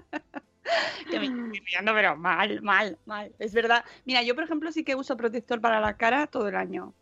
que 1.10 1.18
me 1.18 1.26
estoy 1.26 1.60
mirando, 1.60 1.92
pero 1.94 2.16
mal, 2.16 2.62
mal, 2.62 2.98
mal. 3.06 3.32
Es 3.38 3.54
verdad. 3.54 3.84
Mira, 4.04 4.22
yo, 4.22 4.34
por 4.34 4.44
ejemplo, 4.44 4.70
sí 4.72 4.84
que 4.84 4.94
uso 4.94 5.16
protector 5.16 5.60
para 5.60 5.80
la 5.80 5.96
cara 5.96 6.26
todo 6.26 6.48
el 6.48 6.56
año. 6.56 6.94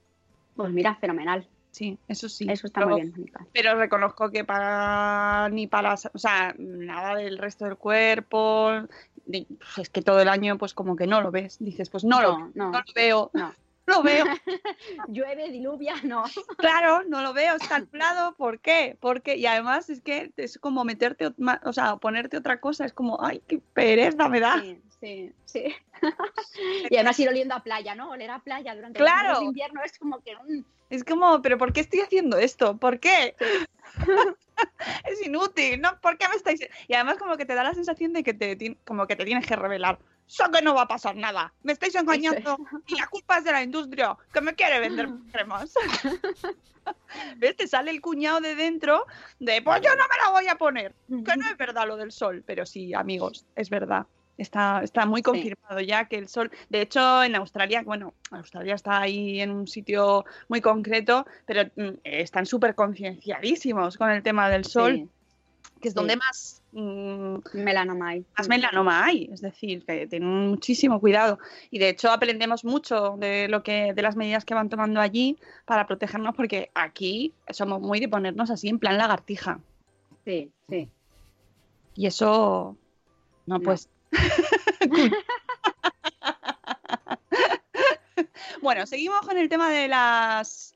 Pues 0.57 0.71
mira, 0.73 0.95
fenomenal. 0.97 1.49
Sí, 1.71 1.99
eso 2.07 2.29
sí. 2.29 2.47
Eso 2.51 2.67
está 2.67 2.85
muy 2.85 3.01
bien. 3.01 3.33
Pero 3.55 3.75
reconozco 3.77 4.31
que 4.31 4.45
para 4.45 5.49
ni 5.51 5.67
para, 5.67 5.95
o 5.95 6.19
sea, 6.19 6.55
nada 6.59 7.15
del 7.17 7.39
resto 7.39 7.65
del 7.65 7.77
cuerpo, 7.79 8.73
ni- 9.27 9.47
es 9.79 9.89
que 9.89 10.03
todo 10.03 10.21
el 10.21 10.29
año 10.29 10.59
pues 10.59 10.75
como 10.75 10.97
que 10.97 11.07
no 11.07 11.23
lo 11.23 11.31
ves. 11.31 11.57
Dices, 11.61 11.89
pues 11.89 12.05
no, 12.05 12.21
lo, 12.21 12.51
No, 12.55 12.71
lo 12.73 12.83
veo, 12.95 13.31
No. 13.33 13.55
lo 13.87 14.03
veo. 14.03 14.25
Llueve, 15.09 15.51
diluvia, 15.51 15.95
no. 16.05 16.25
Claro, 16.59 17.05
no 17.09 17.23
lo 17.23 17.33
veo, 17.33 17.57
está 17.57 17.79
nublado, 17.79 18.35
¿por 18.35 18.61
qué? 18.61 18.99
Porque 19.01 19.37
y 19.37 19.47
además 19.47 19.89
es 19.89 20.03
que 20.03 20.31
es 20.37 20.59
como 20.59 20.85
meterte, 20.85 21.33
o 21.65 21.73
sea, 21.73 21.97
ponerte 21.97 22.37
otra 22.37 22.61
cosa, 22.61 22.85
es 22.85 22.93
como, 22.93 23.25
ay, 23.25 23.43
qué 23.49 23.61
pereza 23.73 24.29
me 24.29 24.41
da. 24.41 24.61
Sí, 24.61 24.79
sí, 25.03 25.33
sí. 25.45 25.75
y 26.91 26.97
además 26.97 27.19
ir 27.19 27.29
oliendo 27.29 27.55
a 27.55 27.61
playa, 27.63 27.95
¿no? 27.95 28.11
Oler 28.11 28.31
a 28.31 28.39
playa 28.39 28.75
durante 28.75 28.99
Claro. 28.99 29.41
de 29.41 29.47
invierno 29.47 29.83
es 29.85 29.99
como 29.99 30.21
que... 30.21 30.35
mm, 30.37 30.65
Es 30.91 31.05
como, 31.05 31.43
pero 31.43 31.59
¿por 31.59 31.73
qué 31.73 31.81
estoy 31.81 32.01
haciendo 32.01 32.39
esto? 32.39 32.77
¿Por 32.77 33.01
qué? 33.01 33.35
es 35.05 35.27
inútil, 35.27 35.81
¿no? 35.81 36.01
¿Por 36.01 36.17
qué 36.17 36.29
me 36.29 36.37
estáis...? 36.37 36.61
Y 36.87 36.95
además 36.95 37.19
como 37.19 37.37
que 37.37 37.45
te 37.45 37.55
da 37.55 37.65
la 37.65 37.75
sensación 37.75 38.13
de 38.13 38.23
que 38.23 38.33
te, 38.33 38.77
como 38.85 39.07
que 39.07 39.17
te 39.17 39.25
tienes 39.25 39.47
que 39.47 39.57
revelar. 39.57 39.99
Eso 40.29 40.51
que 40.51 40.63
no 40.63 40.75
va 40.75 40.83
a 40.83 40.89
pasar 40.89 41.17
nada. 41.17 41.53
Me 41.63 41.73
estáis 41.73 41.95
engañando 41.95 42.57
y 42.87 42.95
la 42.99 43.07
culpa 43.09 43.39
es 43.39 43.45
de 43.45 43.53
la 43.53 43.63
industria 43.63 44.17
que 44.33 44.41
me 44.41 44.55
quiere 44.55 44.79
vender 44.81 45.09
cremas. 45.33 45.75
¿Ves? 47.37 47.57
Te 47.57 47.67
sale 47.67 47.91
el 47.91 48.01
cuñado 48.01 48.41
de 48.41 48.55
dentro 48.55 49.05
de, 49.41 49.61
pues 49.63 49.83
yo 49.83 49.91
no 49.91 50.05
me 50.09 50.25
la 50.25 50.31
voy 50.31 50.49
a 50.49 50.57
poner. 50.57 50.95
Que 51.09 51.37
no 51.37 51.47
es 51.49 51.57
verdad 51.59 51.87
lo 51.87 51.97
del 51.97 52.13
sol. 52.13 52.43
Pero 52.47 52.65
sí, 52.65 52.95
amigos, 52.95 53.45
es 53.57 53.69
verdad. 53.69 54.07
Está, 54.43 54.83
está 54.83 55.07
muy 55.07 55.23
confirmado 55.23 55.81
ya 55.81 56.07
que 56.07 56.17
el 56.17 56.29
sol, 56.29 56.51
de 56.69 56.83
hecho 56.83 57.23
en 57.23 57.37
Australia, 57.37 57.83
bueno, 57.85 58.13
Australia 58.33 58.75
está 58.75 59.01
ahí 59.01 59.41
en 59.41 59.53
un 59.53 59.67
sitio 59.69 60.25
muy 60.49 60.61
concreto, 60.61 61.25
pero 61.47 61.71
mm, 61.77 61.99
están 62.03 62.45
súper 62.45 62.75
concienciadísimos 62.75 63.97
con 63.97 64.11
el 64.11 64.23
tema 64.23 64.51
del 64.51 64.65
sol, 64.65 64.95
sí, 64.95 65.09
que 65.81 65.89
es 65.89 65.95
sí. 65.95 65.97
donde 65.97 66.17
más, 66.17 66.61
mm, 66.73 67.37
melanoma 67.55 68.09
hay. 68.09 68.25
más 68.37 68.49
melanoma 68.49 69.05
hay, 69.05 69.31
es 69.33 69.41
decir, 69.41 69.85
que 69.87 70.09
tienen 70.09 70.29
muchísimo 70.49 70.99
cuidado. 70.99 71.39
Y 71.71 71.79
de 71.79 71.91
hecho 71.91 72.11
aprendemos 72.11 72.65
mucho 72.65 73.15
de 73.19 73.47
lo 73.49 73.63
que, 73.63 73.95
de 73.95 74.03
las 74.03 74.17
medidas 74.17 74.45
que 74.45 74.55
van 74.55 74.69
tomando 74.69 75.01
allí 75.01 75.39
para 75.67 75.87
protegernos, 75.87 76.35
porque 76.35 76.71
aquí 76.75 77.33
somos 77.51 77.81
muy 77.81 78.01
de 78.01 78.09
ponernos 78.09 78.51
así 78.51 78.69
en 78.69 78.81
plan 78.81 78.99
lagartija. 78.99 79.61
Sí, 80.25 80.51
sí. 80.69 80.89
Y 81.95 82.07
eso 82.07 82.77
no, 83.47 83.59
No. 83.59 83.61
pues. 83.61 83.89
bueno, 88.63 88.87
seguimos 88.87 89.21
con 89.23 89.39
el 89.39 89.49
tema 89.49 89.71
de 89.71 89.89
las 89.89 90.75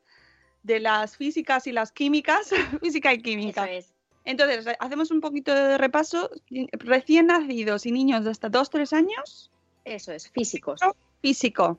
de 0.62 0.80
las 0.80 1.16
físicas 1.16 1.66
y 1.68 1.72
las 1.72 1.92
químicas, 1.92 2.50
física 2.82 3.12
y 3.12 3.16
Eso 3.16 3.22
química. 3.22 3.70
es. 3.70 3.94
Entonces, 4.24 4.66
hacemos 4.80 5.12
un 5.12 5.20
poquito 5.20 5.54
de 5.54 5.78
repaso. 5.78 6.28
Recién 6.72 7.26
nacidos 7.26 7.86
y 7.86 7.92
niños 7.92 8.24
de 8.24 8.30
hasta 8.30 8.50
2-3 8.50 8.92
años, 8.92 9.52
Eso 9.84 10.10
es, 10.12 10.28
físicos. 10.30 10.80
físico. 11.22 11.78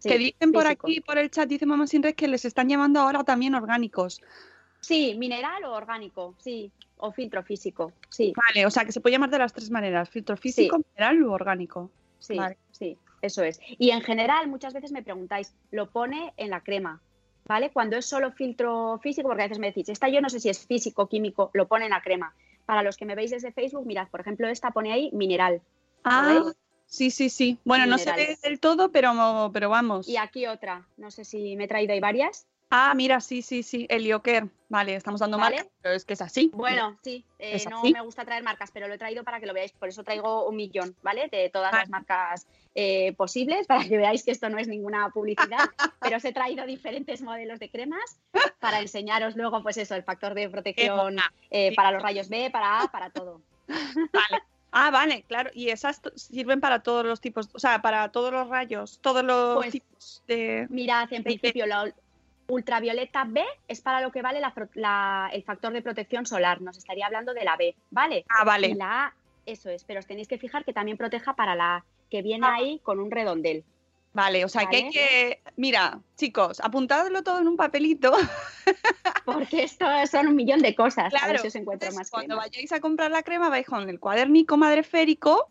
Sí, 0.00 0.08
que 0.08 0.18
dicen 0.18 0.50
por 0.50 0.66
aquí, 0.66 1.00
por 1.00 1.18
el 1.18 1.30
chat, 1.30 1.48
dice 1.48 1.64
Mamá 1.64 1.86
Sin 1.86 2.02
Red 2.02 2.16
que 2.16 2.26
les 2.26 2.44
están 2.44 2.68
llamando 2.68 3.00
ahora 3.00 3.22
también 3.22 3.54
orgánicos. 3.54 4.20
Sí, 4.84 5.14
mineral 5.16 5.64
o 5.64 5.72
orgánico, 5.72 6.34
sí. 6.38 6.70
O 6.96 7.10
filtro 7.10 7.42
físico, 7.42 7.92
sí. 8.08 8.32
Vale, 8.36 8.66
o 8.66 8.70
sea 8.70 8.84
que 8.84 8.92
se 8.92 9.00
puede 9.00 9.14
llamar 9.14 9.30
de 9.30 9.38
las 9.38 9.52
tres 9.52 9.70
maneras: 9.70 10.08
filtro 10.08 10.36
físico, 10.36 10.78
mineral 10.78 11.22
o 11.24 11.32
orgánico. 11.32 11.90
Sí, 12.18 12.36
Vale. 12.36 12.56
sí, 12.70 12.96
eso 13.20 13.42
es. 13.42 13.60
Y 13.78 13.90
en 13.90 14.00
general, 14.00 14.48
muchas 14.48 14.72
veces 14.72 14.92
me 14.92 15.02
preguntáis, 15.02 15.54
lo 15.70 15.90
pone 15.90 16.32
en 16.36 16.50
la 16.50 16.60
crema, 16.60 17.02
¿vale? 17.46 17.70
Cuando 17.70 17.96
es 17.96 18.06
solo 18.06 18.32
filtro 18.32 18.98
físico, 19.02 19.28
porque 19.28 19.42
a 19.42 19.46
veces 19.46 19.58
me 19.58 19.66
decís, 19.66 19.88
esta 19.88 20.08
yo 20.08 20.20
no 20.20 20.30
sé 20.30 20.40
si 20.40 20.48
es 20.48 20.66
físico, 20.66 21.08
químico, 21.08 21.50
lo 21.52 21.66
pone 21.66 21.86
en 21.86 21.90
la 21.90 22.00
crema. 22.00 22.34
Para 22.64 22.82
los 22.82 22.96
que 22.96 23.04
me 23.04 23.14
veis 23.14 23.30
desde 23.30 23.52
Facebook, 23.52 23.86
mirad, 23.86 24.08
por 24.08 24.20
ejemplo, 24.20 24.48
esta 24.48 24.70
pone 24.70 24.92
ahí 24.92 25.10
mineral. 25.12 25.60
Ah, 26.04 26.52
sí, 26.86 27.10
sí, 27.10 27.28
sí. 27.28 27.58
Bueno, 27.64 27.86
no 27.86 27.98
se 27.98 28.12
ve 28.12 28.38
del 28.42 28.60
todo, 28.60 28.90
pero, 28.90 29.50
pero 29.52 29.68
vamos. 29.68 30.08
Y 30.08 30.16
aquí 30.16 30.46
otra, 30.46 30.86
no 30.96 31.10
sé 31.10 31.24
si 31.24 31.56
me 31.56 31.64
he 31.64 31.68
traído 31.68 31.92
ahí 31.92 32.00
varias. 32.00 32.46
Ah, 32.76 32.92
mira, 32.96 33.20
sí, 33.20 33.40
sí, 33.40 33.62
sí. 33.62 33.86
Elioker. 33.88 34.48
Vale, 34.68 34.96
estamos 34.96 35.20
dando 35.20 35.38
Vale. 35.38 35.56
marca, 35.58 35.70
pero 35.80 35.94
es 35.94 36.04
que 36.04 36.14
es 36.14 36.20
así. 36.20 36.50
Bueno, 36.52 36.98
sí, 37.04 37.24
eh, 37.38 37.52
¿Es 37.54 37.68
no 37.70 37.78
así? 37.78 37.92
me 37.92 38.00
gusta 38.00 38.24
traer 38.24 38.42
marcas, 38.42 38.72
pero 38.72 38.88
lo 38.88 38.94
he 38.94 38.98
traído 38.98 39.22
para 39.22 39.38
que 39.38 39.46
lo 39.46 39.54
veáis, 39.54 39.70
por 39.70 39.88
eso 39.88 40.02
traigo 40.02 40.48
un 40.48 40.56
millón, 40.56 40.96
¿vale? 41.00 41.28
De 41.30 41.48
todas 41.50 41.70
Vale. 41.70 41.82
las 41.82 41.90
marcas 41.90 42.48
eh, 42.74 43.12
posibles, 43.12 43.68
para 43.68 43.84
que 43.84 43.96
veáis 43.96 44.24
que 44.24 44.32
esto 44.32 44.48
no 44.48 44.58
es 44.58 44.66
ninguna 44.66 45.10
publicidad, 45.10 45.58
pero 46.00 46.16
os 46.16 46.24
he 46.24 46.32
traído 46.32 46.66
diferentes 46.66 47.22
modelos 47.22 47.60
de 47.60 47.70
cremas 47.70 48.18
para 48.58 48.80
enseñaros 48.80 49.36
luego, 49.36 49.62
pues 49.62 49.76
eso, 49.76 49.94
el 49.94 50.02
factor 50.02 50.34
de 50.34 50.48
protección 50.48 51.18
eh, 51.50 51.68
Sí. 51.70 51.76
para 51.76 51.92
los 51.92 52.02
rayos 52.02 52.28
B, 52.28 52.50
para 52.50 52.80
A, 52.80 52.88
para 52.88 53.10
todo. 53.10 53.40
Vale. 53.68 54.42
Ah, 54.76 54.90
vale, 54.90 55.22
claro. 55.28 55.50
Y 55.54 55.68
esas 55.68 56.02
sirven 56.16 56.60
para 56.60 56.82
todos 56.82 57.06
los 57.06 57.20
tipos, 57.20 57.48
o 57.52 57.60
sea, 57.60 57.80
para 57.80 58.08
todos 58.10 58.32
los 58.32 58.48
rayos, 58.48 58.98
todos 59.00 59.22
los 59.22 59.54
Pues- 59.58 59.70
tipos 59.70 60.22
de. 60.26 60.66
Mirad, 60.68 61.12
en 61.12 61.22
De- 61.22 61.30
principio, 61.30 61.64
la 61.66 61.94
ultravioleta 62.48 63.24
B 63.26 63.44
es 63.68 63.80
para 63.80 64.00
lo 64.00 64.10
que 64.12 64.22
vale 64.22 64.40
la 64.40 64.52
la- 64.74 65.30
el 65.32 65.42
factor 65.44 65.72
de 65.72 65.82
protección 65.82 66.26
solar, 66.26 66.60
nos 66.60 66.76
estaría 66.78 67.06
hablando 67.06 67.32
de 67.34 67.44
la 67.44 67.56
B, 67.56 67.74
¿vale? 67.90 68.24
Ah, 68.28 68.42
Y 68.42 68.46
vale. 68.46 68.74
la 68.74 69.04
A, 69.06 69.14
eso 69.46 69.70
es, 69.70 69.84
pero 69.84 70.00
os 70.00 70.06
tenéis 70.06 70.28
que 70.28 70.38
fijar 70.38 70.64
que 70.64 70.72
también 70.72 70.96
proteja 70.96 71.34
para 71.34 71.54
la 71.54 71.76
A, 71.76 71.84
que 72.10 72.22
viene 72.22 72.46
Ah. 72.46 72.54
ahí 72.56 72.80
con 72.82 73.00
un 73.00 73.10
redondel. 73.10 73.64
Vale, 74.12 74.44
o 74.44 74.48
sea 74.48 74.66
que 74.66 74.76
hay 74.76 74.90
que. 74.90 75.40
Mira, 75.56 75.98
chicos, 76.16 76.60
apuntadlo 76.60 77.24
todo 77.24 77.40
en 77.40 77.48
un 77.48 77.56
papelito. 77.56 78.12
Porque 79.24 79.64
esto 79.64 79.86
son 80.10 80.28
un 80.28 80.36
millón 80.36 80.60
de 80.60 80.74
cosas. 80.76 81.06
a 81.06 81.10
Claro. 81.10 81.32
ver 81.32 81.40
si 81.40 81.48
os 81.48 81.54
encuentro 81.56 81.88
Entonces, 81.88 81.98
más 81.98 82.10
cuando 82.10 82.36
vayáis 82.36 82.70
a 82.72 82.80
comprar 82.80 83.10
la 83.10 83.22
crema, 83.24 83.48
vais 83.48 83.66
con 83.66 83.88
el 83.88 83.98
cuadernico 83.98 84.56
madreférico 84.56 85.50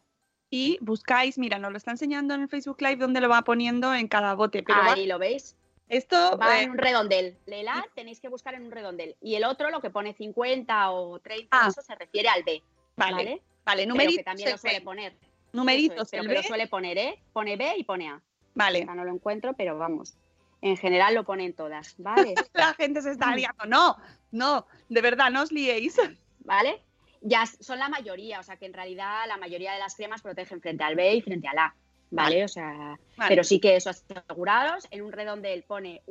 y 0.49 0.77
buscáis, 0.81 1.37
mira, 1.37 1.57
nos 1.59 1.71
lo 1.71 1.77
está 1.77 1.91
enseñando 1.91 2.35
en 2.35 2.41
el 2.43 2.47
Facebook 2.47 2.77
Live 2.81 2.95
donde 2.97 3.19
lo 3.19 3.27
va 3.27 3.41
poniendo 3.41 3.93
en 3.93 4.07
cada 4.07 4.33
bote. 4.35 4.63
Pero 4.63 4.79
va- 4.79 4.93
Ahí 4.93 5.07
lo 5.07 5.19
veis. 5.19 5.57
Esto. 5.89 6.37
Va 6.37 6.59
eh, 6.59 6.63
en 6.63 6.71
un 6.71 6.77
redondel. 6.77 7.37
Lela 7.45 7.85
tenéis 7.95 8.19
que 8.19 8.29
buscar 8.29 8.53
en 8.55 8.63
un 8.65 8.71
redondel. 8.71 9.15
Y 9.21 9.35
el 9.35 9.43
otro, 9.43 9.69
lo 9.69 9.81
que 9.81 9.89
pone 9.89 10.13
50 10.13 10.91
o 10.91 11.19
30, 11.19 11.47
Ah. 11.51 11.67
eso 11.69 11.81
se 11.81 11.95
refiere 11.95 12.29
al 12.29 12.43
B. 12.43 12.61
vale, 12.95 13.15
¿Vale? 13.15 13.41
vale, 13.65 13.85
numeritos. 13.85 14.17
que 14.17 14.23
también 14.23 14.49
lo 14.49 14.53
el 14.55 14.59
suele 14.59 14.79
B, 14.79 14.85
poner. 14.85 15.13
numeritos, 15.51 16.07
pero 16.11 16.23
que 16.23 16.33
lo 16.33 16.43
suele 16.43 16.67
poner, 16.67 16.97
¿eh? 16.97 17.19
Pone 17.33 17.55
B 17.57 17.73
y 17.77 17.83
pone 17.83 18.09
A. 18.09 18.21
Vale. 18.55 18.81
Ahora 18.81 18.95
no 18.95 19.05
lo 19.05 19.11
encuentro, 19.13 19.53
pero 19.53 19.77
vamos. 19.77 20.15
En 20.61 20.77
general 20.77 21.13
lo 21.15 21.23
ponen 21.25 21.53
todas, 21.53 21.95
¿vale? 21.97 22.33
La 22.53 22.73
gente 22.75 23.01
se 23.01 23.11
está 23.11 23.35
liando. 23.35 23.65
No, 23.65 23.97
no, 24.31 24.65
de 24.89 25.01
verdad, 25.01 25.29
no 25.31 25.41
os 25.43 25.51
liéis. 25.51 25.97
¿Vale? 26.39 26.81
Ya 27.21 27.45
son 27.45 27.79
la 27.79 27.87
mayoría, 27.89 28.39
o 28.39 28.43
sea 28.43 28.57
que 28.57 28.65
en 28.65 28.73
realidad 28.73 29.25
la 29.27 29.37
mayoría 29.37 29.71
de 29.73 29.79
las 29.79 29.95
cremas 29.95 30.21
protegen 30.21 30.59
frente 30.61 30.83
al 30.83 30.95
B 30.95 31.15
y 31.15 31.21
frente 31.21 31.47
al 31.47 31.57
A, 31.57 31.75
¿vale? 32.15 32.43
O 32.43 32.47
sea, 32.47 32.97
Vale. 33.17 33.29
pero 33.29 33.43
sí 33.43 33.59
que 33.59 33.75
eso 33.75 33.89
asegurados. 33.89 34.87
En 34.91 35.01
un 35.01 35.11
redondel 35.11 35.63
pone 35.63 36.01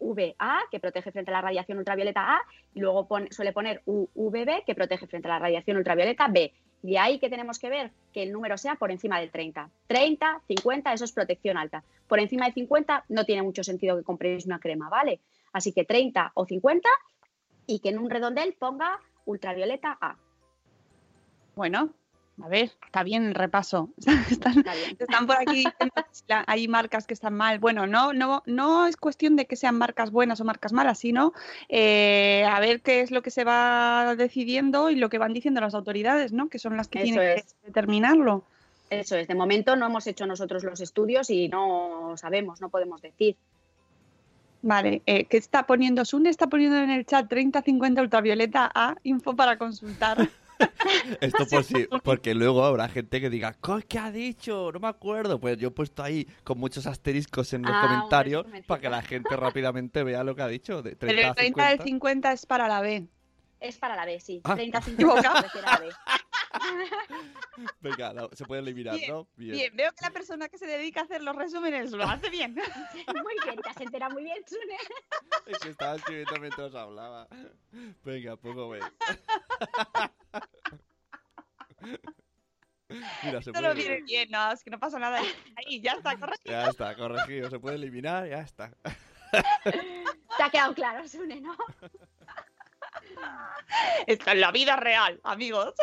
UVA, 0.00 0.60
que 0.70 0.80
protege 0.80 1.12
frente 1.12 1.30
a 1.30 1.34
la 1.34 1.40
radiación 1.40 1.78
ultravioleta 1.78 2.36
A, 2.36 2.40
y 2.74 2.80
luego 2.80 3.06
pone- 3.08 3.32
suele 3.32 3.52
poner 3.52 3.82
UVB, 3.86 4.64
que 4.66 4.74
protege 4.74 5.06
frente 5.06 5.28
a 5.28 5.32
la 5.32 5.38
radiación 5.38 5.76
ultravioleta 5.76 6.28
B. 6.28 6.52
De 6.82 6.98
ahí 6.98 7.18
que 7.18 7.30
tenemos 7.30 7.58
que 7.58 7.70
ver 7.70 7.92
que 8.12 8.22
el 8.22 8.30
número 8.32 8.58
sea 8.58 8.74
por 8.74 8.90
encima 8.90 9.18
del 9.18 9.30
30. 9.30 9.70
30, 9.86 10.42
50, 10.46 10.92
eso 10.92 11.04
es 11.06 11.12
protección 11.12 11.56
alta. 11.56 11.82
Por 12.06 12.20
encima 12.20 12.44
de 12.46 12.52
50 12.52 13.04
no 13.08 13.24
tiene 13.24 13.40
mucho 13.42 13.64
sentido 13.64 13.96
que 13.96 14.02
compréis 14.02 14.44
una 14.44 14.58
crema, 14.58 14.90
¿vale? 14.90 15.20
Así 15.54 15.72
que 15.72 15.84
30 15.84 16.32
o 16.34 16.44
50 16.44 16.86
y 17.66 17.78
que 17.78 17.88
en 17.88 17.98
un 17.98 18.10
redondel 18.10 18.52
ponga 18.58 19.00
ultravioleta 19.24 19.96
A. 19.98 20.16
Bueno, 21.54 21.90
a 22.42 22.48
ver, 22.48 22.72
está 22.84 23.02
bien 23.04 23.26
el 23.26 23.34
repaso. 23.34 23.90
Están, 24.30 24.58
Está 24.58 24.74
bien. 24.74 24.96
están 24.98 25.26
por 25.26 25.36
aquí 25.36 25.64
hay 26.46 26.68
marcas 26.68 27.06
que 27.06 27.14
están 27.14 27.34
mal. 27.34 27.58
Bueno, 27.58 27.86
no, 27.86 28.12
no, 28.12 28.42
no 28.46 28.86
es 28.86 28.96
cuestión 28.96 29.36
de 29.36 29.46
que 29.46 29.56
sean 29.56 29.78
marcas 29.78 30.10
buenas 30.10 30.40
o 30.40 30.44
marcas 30.44 30.72
malas, 30.72 30.98
sino 30.98 31.32
eh, 31.68 32.44
a 32.50 32.58
ver 32.60 32.80
qué 32.82 33.00
es 33.00 33.10
lo 33.10 33.22
que 33.22 33.30
se 33.30 33.44
va 33.44 34.14
decidiendo 34.16 34.90
y 34.90 34.96
lo 34.96 35.08
que 35.08 35.18
van 35.18 35.32
diciendo 35.32 35.60
las 35.60 35.74
autoridades, 35.74 36.32
¿no? 36.32 36.48
Que 36.48 36.58
son 36.58 36.76
las 36.76 36.88
que 36.88 37.00
Eso 37.00 37.04
tienen 37.04 37.38
es. 37.38 37.54
que 37.54 37.66
determinarlo. 37.68 38.44
Eso 38.90 39.16
es, 39.16 39.28
de 39.28 39.34
momento 39.34 39.76
no 39.76 39.86
hemos 39.86 40.06
hecho 40.06 40.26
nosotros 40.26 40.62
los 40.64 40.80
estudios 40.80 41.30
y 41.30 41.48
no 41.48 42.14
sabemos, 42.16 42.60
no 42.60 42.68
podemos 42.68 43.00
decir. 43.00 43.36
Vale, 44.62 45.02
eh, 45.06 45.26
¿qué 45.26 45.36
está 45.36 45.66
poniendo? 45.66 46.04
Sune 46.04 46.30
está 46.30 46.46
poniendo 46.48 46.78
en 46.78 46.90
el 46.90 47.04
chat 47.06 47.28
3050 47.28 48.00
ultravioleta 48.02 48.70
A, 48.74 48.96
info 49.02 49.36
para 49.36 49.56
consultar. 49.58 50.16
Esto 51.20 51.46
por 51.46 51.64
si, 51.64 51.86
porque 52.02 52.34
luego 52.34 52.64
habrá 52.64 52.88
gente 52.88 53.20
que 53.20 53.30
diga, 53.30 53.54
"Co- 53.54 53.80
¿qué 53.88 53.98
ha 53.98 54.10
dicho? 54.10 54.70
No 54.72 54.80
me 54.80 54.88
acuerdo. 54.88 55.38
Pues 55.40 55.58
yo 55.58 55.68
he 55.68 55.70
puesto 55.70 56.02
ahí 56.02 56.26
con 56.44 56.58
muchos 56.58 56.86
asteriscos 56.86 57.52
en 57.52 57.62
los 57.62 57.72
Ah, 57.74 57.82
comentarios 57.82 58.46
para 58.66 58.80
que 58.80 58.88
la 58.90 59.02
gente 59.02 59.36
rápidamente 59.36 60.02
vea 60.04 60.22
lo 60.24 60.34
que 60.34 60.42
ha 60.42 60.48
dicho. 60.48 60.82
De 60.82 60.94
30 60.94 61.06
Pero 61.06 61.28
el 61.28 61.34
30 61.34 61.62
del 61.68 61.78
50. 61.78 61.84
50 61.84 62.32
es 62.32 62.46
para 62.46 62.68
la 62.68 62.80
B. 62.80 63.06
Es 63.60 63.78
para 63.78 63.96
la 63.96 64.04
B, 64.04 64.20
sí. 64.20 64.40
Ah. 64.44 64.54
30 64.54 64.78
Equivocado. 64.78 65.42
50 65.48 65.70
la 65.70 65.78
B. 65.78 65.88
Venga, 67.80 68.28
se 68.32 68.44
puede 68.44 68.62
eliminar, 68.62 68.96
Bien, 68.96 69.10
¿no? 69.10 69.28
Bien, 69.36 69.76
veo 69.76 69.90
que 69.92 70.04
la 70.04 70.10
persona 70.10 70.48
que 70.48 70.58
se 70.58 70.66
dedica 70.66 71.00
a 71.00 71.04
hacer 71.04 71.22
los 71.22 71.34
resúmenes 71.36 71.92
lo 71.92 72.04
hace 72.04 72.30
bien. 72.30 72.54
Muy 73.22 73.34
bien, 73.44 73.56
te 73.60 73.68
has 73.68 73.80
enterado 73.80 74.12
muy 74.14 74.24
bien, 74.24 74.42
Sune. 74.46 74.76
Es 75.46 75.58
que 75.58 75.70
estaba 75.70 75.96
escribiendo 75.96 76.40
mientras 76.40 76.74
hablaba. 76.74 77.28
Venga, 78.02 78.36
pongo 78.36 78.70
B. 78.70 78.80
Mira, 82.88 83.42
se 83.42 83.50
Esto 83.50 83.52
puede. 83.52 83.74
viene 83.74 84.02
bien, 84.02 84.30
no, 84.30 84.52
es 84.52 84.62
que 84.62 84.70
no 84.70 84.78
pasa 84.78 84.98
nada. 84.98 85.20
Ahí, 85.56 85.80
ya 85.80 85.92
está, 85.92 86.16
correcto. 86.16 86.50
Ya 86.50 86.68
está, 86.68 86.94
corregido. 86.94 87.50
Se 87.50 87.58
puede 87.58 87.76
eliminar, 87.76 88.26
ya 88.28 88.40
está. 88.40 88.70
Te 90.36 90.42
ha 90.42 90.50
quedado 90.50 90.74
claro, 90.74 91.06
Sune, 91.06 91.40
¿no? 91.40 91.56
Esto 94.06 94.30
es 94.30 94.36
la 94.38 94.50
vida 94.50 94.76
real, 94.76 95.20
amigos. 95.24 95.74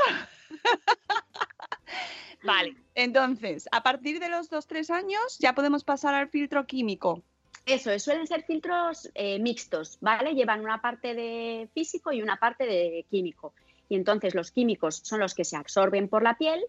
Vale, 2.43 2.75
entonces, 2.95 3.69
a 3.71 3.83
partir 3.83 4.19
de 4.19 4.29
los 4.29 4.51
2-3 4.51 4.89
años 4.89 5.37
ya 5.39 5.53
podemos 5.53 5.83
pasar 5.83 6.15
al 6.15 6.29
filtro 6.29 6.65
químico. 6.65 7.21
Eso 7.65 7.91
es, 7.91 8.03
suelen 8.03 8.25
ser 8.25 8.43
filtros 8.43 9.11
eh, 9.13 9.37
mixtos, 9.39 9.99
¿vale? 10.01 10.33
Llevan 10.33 10.61
una 10.61 10.81
parte 10.81 11.13
de 11.13 11.69
físico 11.73 12.11
y 12.11 12.21
una 12.21 12.37
parte 12.37 12.65
de 12.65 13.05
químico. 13.09 13.53
Y 13.87 13.95
entonces 13.95 14.33
los 14.33 14.51
químicos 14.51 15.01
son 15.03 15.19
los 15.19 15.35
que 15.35 15.45
se 15.45 15.55
absorben 15.55 16.07
por 16.07 16.23
la 16.23 16.37
piel 16.37 16.61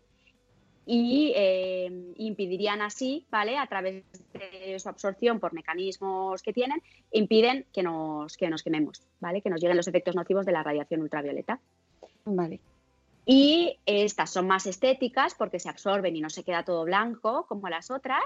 y 0.85 1.33
eh, 1.35 2.13
impedirían 2.17 2.83
así, 2.83 3.25
¿vale? 3.31 3.57
A 3.57 3.67
través 3.67 4.05
de 4.33 4.79
su 4.79 4.89
absorción 4.89 5.41
por 5.41 5.55
mecanismos 5.55 6.43
que 6.43 6.53
tienen, 6.53 6.83
impiden 7.13 7.65
que 7.73 7.83
nos, 7.83 8.37
que 8.37 8.51
nos 8.51 8.63
quememos, 8.63 9.03
¿vale? 9.21 9.41
Que 9.41 9.49
nos 9.49 9.61
lleguen 9.61 9.77
los 9.77 9.89
efectos 9.89 10.15
nocivos 10.15 10.45
de 10.45 10.53
la 10.53 10.63
radiación 10.63 11.01
ultravioleta. 11.01 11.61
Vale. 12.25 12.61
Y 13.25 13.79
estas 13.87 14.31
son 14.31 14.47
más 14.47 14.67
estéticas 14.67 15.35
porque 15.35 15.61
se 15.61 15.69
absorben 15.69 16.17
y 16.17 16.21
no 16.21 16.31
se 16.31 16.43
queda 16.43 16.65
todo 16.65 16.85
blanco 16.85 17.47
como 17.47 17.69
las 17.69 17.91
otras. 17.91 18.23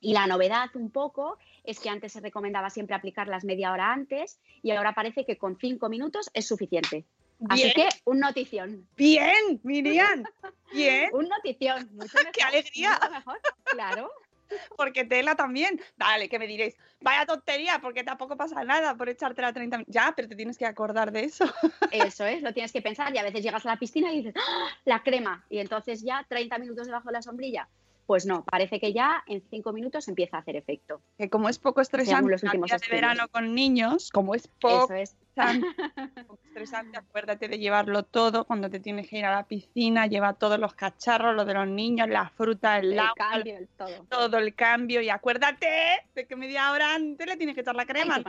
Y 0.00 0.14
la 0.14 0.26
novedad 0.26 0.70
un 0.74 0.90
poco 0.90 1.36
es 1.64 1.78
que 1.78 1.90
antes 1.90 2.12
se 2.12 2.20
recomendaba 2.20 2.70
siempre 2.70 2.96
aplicarlas 2.96 3.44
media 3.44 3.72
hora 3.72 3.92
antes 3.92 4.40
y 4.62 4.70
ahora 4.70 4.94
parece 4.94 5.26
que 5.26 5.36
con 5.36 5.58
cinco 5.58 5.90
minutos 5.90 6.30
es 6.32 6.46
suficiente. 6.46 7.04
Así 7.48 7.72
que 7.72 7.88
un 8.04 8.20
notición, 8.20 8.86
bien, 8.96 9.60
Miriam, 9.62 10.24
bien, 10.72 11.08
un 11.12 11.28
notición. 11.28 11.88
Mucho 11.94 12.14
mejor, 12.18 12.32
¡Qué 12.32 12.42
alegría! 12.42 12.98
mucho 13.00 13.10
mejor, 13.10 13.40
claro. 13.64 14.10
porque 14.76 15.04
tela 15.04 15.34
también. 15.34 15.80
Vale, 15.96 16.28
que 16.28 16.38
me 16.38 16.46
diréis, 16.46 16.76
vaya 17.00 17.26
tontería, 17.26 17.78
porque 17.80 18.04
tampoco 18.04 18.36
pasa 18.36 18.62
nada 18.64 18.96
por 18.96 19.08
echártela 19.08 19.52
30 19.52 19.78
minutos. 19.78 19.94
Ya, 19.94 20.12
pero 20.16 20.28
te 20.28 20.36
tienes 20.36 20.58
que 20.58 20.66
acordar 20.66 21.12
de 21.12 21.24
eso. 21.24 21.44
Eso 21.90 22.26
es, 22.26 22.42
lo 22.42 22.52
tienes 22.52 22.72
que 22.72 22.82
pensar 22.82 23.14
y 23.14 23.18
a 23.18 23.22
veces 23.22 23.42
llegas 23.42 23.64
a 23.66 23.70
la 23.70 23.78
piscina 23.78 24.12
y 24.12 24.22
dices, 24.22 24.34
¡Ah! 24.36 24.68
la 24.84 25.02
crema. 25.02 25.44
Y 25.48 25.58
entonces 25.58 26.02
ya 26.02 26.24
30 26.28 26.58
minutos 26.58 26.86
debajo 26.86 27.08
de 27.08 27.12
la 27.12 27.22
sombrilla. 27.22 27.68
Pues 28.06 28.26
no, 28.26 28.44
parece 28.44 28.80
que 28.80 28.92
ya 28.92 29.22
en 29.26 29.42
cinco 29.50 29.72
minutos 29.72 30.08
empieza 30.08 30.36
a 30.36 30.40
hacer 30.40 30.56
efecto. 30.56 31.00
Que 31.16 31.30
como 31.30 31.48
es 31.48 31.58
poco 31.58 31.80
estresante 31.80 32.30
los 32.30 32.42
últimos 32.42 32.68
día 32.68 32.78
de 32.78 32.94
verano 32.94 33.28
con 33.28 33.54
niños, 33.54 34.10
como 34.10 34.34
es 34.34 34.48
poco 34.48 34.92
es. 34.94 35.10
estresante, 35.10 35.66
poco 36.26 36.40
estresante, 36.44 36.98
acuérdate 36.98 37.48
de 37.48 37.58
llevarlo 37.58 38.02
todo 38.02 38.44
cuando 38.44 38.68
te 38.68 38.80
tienes 38.80 39.08
que 39.08 39.18
ir 39.18 39.24
a 39.24 39.32
la 39.32 39.46
piscina, 39.46 40.06
lleva 40.06 40.34
todos 40.34 40.58
los 40.58 40.74
cacharros, 40.74 41.34
lo 41.34 41.44
de 41.44 41.54
los 41.54 41.68
niños, 41.68 42.08
la 42.08 42.28
fruta, 42.28 42.78
el, 42.78 42.92
El 42.92 42.98
agua, 42.98 43.14
cambio, 43.16 43.56
el 43.56 43.68
todo. 43.68 44.06
todo 44.08 44.38
el 44.38 44.54
cambio 44.54 45.00
y 45.00 45.08
acuérdate 45.08 45.68
de 46.14 46.26
que 46.26 46.36
media 46.36 46.72
hora 46.72 46.94
antes 46.94 47.26
le 47.26 47.36
tienes 47.36 47.54
que 47.54 47.60
echar 47.60 47.76
la 47.76 47.86
crema. 47.86 48.16
Hay 48.16 48.24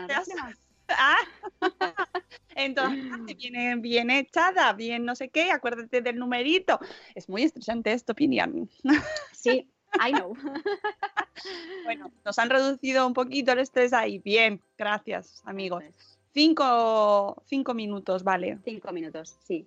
que 0.96 1.00
¿no 1.00 1.70
poner 1.70 1.78
te 1.78 1.86
la 1.86 1.92
has- 1.92 1.96
crema. 1.96 1.98
Ah. 2.00 2.22
Entonces, 2.56 3.38
viene 3.38 3.76
bien 3.78 4.10
echada, 4.10 4.74
bien 4.74 5.06
no 5.06 5.16
sé 5.16 5.30
qué, 5.30 5.52
acuérdate 5.52 6.02
del 6.02 6.18
numerito. 6.18 6.80
Es 7.16 7.30
muy 7.30 7.44
estresante 7.44 7.94
esto, 7.94 8.14
Pinian. 8.14 8.70
Sí, 9.32 9.68
I 10.06 10.12
know. 10.12 10.36
Bueno, 11.86 12.12
nos 12.24 12.38
han 12.38 12.52
reducido 12.52 13.08
un 13.08 13.14
poquito 13.16 13.54
el 13.54 13.60
estrés 13.60 13.94
ahí. 13.94 14.20
Bien, 14.20 14.62
gracias, 14.78 15.42
amigos. 15.44 15.84
Cinco, 16.34 17.42
cinco 17.48 17.74
minutos, 17.74 18.24
vale. 18.24 18.60
Cinco 18.64 18.92
minutos, 18.92 19.38
sí. 19.44 19.66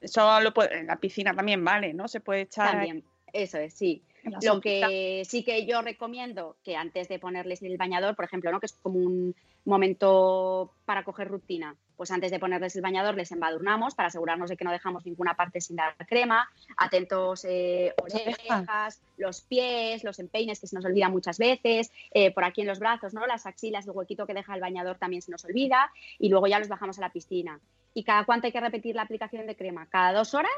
Eso 0.00 0.40
lo 0.40 0.52
puede, 0.52 0.80
en 0.80 0.88
la 0.88 0.96
piscina 0.96 1.32
también, 1.32 1.64
vale, 1.64 1.94
¿no? 1.94 2.08
Se 2.08 2.20
puede 2.20 2.42
echar 2.42 2.72
También. 2.72 3.04
Eso 3.32 3.58
es, 3.58 3.72
sí. 3.72 4.02
Lo 4.42 4.60
que 4.60 5.22
sí 5.26 5.42
que 5.42 5.66
yo 5.66 5.82
recomiendo 5.82 6.56
que 6.64 6.76
antes 6.76 7.08
de 7.08 7.18
ponerles 7.18 7.62
el 7.62 7.76
bañador, 7.76 8.14
por 8.14 8.24
ejemplo, 8.24 8.52
¿no? 8.52 8.60
que 8.60 8.66
es 8.66 8.72
como 8.74 8.98
un 8.98 9.34
momento 9.64 10.72
para 10.84 11.04
coger 11.04 11.28
rutina, 11.28 11.76
pues 11.96 12.10
antes 12.10 12.30
de 12.30 12.40
ponerles 12.40 12.74
el 12.74 12.82
bañador 12.82 13.16
les 13.16 13.30
embadurnamos 13.30 13.94
para 13.94 14.08
asegurarnos 14.08 14.50
de 14.50 14.56
que 14.56 14.64
no 14.64 14.72
dejamos 14.72 15.06
ninguna 15.06 15.34
parte 15.34 15.60
sin 15.60 15.76
dar 15.76 15.94
crema, 16.06 16.48
atentos 16.76 17.44
eh, 17.44 17.94
orejas, 18.02 19.00
los 19.16 19.42
pies, 19.42 20.02
los 20.02 20.18
empeines 20.18 20.58
que 20.60 20.66
se 20.66 20.74
nos 20.74 20.84
olvidan 20.84 21.12
muchas 21.12 21.38
veces, 21.38 21.92
eh, 22.10 22.32
por 22.32 22.44
aquí 22.44 22.62
en 22.62 22.66
los 22.66 22.80
brazos, 22.80 23.14
¿no? 23.14 23.26
las 23.26 23.46
axilas, 23.46 23.86
el 23.86 23.92
huequito 23.92 24.26
que 24.26 24.34
deja 24.34 24.54
el 24.54 24.60
bañador 24.60 24.98
también 24.98 25.22
se 25.22 25.30
nos 25.30 25.44
olvida 25.44 25.92
y 26.18 26.28
luego 26.28 26.46
ya 26.48 26.58
los 26.58 26.68
bajamos 26.68 26.98
a 26.98 27.02
la 27.02 27.12
piscina. 27.12 27.60
¿Y 27.94 28.04
cada 28.04 28.24
cuánto 28.24 28.46
hay 28.46 28.52
que 28.52 28.60
repetir 28.60 28.96
la 28.96 29.02
aplicación 29.02 29.46
de 29.46 29.54
crema? 29.54 29.86
¿Cada 29.86 30.12
dos 30.12 30.34
horas 30.34 30.50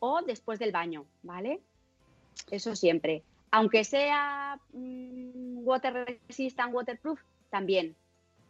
o 0.00 0.22
después 0.22 0.58
del 0.58 0.72
baño? 0.72 1.04
¿Vale? 1.22 1.60
Eso 2.50 2.74
siempre. 2.74 3.22
Aunque 3.50 3.84
sea 3.84 4.58
mm, 4.72 5.66
water 5.66 6.18
resistant, 6.28 6.74
waterproof, 6.74 7.20
también. 7.50 7.94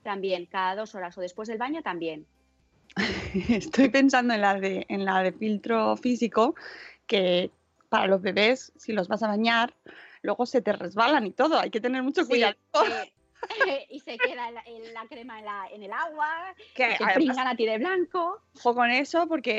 También. 0.03 0.47
Cada 0.47 0.77
dos 0.77 0.95
horas 0.95 1.17
o 1.19 1.21
después 1.21 1.49
del 1.49 1.59
baño, 1.59 1.83
también. 1.83 2.27
Estoy 3.49 3.89
pensando 3.91 4.35
en 4.35 4.41
la 4.41 4.59
de 4.59 4.87
en 4.89 5.05
la 5.05 5.23
de 5.23 5.33
filtro 5.33 5.97
físico 5.97 6.55
que 7.07 7.51
para 7.89 8.07
los 8.07 8.21
bebés, 8.21 8.73
si 8.77 8.93
los 8.93 9.09
vas 9.09 9.23
a 9.23 9.29
bañar, 9.29 9.75
luego 10.23 10.45
se 10.47 10.61
te 10.61 10.73
resbalan 10.73 11.27
y 11.27 11.31
todo. 11.33 11.59
Hay 11.59 11.71
que 11.71 11.81
tener 11.81 12.03
mucho 12.03 12.23
Sí, 12.25 12.31
cuidado. 12.31 12.57
y 13.91 14.01
se 14.01 14.19
queda 14.19 14.51
la, 14.51 14.63
crema 15.09 15.39
en, 15.39 15.45
la- 15.45 15.69
en 15.73 15.83
el 15.83 15.93
agua, 15.93 16.55
Que 16.75 16.85
además, 16.85 17.15
pringan 17.15 17.47
a 17.47 17.57
ti 17.57 17.67
de 17.67 17.79
blanco. 17.79 18.43
ojo 18.57 18.75
con 18.75 18.91
eso 18.91 19.27
porque 19.27 19.55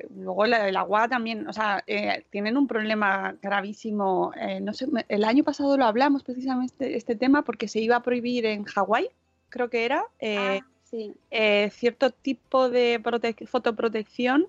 eh, 0.00 0.06
luego 0.14 0.44
el 0.44 0.76
agua 0.76 1.08
también, 1.08 1.46
o 1.48 1.52
sea, 1.52 1.82
eh, 1.86 2.26
tienen 2.30 2.56
un 2.56 2.66
problema 2.66 3.36
gravísimo. 3.40 4.32
eh, 4.36 4.60
no 4.60 4.74
sé, 4.74 4.86
el 5.08 5.24
año 5.24 5.44
pasado 5.44 5.76
lo 5.76 5.84
hablamos 5.84 6.22
precisamente 6.22 6.96
este 6.96 7.16
tema 7.16 7.42
porque 7.42 7.68
se 7.68 7.80
iba 7.80 7.96
a 7.96 8.02
prohibir 8.02 8.44
en 8.46 8.64
Hawái, 8.64 9.08
creo 9.48 9.70
que 9.70 9.84
era, 9.84 10.04
eh, 10.20 10.60
Ah, 10.62 10.66
sí. 10.84 11.14
eh, 11.30 11.70
cierto 11.70 12.10
tipo 12.10 12.68
de 12.70 13.00
prote- 13.02 13.46
fotoprotección 13.46 14.46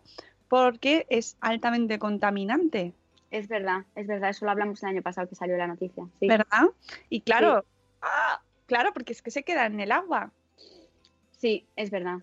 porque 0.48 1.06
es 1.10 1.38
altamente 1.42 2.00
contaminante, 2.00 2.94
Es 3.32 3.48
verdad, 3.48 3.86
es 3.94 4.08
verdad. 4.08 4.32
Eso 4.32 4.46
lo 4.46 4.52
hablamos 4.52 4.82
el 4.82 4.90
año 4.90 5.02
pasado 5.04 5.30
que 5.30 5.36
salió 5.36 5.56
la 5.56 5.68
noticia. 5.68 6.04
Sí, 6.20 6.28
¿verdad? 6.28 6.70
Y 7.10 7.22
claro, 7.22 7.64
ah, 8.02 8.42
claro, 8.66 8.92
porque 8.92 9.14
es 9.14 9.22
que 9.22 9.30
se 9.30 9.44
queda 9.44 9.68
en 9.68 9.80
el 9.80 9.92
agua. 9.92 10.32
sí 11.38 11.68
es 11.76 11.92
verdad. 11.92 12.20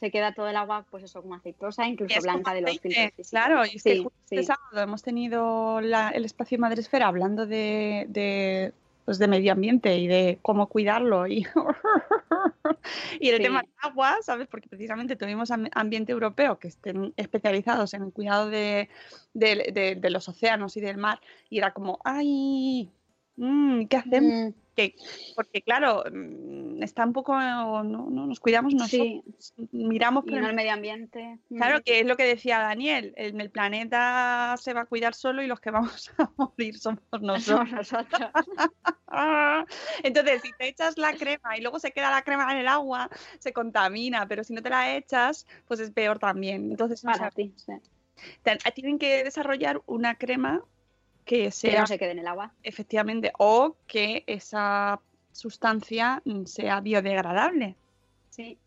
se 0.00 0.10
queda 0.10 0.32
todo 0.34 0.48
el 0.48 0.56
agua, 0.56 0.86
pues 0.90 1.04
eso, 1.04 1.22
como 1.22 1.34
aceitosa, 1.36 1.86
incluso 1.86 2.20
blanca 2.22 2.52
de 2.54 2.60
los 2.62 2.80
filtros. 2.80 3.30
Claro, 3.30 3.64
y 3.66 3.76
es 3.76 3.82
que 3.82 4.02
justo 4.02 4.18
este 4.30 4.42
sábado 4.42 4.80
hemos 4.82 5.02
tenido 5.02 5.78
el 5.78 6.24
espacio 6.24 6.58
Madresfera 6.58 7.06
hablando 7.08 7.46
de, 7.46 8.04
de, 8.08 8.72
pues 9.06 9.18
de 9.18 9.28
medio 9.28 9.52
ambiente 9.52 9.96
y 9.96 10.06
de 10.08 10.38
cómo 10.42 10.66
cuidarlo 10.66 11.26
y, 11.26 11.46
y 13.20 13.30
el 13.30 13.40
tema 13.40 13.62
del 13.62 13.70
agua, 13.80 14.18
¿sabes? 14.20 14.48
Porque 14.48 14.68
precisamente 14.68 15.16
tuvimos 15.16 15.50
ambiente 15.50 16.12
europeo 16.12 16.58
que 16.58 16.68
estén 16.68 17.14
especializados 17.16 17.94
en 17.94 18.02
el 18.02 18.12
cuidado 18.12 18.50
de, 18.50 18.90
de 19.32 20.10
los 20.10 20.28
océanos 20.28 20.76
y 20.76 20.80
del 20.82 20.98
mar 20.98 21.20
y 21.48 21.58
era 21.58 21.72
como, 21.72 22.00
ay, 22.04 22.90
mm, 23.36 23.86
¿qué 23.86 23.96
hacemos? 23.96 24.52
Mm 24.52 24.65
porque 25.34 25.62
claro, 25.62 26.04
mm, 26.10 26.82
está 26.82 27.04
un 27.04 27.12
poco, 27.12 27.38
no, 27.38 27.82
nos 27.82 28.40
cuidamos 28.40 28.74
nosotros, 28.74 29.22
miramos 29.72 30.24
por 30.24 30.34
el, 30.34 30.54
medio 30.54 30.72
ambiente. 30.72 31.38
Claro, 31.48 31.82
que 31.82 32.00
es 32.00 32.06
lo 32.06 32.16
que 32.16 32.24
decía 32.24 32.58
Daniel, 32.58 33.14
el, 33.16 33.40
el, 33.40 33.50
planeta 33.50 34.56
se 34.58 34.74
va 34.74 34.82
a 34.82 34.86
cuidar 34.86 35.14
solo 35.14 35.42
y 35.42 35.46
los 35.46 35.60
que 35.60 35.70
vamos 35.70 36.12
a 36.18 36.30
morir 36.36 36.78
somos 36.78 37.02
nosotros. 37.20 37.70
nosotros. 37.72 38.30
Entonces, 40.02 40.42
si 40.42 40.52
te 40.58 40.68
echas 40.68 40.98
la 40.98 41.14
crema 41.14 41.56
y 41.56 41.62
luego 41.62 41.78
se 41.78 41.92
queda 41.92 42.10
la 42.10 42.22
crema 42.22 42.50
en 42.52 42.58
el 42.58 42.68
agua, 42.68 43.08
se 43.38 43.52
contamina, 43.52 44.26
pero 44.28 44.44
si 44.44 44.52
no 44.52 44.62
te 44.62 44.70
la 44.70 44.96
echas, 44.96 45.46
pues 45.66 45.80
es 45.80 45.90
peor 45.90 46.18
también. 46.18 46.70
Entonces, 46.70 47.02
Para 47.02 47.30
ti, 47.30 47.54
tienen 48.74 48.98
que 48.98 49.24
desarrollar 49.24 49.82
una 49.86 50.16
crema 50.16 50.62
que 51.26 51.50
sea, 51.50 51.80
no 51.80 51.86
se 51.86 51.98
quede 51.98 52.12
en 52.12 52.20
el 52.20 52.28
agua. 52.28 52.52
Efectivamente, 52.62 53.32
o 53.36 53.76
que 53.86 54.22
esa 54.26 55.00
sustancia 55.32 56.22
sea 56.46 56.80
biodegradable. 56.80 57.76
Sí. 58.30 58.58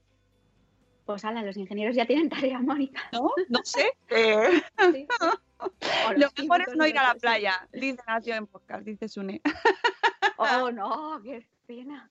Pues 1.06 1.26
ala, 1.26 1.41
los 1.41 1.58
ingenieros 1.58 1.95
ya 1.95 2.06
tienen 2.06 2.30
tarea, 2.30 2.60
Mónica. 2.62 3.02
No, 3.13 3.32
no 3.48 3.60
sé. 3.63 3.93
Eh. 4.10 4.62
Lo 6.17 6.30
mejor 6.38 6.62
es 6.62 6.76
no 6.76 6.88
ir 6.88 6.98
a 6.98 7.04
la 7.04 7.15
playa, 7.15 7.67
dice 7.74 8.02
Nacio 8.08 8.36
en 8.36 8.48
podcast, 8.48 8.86
dice 8.86 9.10
Sune. 9.10 9.41
Oh, 10.38 10.72
no, 10.72 11.22
qué 11.22 11.45
pena. 11.65 12.10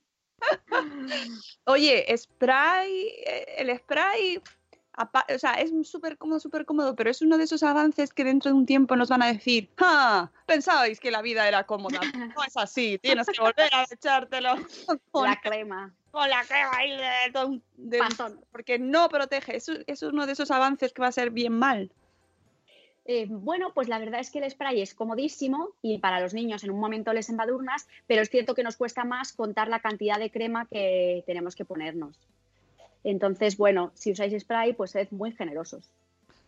Oye, 1.65 2.05
spray, 2.17 3.09
eh, 3.25 3.55
el 3.57 3.79
spray 3.79 4.43
o 5.35 5.39
sea, 5.39 5.55
es 5.55 5.71
súper 5.89 6.19
cómodo, 6.19 6.41
súper 6.41 6.65
cómodo, 6.65 6.97
pero 6.97 7.11
es 7.11 7.23
uno 7.23 7.39
de 7.39 7.45
esos 7.45 7.63
avances 7.63 8.13
que 8.13 8.25
dentro 8.25 8.51
de 8.51 8.57
un 8.57 8.67
tiempo 8.67 8.97
nos 8.97 9.09
van 9.09 9.23
a 9.23 9.33
decir, 9.33 9.69
¡ah! 9.79 10.31
Pensabais 10.47 10.99
que 10.99 11.11
la 11.11 11.23
vida 11.23 11.47
era 11.47 11.65
cómoda. 11.65 12.01
No 12.37 12.45
es 12.45 12.57
así, 12.57 12.99
tienes 12.99 13.27
que 13.27 13.41
volver 13.41 13.73
a 13.73 13.85
echártelo. 13.91 14.55
Con 15.11 15.25
la 15.25 15.41
crema. 15.41 15.95
Con 16.11 16.29
la 16.29 16.43
crema 16.45 16.71
ahí 16.77 16.97
de, 16.97 17.61
de, 17.77 18.01
Porque 18.51 18.79
no 18.79 19.09
protege. 19.09 19.57
Es, 19.57 19.69
es 19.87 20.03
uno 20.03 20.27
de 20.27 20.33
esos 20.33 20.51
avances 20.51 20.93
que 20.93 21.03
va 21.03 21.09
a 21.09 21.13
ser 21.13 21.31
bien 21.31 21.53
mal. 21.53 21.91
Eh, 23.11 23.27
bueno, 23.27 23.73
pues 23.73 23.89
la 23.89 23.99
verdad 23.99 24.21
es 24.21 24.31
que 24.31 24.39
el 24.39 24.51
spray 24.51 24.83
es 24.83 24.95
comodísimo 24.95 25.71
y 25.81 25.97
para 25.97 26.21
los 26.21 26.35
niños 26.35 26.63
en 26.63 26.71
un 26.71 26.79
momento 26.79 27.15
les 27.15 27.31
embadurnas, 27.31 27.89
pero 28.07 28.21
es 28.21 28.29
cierto 28.29 28.55
que 28.55 28.63
nos 28.63 28.77
cuesta 28.77 29.05
más 29.05 29.33
contar 29.33 29.69
la 29.69 29.81
cantidad 29.81 30.19
de 30.19 30.31
crema 30.31 30.67
que 30.67 31.23
tenemos 31.25 31.57
que 31.57 31.65
ponernos. 31.65 32.19
Entonces, 33.05 33.57
bueno, 33.57 33.91
si 33.95 34.13
usáis 34.13 34.35
spray, 34.41 34.73
pues 34.73 34.93
sed 34.93 35.09
muy 35.11 35.33
generosos. 35.33 35.91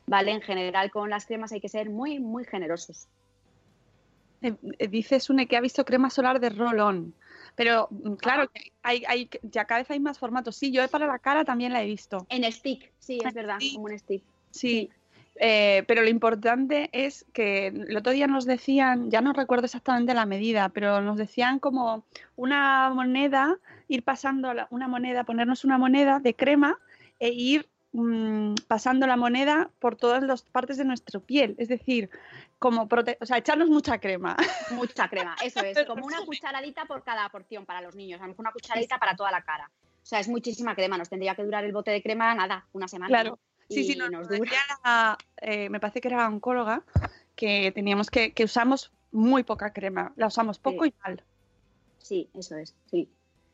¿Vale? 0.07 0.33
En 0.33 0.41
general 0.41 0.91
con 0.91 1.09
las 1.11 1.27
cremas 1.27 1.53
hay 1.53 1.61
que 1.61 1.69
ser 1.69 1.89
muy, 1.89 2.19
muy 2.19 2.45
generosos. 2.45 3.07
Eh, 4.43 4.55
eh, 4.79 4.89
dice 4.89 5.21
Sune 5.21 5.47
que 5.47 5.57
ha 5.57 5.61
visto 5.61 5.85
crema 5.85 6.11
solar 6.11 6.41
de 6.41 6.51
roll-on. 6.51 7.15
Pero 7.55 7.89
mm, 7.91 8.15
claro, 8.15 8.51
hay, 8.83 9.05
hay, 9.07 9.31
ya 9.43 9.67
cada 9.67 9.81
vez 9.81 9.91
hay 9.91 10.01
más 10.01 10.19
formatos. 10.19 10.57
Sí, 10.57 10.73
yo 10.73 10.87
para 10.89 11.07
la 11.07 11.19
cara 11.19 11.45
también 11.45 11.73
la 11.73 11.83
he 11.83 11.87
visto. 11.87 12.27
En 12.29 12.51
stick, 12.51 12.91
sí, 12.99 13.19
es 13.25 13.35
verdad, 13.35 13.59
como 13.75 13.85
un 13.85 13.99
stick. 13.99 14.23
Sí, 14.51 14.91
eh, 15.37 15.85
pero 15.87 16.03
lo 16.03 16.09
importante 16.11 16.91
es 16.93 17.25
que 17.33 17.69
el 17.69 17.97
otro 17.97 18.13
día 18.13 18.27
nos 18.27 18.45
decían, 18.45 19.11
ya 19.11 19.21
no 19.21 19.33
recuerdo 19.33 19.65
exactamente 19.65 20.13
la 20.13 20.27
medida, 20.27 20.69
pero 20.69 21.01
nos 21.01 21.17
decían 21.17 21.59
como 21.59 22.05
una 22.37 22.91
moneda, 22.91 23.57
ir 23.91 24.05
pasando 24.05 24.53
una 24.71 24.87
moneda, 24.87 25.25
ponernos 25.25 25.65
una 25.65 25.77
moneda 25.77 26.21
de 26.21 26.35
crema 26.35 26.79
e 27.19 27.31
ir 27.31 27.69
mm, 27.93 28.55
pasando 28.69 29.09
la 29.09 29.17
moneda 29.17 29.71
por 29.81 29.97
todas 29.97 30.23
las 30.23 30.43
partes 30.43 30.77
de 30.77 30.85
nuestra 30.85 31.19
piel. 31.19 31.57
Es 31.59 31.69
decir, 31.69 32.09
como 32.61 32.89
o 32.89 33.27
sea, 33.27 33.39
echarnos 33.39 33.69
mucha 33.69 33.99
crema. 33.99 34.37
Mucha 34.71 35.09
crema, 35.09 35.35
eso 35.43 35.61
es, 35.61 35.85
como 35.87 36.07
una 36.07 36.25
cucharadita 36.25 36.85
por 36.85 37.03
cada 37.03 37.29
porción 37.31 37.67
para 37.67 37.81
los 37.81 37.97
niños, 37.97 38.21
a 38.21 38.25
lo 38.25 38.29
mejor 38.29 38.45
una 38.45 38.53
cucharadita 38.53 38.99
para 38.99 39.17
toda 39.17 39.33
la 39.33 39.43
cara. 39.43 39.69
O 40.03 40.07
sea, 40.07 40.21
es 40.21 40.29
muchísima 40.29 40.77
crema, 40.77 40.97
nos 40.97 41.09
tendría 41.09 41.35
que 41.35 41.43
durar 41.43 41.65
el 41.65 41.73
bote 41.73 41.91
de 41.91 42.01
crema 42.01 42.33
nada, 42.35 42.67
una 42.73 42.87
semana. 42.87 43.09
Claro. 43.09 43.39
Sí, 43.69 43.85
sí, 43.85 43.97
nos, 43.97 44.29
eh, 45.43 45.69
me 45.69 45.79
parece 45.79 46.01
que 46.01 46.09
era 46.09 46.27
oncóloga, 46.27 46.83
que 47.37 47.71
teníamos 47.73 48.11
que, 48.11 48.33
que 48.33 48.45
usamos 48.45 48.93
muy 49.13 49.45
poca 49.45 49.73
crema, 49.73 50.13
la 50.17 50.27
usamos 50.27 50.59
poco 50.59 50.87
y 50.87 50.95
mal. 51.05 51.23
Sí, 51.99 52.29
eso 52.35 52.57
es, 52.57 52.75
sí. 52.87 53.09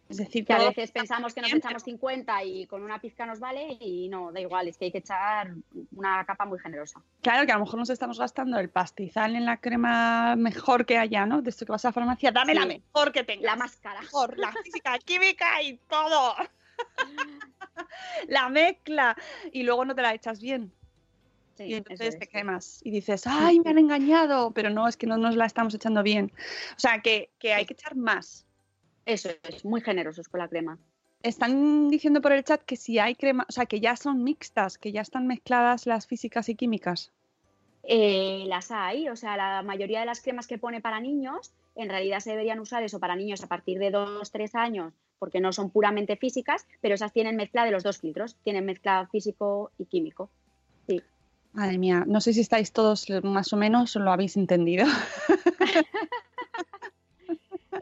Es 0.09 0.19
decir, 0.19 0.45
que 0.45 0.53
a 0.53 0.59
veces 0.59 0.93
pensamos 0.93 1.35
que 1.35 1.41
nos 1.41 1.53
echamos 1.53 1.83
50 1.83 2.45
y 2.45 2.67
con 2.67 2.83
una 2.83 3.01
pizca 3.01 3.27
nos 3.27 3.41
vale 3.41 3.77
y 3.81 4.09
no, 4.09 4.31
da 4.31 4.41
igual, 4.41 4.69
es 4.69 4.79
que 4.79 4.87
hay 4.87 4.93
que 4.93 4.99
echar 4.99 5.53
una 5.97 6.25
capa 6.25 6.45
muy 6.45 6.61
generosa. 6.61 7.03
Claro, 7.23 7.45
que 7.45 7.51
a 7.51 7.57
lo 7.57 7.65
mejor 7.65 7.81
nos 7.81 7.91
estamos 7.91 8.19
gastando 8.19 8.59
el 8.61 8.69
pastizal 8.69 9.35
en 9.35 9.45
la 9.45 9.57
crema 9.57 10.37
mejor 10.37 10.87
que 10.87 10.97
haya, 10.99 11.27
¿no? 11.27 11.43
De 11.43 11.51
esto 11.51 11.67
que 11.67 11.73
vas 11.73 11.85
a 11.85 11.89
la 11.89 11.93
farmacia, 11.93 12.31
dame 12.31 12.55
la 12.55 12.67
mejor 12.67 13.11
que 13.11 13.25
tengas. 13.25 13.45
La 13.45 13.57
más 13.57 13.77
cara. 13.77 14.01
Mejor, 14.01 14.39
la 14.39 14.53
física, 14.53 14.97
química 14.99 15.61
y 15.63 15.77
todo. 15.89 16.35
la 18.29 18.49
mezcla 18.49 19.17
y 19.53 19.63
luego 19.63 19.85
no 19.85 19.95
te 19.95 20.03
la 20.03 20.15
echas 20.15 20.41
bien. 20.41 20.73
y 21.59 21.75
entonces 21.75 22.19
te 22.19 22.29
quemas 22.29 22.81
y 22.85 22.91
dices, 22.91 23.27
ay, 23.27 23.61
me 23.61 23.71
han 23.71 23.79
engañado, 23.79 24.53
pero 24.53 24.71
no, 24.71 24.87
es 24.87 24.97
que 24.97 25.07
no 25.07 25.17
nos 25.17 25.37
la 25.37 25.47
estamos 25.47 25.75
echando 25.75 26.03
bien. 26.03 26.33
O 26.77 26.79
sea, 26.79 27.01
que, 27.01 27.31
hay 27.43 27.67
que 27.67 27.75
echar 27.75 27.97
más. 27.97 28.46
Eso 29.07 29.31
es, 29.43 29.65
muy 29.65 29.81
generosos 29.81 30.29
con 30.29 30.41
la 30.41 30.49
crema. 30.49 30.79
Están 31.23 31.89
diciendo 31.89 32.21
por 32.21 32.33
el 32.33 32.45
chat 32.45 32.63
que 32.63 32.77
si 32.77 32.99
hay 32.99 33.15
crema, 33.15 33.47
o 33.49 33.53
sea, 33.53 33.67
que 33.67 33.81
ya 33.81 33.97
son 33.97 34.23
mixtas, 34.23 34.77
que 34.77 34.93
ya 34.93 35.01
están 35.01 35.27
mezcladas 35.27 35.87
las 35.87 36.07
físicas 36.07 36.49
y 36.51 36.55
químicas. 36.55 37.13
Eh, 37.83 38.45
las 38.49 38.71
hay, 38.71 39.09
o 39.09 39.17
sea, 39.17 39.37
la 39.37 39.63
mayoría 39.63 40.01
de 40.01 40.07
las 40.07 40.21
cremas 40.21 40.47
que 40.47 40.59
pone 40.59 40.81
para 40.81 41.01
niños, 41.01 41.53
en 41.75 41.89
realidad 41.89 42.21
se 42.21 42.31
deberían 42.31 42.61
usar 42.61 42.83
eso 42.83 43.01
para 43.01 43.17
niños 43.17 43.43
a 43.43 43.47
partir 43.47 43.79
de 43.79 43.93
2-3 43.93 44.55
años 44.55 44.93
porque 45.19 45.41
no 45.41 45.53
son 45.53 45.71
puramente 45.71 46.17
físicas, 46.17 46.67
pero 46.81 46.95
esas 46.95 47.13
tienen 47.13 47.37
mezcla 47.37 47.65
de 47.65 47.71
los 47.71 47.83
dos 47.83 47.99
filtros, 47.99 48.37
tienen 48.45 48.65
mezcla 48.65 49.09
físico 49.11 49.71
y 49.79 49.87
químico. 49.87 50.31
Sí. 50.87 51.03
Madre 51.53 51.79
mía, 51.79 52.05
no 52.07 52.21
sé 52.21 52.33
si 52.33 52.41
estáis 52.41 52.73
todos 52.73 53.07
más 53.23 53.53
o 53.53 53.57
menos 53.57 53.97
lo 53.97 54.11
habéis 54.11 54.37
entendido. 54.37 54.87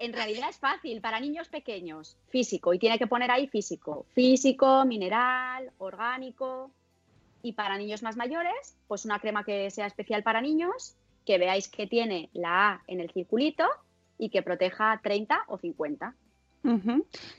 en 0.04 0.12
realidad 0.12 0.48
es 0.48 0.58
fácil, 0.58 1.00
para 1.00 1.20
niños 1.20 1.48
pequeños, 1.48 2.16
físico, 2.28 2.74
y 2.74 2.78
tiene 2.78 2.98
que 2.98 3.06
poner 3.06 3.30
ahí 3.30 3.46
físico, 3.46 4.06
físico, 4.12 4.84
mineral, 4.84 5.70
orgánico. 5.78 6.70
Y 7.42 7.52
para 7.52 7.76
niños 7.76 8.02
más 8.02 8.16
mayores, 8.16 8.76
pues 8.88 9.04
una 9.04 9.18
crema 9.18 9.44
que 9.44 9.70
sea 9.70 9.86
especial 9.86 10.22
para 10.22 10.40
niños, 10.40 10.96
que 11.26 11.38
veáis 11.38 11.68
que 11.68 11.86
tiene 11.86 12.30
la 12.32 12.70
A 12.70 12.82
en 12.86 13.00
el 13.00 13.10
circulito 13.10 13.64
y 14.18 14.30
que 14.30 14.42
proteja 14.42 15.00
30 15.02 15.44
o 15.48 15.58
50. 15.58 16.14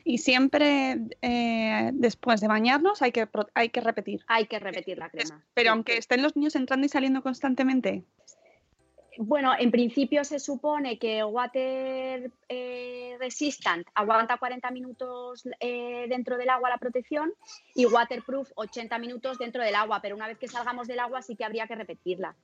Y 0.04 0.20
siempre 0.20 1.00
eh, 1.22 1.90
después 1.94 2.42
de 2.42 2.48
bañarnos 2.48 3.02
hay 3.02 3.12
que, 3.12 3.28
hay 3.56 3.70
que 3.70 3.82
repetir. 3.82 4.24
Hay 4.28 4.46
que 4.46 4.60
repetir 4.60 5.00
la 5.00 5.10
crema. 5.10 5.44
Pero 5.56 5.72
aunque 5.72 5.98
estén 5.98 6.22
los 6.22 6.36
niños 6.36 6.56
entrando 6.56 6.86
y 6.86 6.90
saliendo 6.90 7.24
constantemente. 7.24 8.04
Bueno, 9.18 9.54
en 9.58 9.72
principio 9.72 10.24
se 10.24 10.40
supone 10.40 11.00
que 11.00 11.24
Water 11.24 12.32
eh, 12.50 13.16
Resistant 13.20 13.88
aguanta 13.94 14.38
40 14.38 14.72
minutos 14.72 15.48
eh, 15.60 16.06
dentro 16.10 16.38
del 16.38 16.50
agua 16.50 16.70
la 16.70 16.78
protección 16.78 17.34
y 17.74 17.86
Waterproof 17.86 18.52
80 18.56 18.98
minutos 19.00 19.38
dentro 19.38 19.64
del 19.64 19.76
agua, 19.76 20.02
pero 20.02 20.16
una 20.16 20.28
vez 20.28 20.38
que 20.38 20.48
salgamos 20.48 20.88
del 20.88 21.00
agua 21.00 21.22
sí 21.22 21.36
que 21.36 21.46
habría 21.46 21.68
que 21.68 21.76
repetirla. 21.76 22.36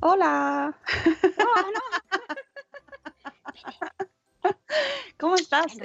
Hola. 0.00 0.76
¿Cómo 5.18 5.34
estás? 5.34 5.76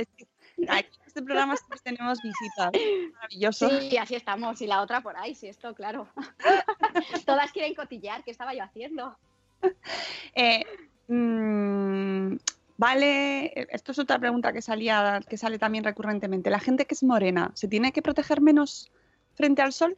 en 0.57 0.69
este 1.05 1.21
programa 1.21 1.55
tenemos 1.83 2.21
visitas. 2.21 2.71
Maravilloso. 3.13 3.69
Sí, 3.81 3.97
así 3.97 4.15
estamos. 4.15 4.61
Y 4.61 4.67
la 4.67 4.81
otra 4.81 5.01
por 5.01 5.17
ahí, 5.17 5.35
sí, 5.35 5.47
esto, 5.47 5.73
claro. 5.73 6.07
Todas 7.25 7.51
quieren 7.51 7.75
cotillear. 7.75 8.23
¿Qué 8.23 8.31
estaba 8.31 8.53
yo 8.53 8.63
haciendo? 8.63 9.17
Eh, 10.35 10.63
mm, 11.07 12.37
vale, 12.77 13.67
esto 13.71 13.91
es 13.91 13.99
otra 13.99 14.17
pregunta 14.17 14.51
que 14.51 14.61
salía, 14.61 15.21
que 15.29 15.37
sale 15.37 15.59
también 15.59 15.83
recurrentemente. 15.83 16.49
La 16.49 16.59
gente 16.59 16.85
que 16.85 16.95
es 16.95 17.03
morena, 17.03 17.51
¿se 17.53 17.67
tiene 17.67 17.91
que 17.91 18.01
proteger 18.01 18.41
menos 18.41 18.91
frente 19.35 19.61
al 19.61 19.73
sol? 19.73 19.97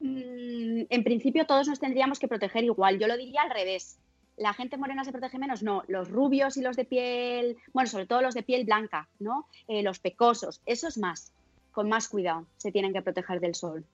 Mm, 0.00 0.84
en 0.88 1.04
principio 1.04 1.44
todos 1.44 1.68
nos 1.68 1.80
tendríamos 1.80 2.18
que 2.18 2.28
proteger 2.28 2.64
igual. 2.64 2.98
Yo 2.98 3.06
lo 3.06 3.16
diría 3.16 3.42
al 3.42 3.50
revés 3.50 3.98
la 4.36 4.52
gente 4.52 4.76
morena 4.76 5.04
se 5.04 5.12
protege 5.12 5.38
menos, 5.38 5.62
no, 5.62 5.84
los 5.88 6.10
rubios 6.10 6.56
y 6.56 6.62
los 6.62 6.76
de 6.76 6.84
piel, 6.84 7.56
bueno, 7.72 7.88
sobre 7.88 8.06
todo 8.06 8.22
los 8.22 8.34
de 8.34 8.42
piel 8.42 8.64
blanca, 8.64 9.08
¿no? 9.18 9.48
Eh, 9.68 9.82
los 9.82 10.00
pecosos, 10.00 10.60
esos 10.66 10.98
más, 10.98 11.32
con 11.72 11.88
más 11.88 12.08
cuidado, 12.08 12.46
se 12.56 12.72
tienen 12.72 12.92
que 12.92 13.02
proteger 13.02 13.40
del 13.40 13.54
sol. 13.54 13.84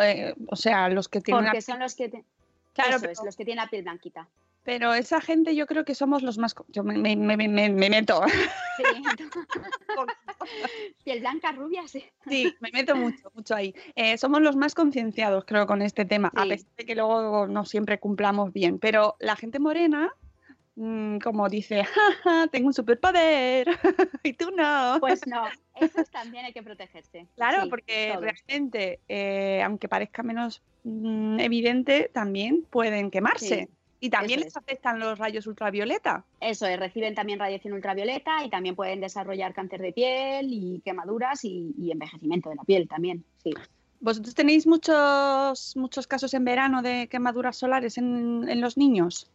eh, 0.00 0.34
o 0.48 0.56
sea, 0.56 0.88
los 0.88 1.08
que 1.08 1.20
tienen... 1.20 1.44
Porque 1.44 1.62
son 1.62 1.78
los 1.78 1.94
que... 1.94 2.24
Claro, 2.78 2.96
Eso 2.96 3.10
es, 3.10 3.24
los 3.24 3.36
que 3.36 3.44
tienen 3.44 3.64
la 3.64 3.68
piel 3.68 3.82
blanquita. 3.82 4.28
Pero 4.62 4.94
esa 4.94 5.20
gente 5.20 5.56
yo 5.56 5.66
creo 5.66 5.84
que 5.84 5.94
somos 5.94 6.22
los 6.22 6.38
más... 6.38 6.54
Yo 6.68 6.84
me, 6.84 6.98
me, 6.98 7.16
me, 7.16 7.48
me 7.48 7.90
meto. 7.90 8.20
Sí. 8.76 8.84
piel 11.04 11.20
blanca, 11.20 11.52
rubia, 11.52 11.88
sí. 11.88 12.04
Sí, 12.28 12.54
me 12.60 12.70
meto 12.72 12.94
mucho, 12.94 13.30
mucho 13.34 13.54
ahí. 13.54 13.74
Eh, 13.96 14.18
somos 14.18 14.42
los 14.42 14.56
más 14.56 14.74
concienciados, 14.74 15.44
creo, 15.44 15.66
con 15.66 15.82
este 15.82 16.04
tema, 16.04 16.30
a 16.34 16.44
pesar 16.44 16.70
de 16.76 16.84
que 16.84 16.94
luego 16.94 17.46
no 17.46 17.64
siempre 17.64 17.98
cumplamos 17.98 18.52
bien. 18.52 18.78
Pero 18.78 19.16
la 19.18 19.36
gente 19.36 19.58
morena 19.58 20.12
Mm, 20.80 21.18
como 21.18 21.48
dice, 21.48 21.84
tengo 22.52 22.68
un 22.68 22.72
superpoder 22.72 23.66
y 24.22 24.32
tú 24.34 24.52
no. 24.52 24.98
Pues 25.00 25.26
no, 25.26 25.44
eso 25.74 26.04
también 26.12 26.44
hay 26.44 26.52
que 26.52 26.62
protegerse. 26.62 27.26
Claro, 27.34 27.68
porque 27.68 28.16
realmente, 28.16 29.00
eh, 29.08 29.60
aunque 29.64 29.88
parezca 29.88 30.22
menos 30.22 30.62
mm, 30.84 31.40
evidente, 31.40 32.08
también 32.14 32.64
pueden 32.70 33.10
quemarse. 33.10 33.68
Y 33.98 34.10
también 34.10 34.38
les 34.38 34.56
afectan 34.56 35.00
los 35.00 35.18
rayos 35.18 35.48
ultravioleta. 35.48 36.24
Eso 36.40 36.68
es, 36.68 36.78
reciben 36.78 37.16
también 37.16 37.40
radiación 37.40 37.74
ultravioleta 37.74 38.44
y 38.44 38.48
también 38.48 38.76
pueden 38.76 39.00
desarrollar 39.00 39.54
cáncer 39.54 39.82
de 39.82 39.92
piel 39.92 40.46
y 40.52 40.80
quemaduras 40.84 41.40
y, 41.42 41.90
envejecimiento 41.90 42.50
de 42.50 42.54
la 42.54 42.62
piel 42.62 42.86
también, 42.86 43.24
sí. 43.42 43.52
¿Vosotros 43.98 44.36
tenéis 44.36 44.64
muchos, 44.68 45.76
muchos 45.76 46.06
casos 46.06 46.32
en 46.34 46.44
verano 46.44 46.82
de 46.82 47.08
quemaduras 47.08 47.56
solares 47.56 47.98
en, 47.98 48.48
en 48.48 48.60
los 48.60 48.76
niños? 48.76 49.28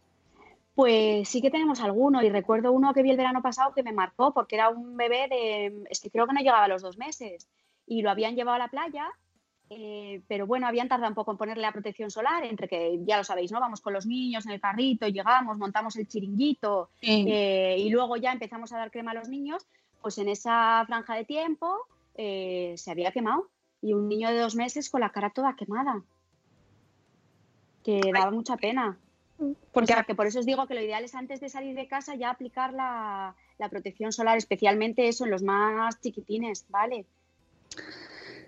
Pues 0.75 1.29
sí 1.29 1.41
que 1.41 1.51
tenemos 1.51 1.81
alguno 1.81 2.23
y 2.23 2.29
recuerdo 2.29 2.71
uno 2.71 2.93
que 2.93 3.03
vi 3.03 3.11
el 3.11 3.17
verano 3.17 3.41
pasado 3.41 3.73
que 3.73 3.83
me 3.83 3.91
marcó 3.91 4.33
porque 4.33 4.55
era 4.55 4.69
un 4.69 4.97
bebé 4.97 5.27
de, 5.29 5.83
es 5.89 5.99
que 5.99 6.09
creo 6.09 6.25
que 6.25 6.33
no 6.33 6.39
llegaba 6.39 6.63
a 6.63 6.67
los 6.67 6.81
dos 6.81 6.97
meses 6.97 7.47
y 7.85 8.01
lo 8.01 8.09
habían 8.09 8.35
llevado 8.35 8.55
a 8.55 8.59
la 8.59 8.69
playa, 8.69 9.11
eh, 9.69 10.21
pero 10.27 10.47
bueno, 10.47 10.67
habían 10.67 10.87
tardado 10.87 11.09
un 11.09 11.15
poco 11.15 11.31
en 11.31 11.37
ponerle 11.37 11.61
la 11.61 11.71
protección 11.71 12.09
solar, 12.09 12.43
entre 12.45 12.67
que 12.67 12.99
ya 13.03 13.17
lo 13.17 13.23
sabéis, 13.23 13.51
¿no? 13.51 13.59
Vamos 13.59 13.81
con 13.81 13.93
los 13.93 14.05
niños 14.05 14.45
en 14.45 14.51
el 14.51 14.61
carrito, 14.61 15.07
llegamos, 15.07 15.57
montamos 15.57 15.95
el 15.95 16.07
chiringuito 16.07 16.89
eh, 17.01 17.75
y 17.77 17.89
luego 17.89 18.17
ya 18.17 18.31
empezamos 18.31 18.71
a 18.73 18.77
dar 18.77 18.91
crema 18.91 19.11
a 19.11 19.15
los 19.15 19.29
niños, 19.29 19.67
pues 20.01 20.17
en 20.17 20.29
esa 20.29 20.83
franja 20.87 21.15
de 21.15 21.25
tiempo 21.25 21.87
eh, 22.15 22.73
se 22.77 22.91
había 22.91 23.11
quemado 23.11 23.49
y 23.81 23.93
un 23.93 24.07
niño 24.07 24.29
de 24.29 24.39
dos 24.39 24.55
meses 24.55 24.89
con 24.89 25.01
la 25.01 25.11
cara 25.11 25.29
toda 25.29 25.55
quemada, 25.55 26.03
que 27.83 27.99
daba 28.13 28.31
mucha 28.31 28.57
pena. 28.57 28.97
Porque, 29.71 29.93
que 30.05 30.15
por 30.15 30.27
eso 30.27 30.39
os 30.39 30.45
digo 30.45 30.67
que 30.67 30.73
lo 30.73 30.81
ideal 30.81 31.03
es 31.03 31.15
antes 31.15 31.39
de 31.39 31.49
salir 31.49 31.75
de 31.75 31.87
casa 31.87 32.15
ya 32.15 32.29
aplicar 32.29 32.73
la, 32.73 33.35
protección 33.69 34.11
solar, 34.11 34.37
especialmente 34.37 35.07
eso 35.07 35.23
en 35.23 35.31
los 35.31 35.41
más 35.41 35.99
chiquitines, 36.01 36.65
¿vale? 36.69 37.05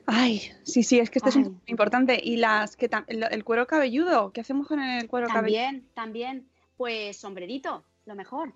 Ay, 0.05 0.51
sí, 0.63 0.83
sí, 0.83 0.99
es 0.99 1.09
que 1.09 1.19
esto 1.19 1.29
es 1.29 1.37
muy 1.37 1.55
importante. 1.67 2.19
Y 2.21 2.37
las 2.37 2.75
que 2.75 2.89
el, 3.07 3.43
cuero 3.43 3.65
cabelludo, 3.65 4.31
¿qué 4.31 4.41
hacemos 4.41 4.67
con 4.67 4.79
el 4.79 5.07
cuero 5.07 5.27
cabelludo? 5.27 5.61
También, 5.63 5.87
también, 5.93 6.49
pues 6.77 7.17
sombrerito, 7.17 7.83
lo 8.05 8.15
mejor. 8.15 8.53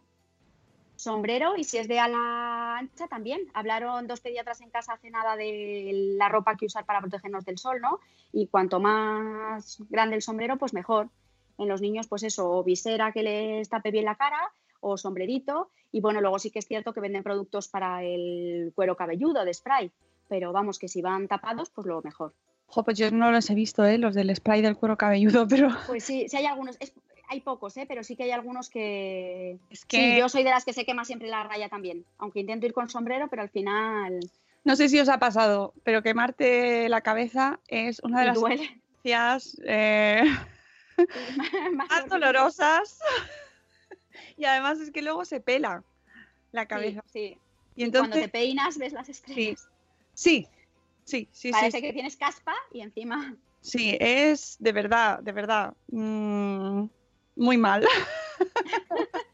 Sombrero 0.95 1.55
y 1.55 1.63
si 1.63 1.77
es 1.77 1.87
de 1.87 1.97
ala 1.97 2.77
ancha 2.77 3.07
también. 3.07 3.39
Hablaron 3.53 4.05
dos 4.05 4.19
pediatras 4.19 4.59
en 4.59 4.69
casa 4.69 4.93
hace 4.93 5.09
nada 5.09 5.37
de 5.37 5.91
la 6.17 6.27
ropa 6.27 6.57
que 6.57 6.65
usar 6.65 6.85
para 6.85 6.99
protegernos 6.99 7.45
del 7.45 7.57
sol, 7.57 7.79
¿no? 7.79 8.01
Y 8.33 8.47
cuanto 8.47 8.81
más 8.81 9.77
grande 9.89 10.17
el 10.17 10.21
sombrero, 10.21 10.57
pues 10.57 10.73
mejor 10.73 11.09
en 11.59 11.67
los 11.67 11.81
niños, 11.81 12.07
pues 12.07 12.23
eso, 12.23 12.49
o 12.49 12.63
visera 12.63 13.11
que 13.11 13.23
les 13.23 13.69
tape 13.69 13.91
bien 13.91 14.05
la 14.05 14.15
cara 14.15 14.51
o 14.79 14.97
sombrerito. 14.97 15.69
Y 15.91 16.01
bueno, 16.01 16.21
luego 16.21 16.39
sí 16.39 16.51
que 16.51 16.59
es 16.59 16.67
cierto 16.67 16.93
que 16.93 17.01
venden 17.01 17.23
productos 17.23 17.67
para 17.67 18.03
el 18.03 18.71
cuero 18.75 18.95
cabelludo 18.95 19.43
de 19.43 19.53
spray, 19.53 19.91
pero 20.27 20.53
vamos, 20.53 20.79
que 20.79 20.87
si 20.87 21.01
van 21.01 21.27
tapados, 21.27 21.69
pues 21.69 21.87
lo 21.87 22.01
mejor. 22.01 22.33
Jo, 22.67 22.83
pues 22.83 22.97
yo 22.97 23.09
no 23.11 23.31
los 23.31 23.49
he 23.49 23.55
visto, 23.55 23.83
¿eh? 23.83 23.97
los 23.97 24.13
del 24.13 24.33
spray 24.35 24.61
del 24.61 24.75
cuero 24.75 24.97
cabelludo, 24.97 25.47
pero... 25.49 25.69
Pues 25.87 26.03
sí, 26.03 26.27
sí 26.29 26.37
hay 26.37 26.45
algunos, 26.45 26.77
hay 27.27 27.41
pocos, 27.41 27.75
¿eh? 27.77 27.85
pero 27.87 28.03
sí 28.03 28.15
que 28.15 28.23
hay 28.23 28.31
algunos 28.31 28.69
que... 28.69 29.57
Es 29.69 29.85
que... 29.85 30.19
yo 30.19 30.29
soy 30.29 30.43
de 30.43 30.51
las 30.51 30.65
que 30.65 30.73
se 30.73 30.85
quema 30.85 31.03
siempre 31.03 31.27
la 31.29 31.43
raya 31.43 31.67
también, 31.67 32.05
aunque 32.19 32.39
intento 32.39 32.67
ir 32.67 32.73
con 32.73 32.89
sombrero, 32.89 33.27
pero 33.27 33.41
al 33.41 33.49
final... 33.49 34.19
No 34.63 34.75
sé 34.75 34.89
si 34.89 34.99
os 34.99 35.09
ha 35.09 35.17
pasado, 35.17 35.73
pero 35.83 36.03
quemarte 36.03 36.89
la 36.89 37.01
cabeza 37.01 37.59
es 37.67 37.99
una 38.03 38.19
de 38.19 38.25
las... 38.27 38.39
Duele. 38.39 38.79
Eh 39.03 40.23
más 41.73 42.07
dolorosas. 42.07 42.99
y 44.37 44.45
además 44.45 44.79
es 44.79 44.91
que 44.91 45.01
luego 45.01 45.25
se 45.25 45.39
pela 45.39 45.83
la 46.51 46.67
cabeza. 46.67 47.03
Sí, 47.11 47.37
Y, 47.75 47.83
entonces, 47.83 48.09
cuando 48.09 48.25
te 48.25 48.29
peinas 48.29 48.77
ves 48.77 48.93
las 48.93 49.09
estrellas. 49.09 49.67
Sí, 50.13 50.47
sí, 51.03 51.27
sí. 51.31 51.51
Parece 51.51 51.81
que 51.81 51.93
tienes 51.93 52.17
caspa 52.17 52.55
y 52.71 52.81
encima. 52.81 53.35
Sí, 53.61 53.97
es 53.99 54.55
de 54.59 54.71
verdad, 54.71 55.19
de 55.19 55.31
verdad, 55.31 55.73
mm, 55.87 56.85
muy 57.35 57.57
mal. 57.57 57.85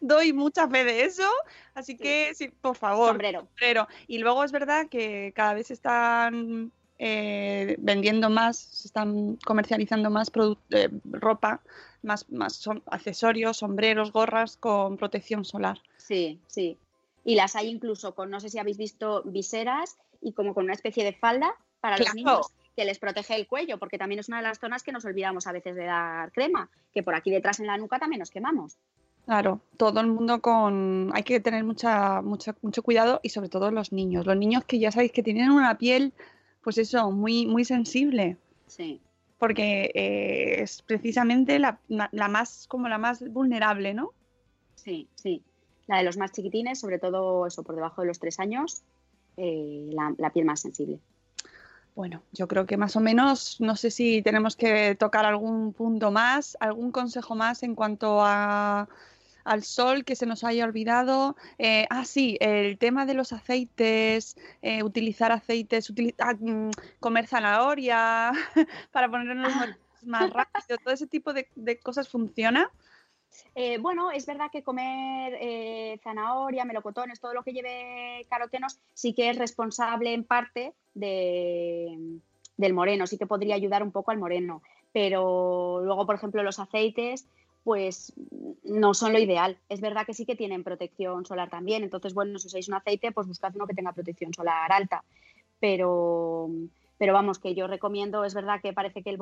Doy 0.00 0.32
mucha 0.32 0.68
fe 0.68 0.84
de 0.84 1.04
eso, 1.04 1.28
así 1.74 1.96
que 1.96 2.34
sí, 2.34 2.48
por 2.48 2.76
favor. 2.76 3.08
Sombrero. 3.08 3.40
sombrero. 3.40 3.88
Y 4.06 4.18
luego 4.18 4.44
es 4.44 4.52
verdad 4.52 4.88
que 4.88 5.32
cada 5.34 5.54
vez 5.54 5.70
están 5.70 6.72
eh, 7.02 7.76
vendiendo 7.78 8.28
más, 8.28 8.58
se 8.58 8.88
están 8.88 9.36
comercializando 9.46 10.10
más 10.10 10.30
eh, 10.68 10.90
ropa, 11.04 11.62
más, 12.02 12.30
más 12.30 12.62
accesorios, 12.90 13.56
sombreros, 13.56 14.12
gorras 14.12 14.58
con 14.58 14.98
protección 14.98 15.46
solar. 15.46 15.80
Sí, 15.96 16.38
sí. 16.46 16.76
Y 17.24 17.36
las 17.36 17.56
hay 17.56 17.68
incluso 17.68 18.14
con, 18.14 18.28
no 18.28 18.38
sé 18.38 18.50
si 18.50 18.58
habéis 18.58 18.76
visto, 18.76 19.22
viseras 19.24 19.96
y 20.20 20.32
como 20.32 20.52
con 20.52 20.64
una 20.64 20.74
especie 20.74 21.02
de 21.02 21.14
falda 21.14 21.54
para 21.80 21.96
los 21.96 22.14
niños 22.14 22.52
que 22.76 22.84
les 22.84 22.98
protege 22.98 23.34
el 23.34 23.46
cuello, 23.46 23.78
porque 23.78 23.96
también 23.96 24.18
es 24.18 24.28
una 24.28 24.36
de 24.36 24.42
las 24.42 24.58
zonas 24.58 24.82
que 24.82 24.92
nos 24.92 25.06
olvidamos 25.06 25.46
a 25.46 25.52
veces 25.52 25.74
de 25.76 25.86
dar 25.86 26.30
crema, 26.32 26.68
que 26.92 27.02
por 27.02 27.14
aquí 27.14 27.30
detrás 27.30 27.60
en 27.60 27.66
la 27.66 27.78
nuca 27.78 27.98
también 27.98 28.20
nos 28.20 28.30
quemamos. 28.30 28.76
Claro, 29.24 29.62
todo 29.78 30.00
el 30.00 30.08
mundo 30.08 30.42
con... 30.42 31.10
Hay 31.14 31.22
que 31.22 31.40
tener 31.40 31.64
mucha, 31.64 32.20
mucha, 32.20 32.54
mucho 32.60 32.82
cuidado 32.82 33.20
y 33.22 33.30
sobre 33.30 33.48
todo 33.48 33.70
los 33.70 33.90
niños. 33.90 34.26
Los 34.26 34.36
niños 34.36 34.64
que 34.66 34.78
ya 34.78 34.92
sabéis 34.92 35.12
que 35.12 35.22
tienen 35.22 35.50
una 35.50 35.78
piel 35.78 36.12
pues 36.62 36.78
eso, 36.78 37.10
muy, 37.10 37.46
muy 37.46 37.64
sensible. 37.64 38.36
Sí. 38.66 39.00
Porque 39.38 39.90
eh, 39.94 40.62
es 40.62 40.82
precisamente 40.82 41.58
la, 41.58 41.80
más, 42.28 42.66
como 42.68 42.88
la 42.88 42.98
más 42.98 43.26
vulnerable, 43.32 43.94
¿no? 43.94 44.12
Sí, 44.74 45.08
sí. 45.14 45.42
La 45.86 45.98
de 45.98 46.04
los 46.04 46.16
más 46.16 46.32
chiquitines, 46.32 46.78
sobre 46.78 46.98
todo 46.98 47.46
eso, 47.46 47.62
por 47.62 47.74
debajo 47.74 48.02
de 48.02 48.08
los 48.08 48.18
tres 48.18 48.38
años, 48.38 48.82
eh, 49.36 49.90
la 49.92 50.30
piel 50.32 50.44
más 50.44 50.60
sensible. 50.60 51.00
Bueno, 51.94 52.22
yo 52.32 52.46
creo 52.48 52.66
que 52.66 52.76
más 52.76 52.96
o 52.96 53.00
menos, 53.00 53.60
no 53.60 53.76
sé 53.76 53.90
si 53.90 54.22
tenemos 54.22 54.56
que 54.56 54.94
tocar 54.94 55.26
algún 55.26 55.72
punto 55.72 56.10
más, 56.10 56.56
algún 56.60 56.92
consejo 56.92 57.34
más 57.34 57.62
en 57.62 57.74
cuanto 57.74 58.20
a 58.22 58.88
al 59.44 59.62
sol 59.62 60.04
que 60.04 60.16
se 60.16 60.26
nos 60.26 60.44
haya 60.44 60.64
olvidado. 60.64 61.36
Eh, 61.58 61.86
ah, 61.90 62.04
sí, 62.04 62.36
el 62.40 62.78
tema 62.78 63.06
de 63.06 63.14
los 63.14 63.32
aceites, 63.32 64.36
eh, 64.62 64.82
utilizar 64.82 65.32
aceites, 65.32 65.92
ah, 66.18 66.34
mm, 66.38 66.70
comer 67.00 67.26
zanahoria 67.26 68.32
para 68.92 69.08
ponernos 69.08 69.52
ah. 69.54 69.76
más 70.02 70.30
rápido, 70.32 70.78
todo 70.82 70.94
ese 70.94 71.06
tipo 71.06 71.32
de, 71.32 71.46
cosas 71.82 72.08
funciona. 72.08 72.70
Eh, 73.54 73.78
bueno, 73.78 74.10
es 74.10 74.26
verdad 74.26 74.50
que 74.50 74.64
comer 74.64 75.98
zanahoria, 76.02 76.64
melocotones, 76.64 77.20
todo 77.20 77.32
lo 77.32 77.44
que 77.44 77.52
lleve 77.52 78.26
carotenos, 78.28 78.80
sí 78.92 79.14
que 79.14 79.30
es 79.30 79.38
responsable 79.38 80.12
en 80.12 80.24
parte 80.24 80.74
de, 80.94 82.18
del 82.56 82.74
moreno, 82.74 83.06
sí 83.06 83.18
que 83.18 83.26
podría 83.26 83.54
ayudar 83.54 83.82
un 83.82 83.92
poco 83.92 84.10
al 84.10 84.18
moreno. 84.18 84.62
Pero 84.92 85.80
luego, 85.82 86.06
por 86.06 86.16
ejemplo, 86.16 86.42
los 86.42 86.58
aceites, 86.58 87.28
pues 87.64 88.12
no 88.64 88.94
son 88.94 89.12
lo 89.12 89.18
ideal. 89.18 89.58
Es 89.68 89.80
verdad 89.80 90.06
que 90.06 90.14
sí 90.14 90.24
que 90.24 90.36
tienen 90.36 90.64
protección 90.64 91.26
solar 91.26 91.50
también, 91.50 91.82
entonces, 91.82 92.14
bueno, 92.14 92.38
si 92.38 92.46
usáis 92.46 92.68
un 92.68 92.74
aceite, 92.74 93.12
pues 93.12 93.26
buscad 93.26 93.54
uno 93.54 93.66
que 93.66 93.74
tenga 93.74 93.92
protección 93.92 94.32
solar 94.32 94.72
alta. 94.72 95.04
Pero, 95.58 96.48
pero 96.96 97.12
vamos, 97.12 97.38
que 97.38 97.54
yo 97.54 97.66
recomiendo, 97.66 98.24
es 98.24 98.34
verdad 98.34 98.60
que 98.62 98.72
parece 98.72 99.02
que 99.02 99.10
el, 99.10 99.18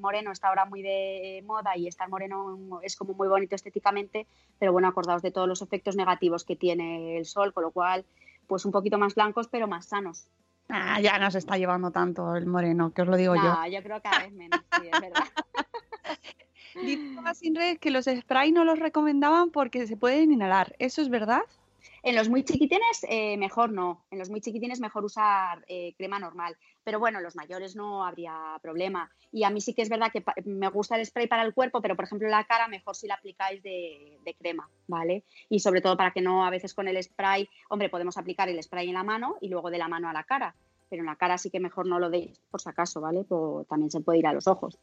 moreno 0.00 0.32
está 0.32 0.48
ahora 0.48 0.66
muy 0.66 0.82
de 0.82 1.42
moda 1.46 1.76
y 1.76 1.88
estar 1.88 2.08
moreno 2.08 2.80
es 2.82 2.94
como 2.96 3.14
muy 3.14 3.28
bonito 3.28 3.54
estéticamente, 3.54 4.26
pero 4.58 4.72
bueno, 4.72 4.88
acordaos 4.88 5.22
de 5.22 5.30
todos 5.30 5.48
los 5.48 5.62
efectos 5.62 5.96
negativos 5.96 6.44
que 6.44 6.56
tiene 6.56 7.16
el 7.16 7.24
sol, 7.24 7.54
con 7.54 7.62
lo 7.62 7.70
cual, 7.70 8.04
pues 8.46 8.66
un 8.66 8.72
poquito 8.72 8.98
más 8.98 9.14
blancos, 9.14 9.48
pero 9.48 9.66
más 9.66 9.86
sanos. 9.86 10.28
Ah, 10.68 11.00
ya 11.00 11.18
no 11.18 11.30
se 11.30 11.38
está 11.38 11.56
llevando 11.56 11.90
tanto 11.90 12.36
el 12.36 12.44
moreno, 12.44 12.92
que 12.92 13.00
os 13.00 13.08
lo 13.08 13.16
digo 13.16 13.34
yo. 13.34 13.66
yo 13.70 13.82
creo 13.82 13.96
que 13.96 14.02
cada 14.02 14.24
vez 14.24 14.32
menos, 14.32 14.60
sí, 14.78 14.88
es 14.92 15.00
verdad. 15.00 15.24
Dice 16.82 17.52
Red 17.54 17.78
que 17.78 17.90
los 17.90 18.06
spray 18.06 18.52
no 18.52 18.64
los 18.64 18.78
recomendaban 18.78 19.50
porque 19.50 19.86
se 19.86 19.96
pueden 19.96 20.32
inhalar. 20.32 20.74
¿Eso 20.78 21.02
es 21.02 21.08
verdad? 21.08 21.42
En 22.02 22.14
los 22.14 22.28
muy 22.28 22.44
chiquitines, 22.44 23.04
eh, 23.08 23.36
mejor 23.36 23.70
no. 23.70 24.04
En 24.10 24.18
los 24.18 24.30
muy 24.30 24.40
chiquitines, 24.40 24.80
mejor 24.80 25.04
usar 25.04 25.64
eh, 25.68 25.94
crema 25.96 26.18
normal. 26.18 26.56
Pero 26.84 26.98
bueno, 26.98 27.20
los 27.20 27.36
mayores 27.36 27.76
no 27.76 28.04
habría 28.04 28.34
problema. 28.62 29.10
Y 29.30 29.44
a 29.44 29.50
mí 29.50 29.60
sí 29.60 29.74
que 29.74 29.82
es 29.82 29.88
verdad 29.88 30.10
que 30.12 30.24
me 30.44 30.68
gusta 30.68 30.96
el 30.96 31.04
spray 31.04 31.26
para 31.26 31.42
el 31.42 31.52
cuerpo, 31.52 31.82
pero 31.82 31.96
por 31.96 32.06
ejemplo 32.06 32.28
la 32.28 32.44
cara, 32.44 32.68
mejor 32.68 32.96
si 32.96 33.06
la 33.08 33.14
aplicáis 33.14 33.62
de, 33.62 34.18
de, 34.24 34.34
crema, 34.34 34.70
¿vale? 34.86 35.24
Y 35.50 35.60
sobre 35.60 35.82
todo 35.82 35.96
para 35.96 36.12
que 36.12 36.22
no, 36.22 36.46
a 36.46 36.50
veces 36.50 36.72
con 36.72 36.88
el 36.88 37.02
spray, 37.02 37.48
hombre, 37.68 37.90
podemos 37.90 38.16
aplicar 38.16 38.48
el 38.48 38.62
spray 38.62 38.88
en 38.88 38.94
la 38.94 39.02
mano 39.02 39.36
y 39.40 39.48
luego 39.48 39.70
de 39.70 39.78
la 39.78 39.88
mano 39.88 40.08
a 40.08 40.12
la 40.12 40.24
cara 40.24 40.54
pero 40.88 41.02
en 41.02 41.06
la 41.06 41.16
cara 41.16 41.38
sí 41.38 41.50
que 41.50 41.60
mejor 41.60 41.86
no 41.86 41.98
lo 41.98 42.10
deis, 42.10 42.40
por 42.50 42.60
si 42.60 42.68
acaso, 42.68 43.00
¿vale? 43.00 43.24
Pues 43.24 43.66
también 43.68 43.90
se 43.90 44.00
puede 44.00 44.20
ir 44.20 44.26
a 44.26 44.32
los 44.32 44.46
ojos. 44.46 44.78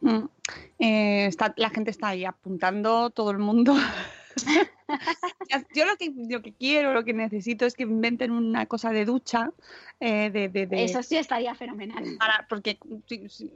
Mm. 0.00 0.24
Eh, 0.78 1.26
está, 1.26 1.52
la 1.56 1.70
gente 1.70 1.90
está 1.90 2.08
ahí 2.08 2.24
apuntando, 2.24 3.10
todo 3.10 3.30
el 3.30 3.38
mundo. 3.38 3.74
Yo 5.74 5.84
lo 5.86 5.96
que, 5.96 6.12
lo 6.28 6.42
que 6.42 6.52
quiero, 6.52 6.94
lo 6.94 7.04
que 7.04 7.12
necesito 7.12 7.66
es 7.66 7.74
que 7.74 7.82
inventen 7.84 8.30
una 8.30 8.66
cosa 8.66 8.90
de 8.90 9.04
ducha. 9.04 9.52
Eh, 9.98 10.30
de, 10.30 10.68
Eso 10.72 11.02
sí 11.02 11.16
estaría 11.16 11.54
fenomenal. 11.54 12.04
porque, 12.48 12.78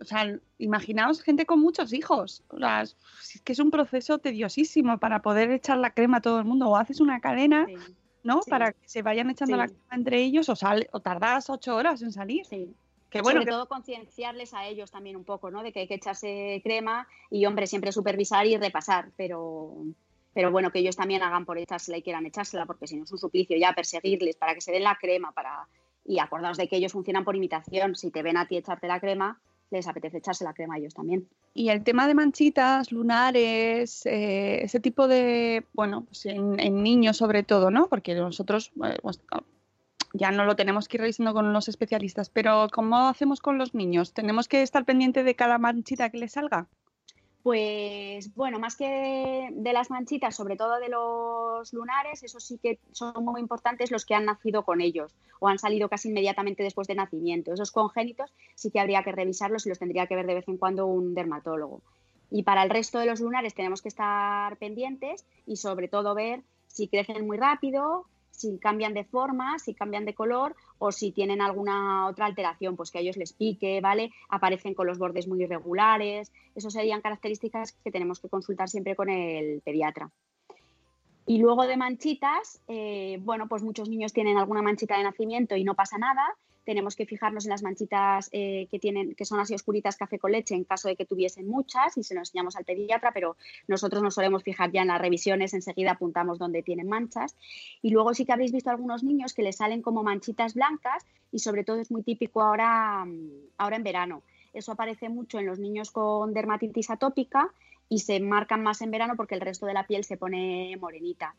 o 0.00 0.04
sea, 0.04 0.38
imaginaos 0.58 1.22
gente 1.22 1.46
con 1.46 1.60
muchos 1.60 1.92
hijos. 1.92 2.42
O 2.48 2.58
sea, 2.58 2.82
es 2.82 2.96
que 3.44 3.52
es 3.52 3.58
un 3.58 3.70
proceso 3.70 4.18
tediosísimo 4.18 4.98
para 4.98 5.22
poder 5.22 5.50
echar 5.50 5.78
la 5.78 5.90
crema 5.90 6.18
a 6.18 6.20
todo 6.20 6.38
el 6.38 6.44
mundo. 6.44 6.68
O 6.68 6.76
haces 6.76 7.00
una 7.00 7.20
cadena, 7.20 7.66
¿no? 8.22 8.40
Para 8.48 8.72
que 8.72 8.88
se 8.88 9.02
vayan 9.02 9.30
echando 9.30 9.56
la 9.56 9.66
crema 9.66 9.94
entre 9.94 10.20
ellos 10.20 10.48
o, 10.48 10.56
sal, 10.56 10.88
o 10.92 11.00
tardas 11.00 11.50
ocho 11.50 11.74
horas 11.76 12.02
en 12.02 12.12
salir. 12.12 12.44
Sí. 12.46 12.74
Que 13.14 13.22
bueno, 13.22 13.42
Sobre 13.42 13.52
todo 13.52 13.68
concienciarles 13.68 14.54
a 14.54 14.66
ellos 14.66 14.90
también 14.90 15.14
un 15.14 15.22
poco, 15.22 15.48
¿no? 15.48 15.62
De 15.62 15.72
que 15.72 15.78
hay 15.78 15.86
que 15.86 15.94
echarse 15.94 16.60
crema 16.64 17.06
y, 17.30 17.46
hombre, 17.46 17.68
siempre 17.68 17.92
supervisar 17.92 18.44
y 18.44 18.56
repasar, 18.56 19.12
pero, 19.16 19.72
pero 20.32 20.50
bueno, 20.50 20.72
que 20.72 20.80
ellos 20.80 20.96
también 20.96 21.22
hagan 21.22 21.44
por 21.44 21.56
echársela 21.56 21.96
y 21.96 22.02
quieran 22.02 22.26
echársela, 22.26 22.66
porque 22.66 22.88
si 22.88 22.96
no 22.96 23.04
es 23.04 23.12
un 23.12 23.18
suplicio 23.18 23.56
ya 23.56 23.72
perseguirles 23.72 24.34
para 24.34 24.52
que 24.52 24.60
se 24.60 24.72
den 24.72 24.82
la 24.82 24.98
crema, 25.00 25.30
para 25.30 25.68
y 26.04 26.18
acordaos 26.18 26.56
de 26.56 26.66
que 26.66 26.74
ellos 26.74 26.90
funcionan 26.90 27.24
por 27.24 27.36
imitación. 27.36 27.94
Si 27.94 28.10
te 28.10 28.24
ven 28.24 28.36
a 28.36 28.48
ti 28.48 28.56
echarte 28.56 28.88
la 28.88 28.98
crema, 28.98 29.40
les 29.70 29.86
apetece 29.86 30.18
echarse 30.18 30.42
la 30.42 30.52
crema 30.52 30.74
a 30.74 30.78
ellos 30.78 30.92
también. 30.92 31.28
Y 31.54 31.68
el 31.68 31.84
tema 31.84 32.08
de 32.08 32.14
manchitas, 32.14 32.90
lunares, 32.90 34.04
eh, 34.06 34.64
ese 34.64 34.80
tipo 34.80 35.06
de, 35.06 35.64
bueno, 35.72 36.02
pues 36.02 36.26
en, 36.26 36.82
niños 36.82 37.16
sobre 37.16 37.44
todo, 37.44 37.70
¿no? 37.70 37.86
Porque 37.86 38.16
nosotros 38.16 38.72
eh, 38.84 38.98
ya 40.14 40.30
no 40.30 40.44
lo 40.44 40.54
tenemos 40.54 40.86
que 40.86 40.96
ir 40.96 41.00
revisando 41.00 41.34
con 41.34 41.52
los 41.52 41.68
especialistas, 41.68 42.30
pero 42.30 42.68
¿cómo 42.72 43.08
hacemos 43.08 43.40
con 43.40 43.58
los 43.58 43.74
niños? 43.74 44.14
¿Tenemos 44.14 44.46
que 44.46 44.62
estar 44.62 44.84
pendiente 44.84 45.24
de 45.24 45.34
cada 45.34 45.58
manchita 45.58 46.08
que 46.08 46.18
les 46.18 46.32
salga? 46.32 46.68
Pues 47.42 48.32
bueno, 48.34 48.58
más 48.58 48.76
que 48.76 49.50
de 49.52 49.72
las 49.72 49.90
manchitas, 49.90 50.34
sobre 50.36 50.56
todo 50.56 50.78
de 50.78 50.88
los 50.88 51.72
lunares, 51.74 52.22
eso 52.22 52.38
sí 52.40 52.58
que 52.62 52.78
son 52.92 53.24
muy 53.24 53.40
importantes 53.40 53.90
los 53.90 54.06
que 54.06 54.14
han 54.14 54.24
nacido 54.24 54.64
con 54.64 54.80
ellos 54.80 55.14
o 55.40 55.48
han 55.48 55.58
salido 55.58 55.88
casi 55.88 56.08
inmediatamente 56.08 56.62
después 56.62 56.86
de 56.86 56.94
nacimiento. 56.94 57.52
Esos 57.52 57.72
congénitos 57.72 58.32
sí 58.54 58.70
que 58.70 58.80
habría 58.80 59.02
que 59.02 59.12
revisarlos 59.12 59.66
y 59.66 59.68
los 59.68 59.80
tendría 59.80 60.06
que 60.06 60.14
ver 60.14 60.26
de 60.26 60.34
vez 60.34 60.48
en 60.48 60.56
cuando 60.56 60.86
un 60.86 61.12
dermatólogo. 61.12 61.82
Y 62.30 62.44
para 62.44 62.62
el 62.62 62.70
resto 62.70 63.00
de 63.00 63.06
los 63.06 63.20
lunares 63.20 63.54
tenemos 63.54 63.82
que 63.82 63.88
estar 63.88 64.56
pendientes 64.58 65.26
y 65.44 65.56
sobre 65.56 65.88
todo 65.88 66.14
ver 66.14 66.42
si 66.68 66.88
crecen 66.88 67.26
muy 67.26 67.36
rápido, 67.36 68.06
si 68.36 68.58
cambian 68.58 68.94
de 68.94 69.04
forma, 69.04 69.58
si 69.58 69.74
cambian 69.74 70.04
de 70.04 70.14
color 70.14 70.56
o 70.78 70.90
si 70.92 71.12
tienen 71.12 71.40
alguna 71.40 72.06
otra 72.06 72.26
alteración, 72.26 72.76
pues 72.76 72.90
que 72.90 72.98
a 72.98 73.00
ellos 73.00 73.16
les 73.16 73.32
pique, 73.32 73.80
¿vale? 73.80 74.10
Aparecen 74.28 74.74
con 74.74 74.86
los 74.86 74.98
bordes 74.98 75.28
muy 75.28 75.42
irregulares. 75.42 76.32
Eso 76.54 76.70
serían 76.70 77.00
características 77.00 77.72
que 77.72 77.90
tenemos 77.90 78.20
que 78.20 78.28
consultar 78.28 78.68
siempre 78.68 78.96
con 78.96 79.08
el 79.08 79.60
pediatra. 79.62 80.10
Y 81.26 81.38
luego 81.38 81.66
de 81.66 81.76
manchitas, 81.76 82.60
eh, 82.68 83.18
bueno, 83.22 83.48
pues 83.48 83.62
muchos 83.62 83.88
niños 83.88 84.12
tienen 84.12 84.36
alguna 84.36 84.62
manchita 84.62 84.98
de 84.98 85.04
nacimiento 85.04 85.56
y 85.56 85.64
no 85.64 85.74
pasa 85.74 85.96
nada 85.96 86.36
tenemos 86.64 86.96
que 86.96 87.06
fijarnos 87.06 87.44
en 87.44 87.50
las 87.50 87.62
manchitas 87.62 88.28
eh, 88.32 88.66
que 88.70 88.78
tienen, 88.78 89.14
que 89.14 89.24
son 89.24 89.40
así 89.40 89.54
oscuritas 89.54 89.96
café 89.96 90.18
con 90.18 90.32
leche 90.32 90.54
en 90.54 90.64
caso 90.64 90.88
de 90.88 90.96
que 90.96 91.04
tuviesen 91.04 91.48
muchas 91.48 91.96
y 91.96 92.02
se 92.02 92.14
lo 92.14 92.20
enseñamos 92.20 92.56
al 92.56 92.64
pediatra, 92.64 93.12
pero 93.12 93.36
nosotros 93.68 94.02
nos 94.02 94.14
solemos 94.14 94.42
fijar 94.42 94.72
ya 94.72 94.82
en 94.82 94.88
las 94.88 95.00
revisiones, 95.00 95.54
enseguida 95.54 95.92
apuntamos 95.92 96.38
donde 96.38 96.62
tienen 96.62 96.88
manchas. 96.88 97.36
Y 97.82 97.90
luego 97.90 98.14
sí 98.14 98.24
que 98.24 98.32
habréis 98.32 98.52
visto 98.52 98.70
algunos 98.70 99.04
niños 99.04 99.34
que 99.34 99.42
les 99.42 99.56
salen 99.56 99.82
como 99.82 100.02
manchitas 100.02 100.54
blancas 100.54 101.04
y 101.30 101.40
sobre 101.40 101.64
todo 101.64 101.80
es 101.80 101.90
muy 101.90 102.02
típico 102.02 102.42
ahora, 102.42 103.04
mm, 103.04 103.30
ahora 103.58 103.76
en 103.76 103.84
verano. 103.84 104.22
Eso 104.52 104.72
aparece 104.72 105.08
mucho 105.08 105.38
en 105.38 105.46
los 105.46 105.58
niños 105.58 105.90
con 105.90 106.32
dermatitis 106.32 106.90
atópica 106.90 107.50
y 107.88 107.98
se 107.98 108.20
marcan 108.20 108.62
más 108.62 108.80
en 108.82 108.90
verano 108.90 109.14
porque 109.16 109.34
el 109.34 109.40
resto 109.40 109.66
de 109.66 109.74
la 109.74 109.86
piel 109.86 110.04
se 110.04 110.16
pone 110.16 110.76
morenita. 110.80 111.34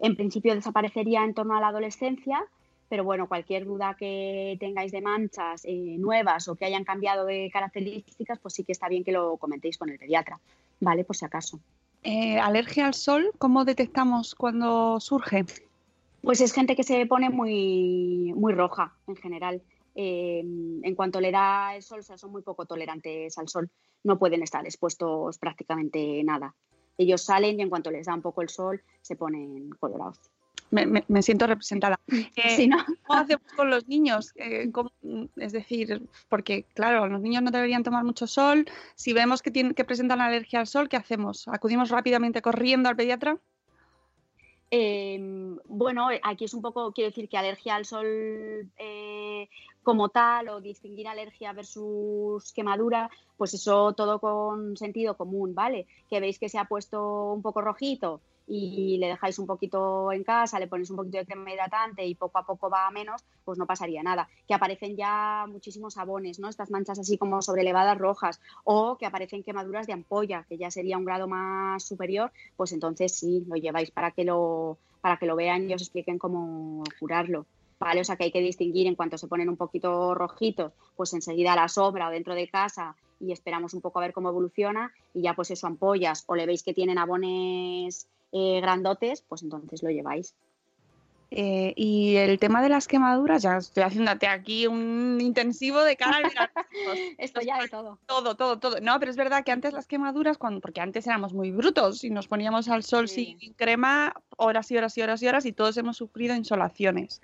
En 0.00 0.14
principio 0.14 0.54
desaparecería 0.54 1.24
en 1.24 1.34
torno 1.34 1.56
a 1.56 1.60
la 1.60 1.68
adolescencia, 1.68 2.44
pero 2.88 3.04
bueno, 3.04 3.28
cualquier 3.28 3.64
duda 3.64 3.96
que 3.98 4.56
tengáis 4.60 4.92
de 4.92 5.00
manchas 5.00 5.64
eh, 5.64 5.96
nuevas 5.98 6.48
o 6.48 6.54
que 6.54 6.64
hayan 6.64 6.84
cambiado 6.84 7.24
de 7.24 7.50
características, 7.52 8.38
pues 8.38 8.54
sí 8.54 8.64
que 8.64 8.72
está 8.72 8.88
bien 8.88 9.04
que 9.04 9.12
lo 9.12 9.36
comentéis 9.36 9.78
con 9.78 9.88
el 9.90 9.98
pediatra, 9.98 10.38
¿vale? 10.80 11.04
Por 11.04 11.16
si 11.16 11.24
acaso. 11.24 11.58
Eh, 12.02 12.38
¿Alergia 12.38 12.86
al 12.86 12.94
sol? 12.94 13.32
¿Cómo 13.38 13.64
detectamos 13.64 14.34
cuando 14.34 15.00
surge? 15.00 15.44
Pues 16.22 16.40
es 16.40 16.52
gente 16.52 16.76
que 16.76 16.84
se 16.84 17.04
pone 17.06 17.30
muy, 17.30 18.32
muy 18.36 18.52
roja 18.52 18.94
en 19.08 19.16
general. 19.16 19.62
Eh, 19.94 20.40
en 20.40 20.94
cuanto 20.94 21.20
le 21.20 21.32
da 21.32 21.74
el 21.74 21.82
sol, 21.82 22.04
son 22.04 22.30
muy 22.30 22.42
poco 22.42 22.66
tolerantes 22.66 23.36
al 23.38 23.48
sol. 23.48 23.70
No 24.04 24.18
pueden 24.18 24.42
estar 24.42 24.64
expuestos 24.64 25.38
prácticamente 25.38 26.22
nada. 26.22 26.54
Ellos 26.98 27.22
salen 27.22 27.58
y 27.58 27.62
en 27.62 27.70
cuanto 27.70 27.90
les 27.90 28.06
da 28.06 28.14
un 28.14 28.22
poco 28.22 28.42
el 28.42 28.48
sol, 28.48 28.82
se 29.02 29.16
ponen 29.16 29.70
colorados 29.70 30.20
me, 30.70 31.22
siento 31.22 31.46
representada. 31.46 32.00
Eh, 32.36 32.68
¿no? 32.68 32.84
¿Cómo 33.06 33.20
hacemos 33.20 33.52
con 33.56 33.70
los 33.70 33.88
niños? 33.88 34.32
Eh, 34.36 34.70
es 35.36 35.52
decir, 35.52 36.02
porque 36.28 36.64
claro, 36.74 37.08
los 37.08 37.20
niños 37.20 37.42
no 37.42 37.50
deberían 37.50 37.82
tomar 37.82 38.04
mucho 38.04 38.26
sol. 38.26 38.66
Si 38.94 39.12
vemos 39.12 39.42
que, 39.42 39.50
tienen, 39.50 39.74
que 39.74 39.84
presentan 39.84 40.20
alergia 40.20 40.60
al 40.60 40.66
sol, 40.66 40.88
¿qué 40.88 40.96
hacemos? 40.96 41.48
¿Acudimos 41.48 41.90
rápidamente 41.90 42.42
corriendo 42.42 42.88
al 42.88 42.96
pediatra? 42.96 43.38
Em, 44.70 45.56
bueno, 45.66 46.08
aquí 46.22 46.44
es 46.44 46.54
un 46.54 46.62
poco, 46.62 46.92
quiero 46.92 47.10
decir 47.10 47.28
que 47.28 47.36
alergia 47.36 47.76
al 47.76 47.84
sol 47.84 48.06
eh, 48.78 49.48
como 49.86 50.08
tal 50.08 50.48
o 50.48 50.60
distinguir 50.60 51.06
alergia 51.06 51.52
versus 51.52 52.52
quemadura, 52.52 53.08
pues 53.36 53.54
eso 53.54 53.92
todo 53.92 54.18
con 54.18 54.76
sentido 54.76 55.16
común, 55.16 55.54
¿vale? 55.54 55.86
Que 56.10 56.18
veis 56.18 56.40
que 56.40 56.48
se 56.48 56.58
ha 56.58 56.64
puesto 56.64 57.30
un 57.32 57.40
poco 57.40 57.60
rojito, 57.60 58.20
y 58.48 58.98
le 58.98 59.06
dejáis 59.06 59.38
un 59.38 59.46
poquito 59.46 60.10
en 60.10 60.24
casa, 60.24 60.58
le 60.58 60.66
ponéis 60.66 60.90
un 60.90 60.96
poquito 60.96 61.18
de 61.18 61.26
crema 61.26 61.52
hidratante 61.52 62.04
y 62.04 62.16
poco 62.16 62.38
a 62.38 62.44
poco 62.44 62.68
va 62.68 62.88
a 62.88 62.90
menos, 62.90 63.24
pues 63.44 63.58
no 63.58 63.66
pasaría 63.66 64.02
nada. 64.02 64.28
Que 64.48 64.54
aparecen 64.54 64.96
ya 64.96 65.46
muchísimos 65.48 65.94
sabones, 65.94 66.40
¿no? 66.40 66.48
Estas 66.48 66.72
manchas 66.72 66.98
así 66.98 67.16
como 67.16 67.40
sobrelevadas 67.40 67.96
rojas 67.96 68.40
o 68.64 68.96
que 68.98 69.06
aparecen 69.06 69.44
quemaduras 69.44 69.86
de 69.86 69.92
ampolla, 69.92 70.46
que 70.48 70.58
ya 70.58 70.72
sería 70.72 70.98
un 70.98 71.04
grado 71.04 71.28
más 71.28 71.84
superior, 71.84 72.32
pues 72.56 72.72
entonces 72.72 73.16
sí, 73.16 73.44
lo 73.46 73.54
lleváis 73.54 73.92
para 73.92 74.10
que 74.10 74.24
lo, 74.24 74.78
para 75.00 75.16
que 75.16 75.26
lo 75.26 75.36
vean 75.36 75.70
y 75.70 75.74
os 75.74 75.82
expliquen 75.82 76.18
cómo 76.18 76.82
curarlo. 76.98 77.46
¿Vale? 77.78 78.00
O 78.00 78.04
sea 78.04 78.16
que 78.16 78.24
hay 78.24 78.32
que 78.32 78.40
distinguir 78.40 78.86
en 78.86 78.94
cuanto 78.94 79.18
se 79.18 79.28
ponen 79.28 79.48
un 79.48 79.56
poquito 79.56 80.14
rojitos, 80.14 80.72
pues 80.96 81.12
enseguida 81.12 81.52
a 81.52 81.56
la 81.56 81.68
sobra 81.68 82.08
o 82.08 82.10
dentro 82.10 82.34
de 82.34 82.48
casa 82.48 82.96
y 83.20 83.32
esperamos 83.32 83.74
un 83.74 83.80
poco 83.80 83.98
a 83.98 84.02
ver 84.02 84.12
cómo 84.12 84.30
evoluciona 84.30 84.92
y 85.14 85.22
ya 85.22 85.34
pues 85.34 85.50
eso 85.50 85.66
ampollas 85.66 86.24
o 86.26 86.36
le 86.36 86.46
veis 86.46 86.62
que 86.62 86.74
tienen 86.74 86.98
abones 86.98 88.08
eh, 88.32 88.60
grandotes, 88.60 89.22
pues 89.22 89.42
entonces 89.42 89.82
lo 89.82 89.90
lleváis. 89.90 90.34
Eh, 91.30 91.72
y 91.76 92.14
el 92.16 92.38
tema 92.38 92.62
de 92.62 92.68
las 92.68 92.86
quemaduras, 92.86 93.42
ya 93.42 93.56
estoy 93.56 93.82
haciéndote 93.82 94.28
aquí 94.28 94.68
un 94.68 95.18
intensivo 95.20 95.82
de 95.82 95.96
cara 95.96 96.18
al 96.18 96.24
Esto 97.18 97.40
ya 97.40 97.60
de 97.60 97.68
todo. 97.68 97.98
Todo, 98.06 98.36
todo, 98.36 98.58
todo. 98.60 98.80
No, 98.80 98.98
pero 99.00 99.10
es 99.10 99.16
verdad 99.16 99.44
que 99.44 99.50
antes 99.50 99.72
las 99.72 99.88
quemaduras, 99.88 100.38
cuando, 100.38 100.60
porque 100.60 100.80
antes 100.80 101.06
éramos 101.06 101.32
muy 101.32 101.50
brutos 101.50 102.04
y 102.04 102.10
nos 102.10 102.28
poníamos 102.28 102.68
al 102.68 102.84
sol 102.84 103.08
sin 103.08 103.38
crema 103.54 104.14
horas 104.36 104.70
y 104.70 104.76
horas 104.76 104.96
y 104.96 105.02
horas 105.02 105.22
y 105.22 105.28
horas 105.28 105.46
y 105.46 105.52
todos 105.52 105.76
hemos 105.76 105.96
sufrido 105.96 106.34
insolaciones. 106.36 107.20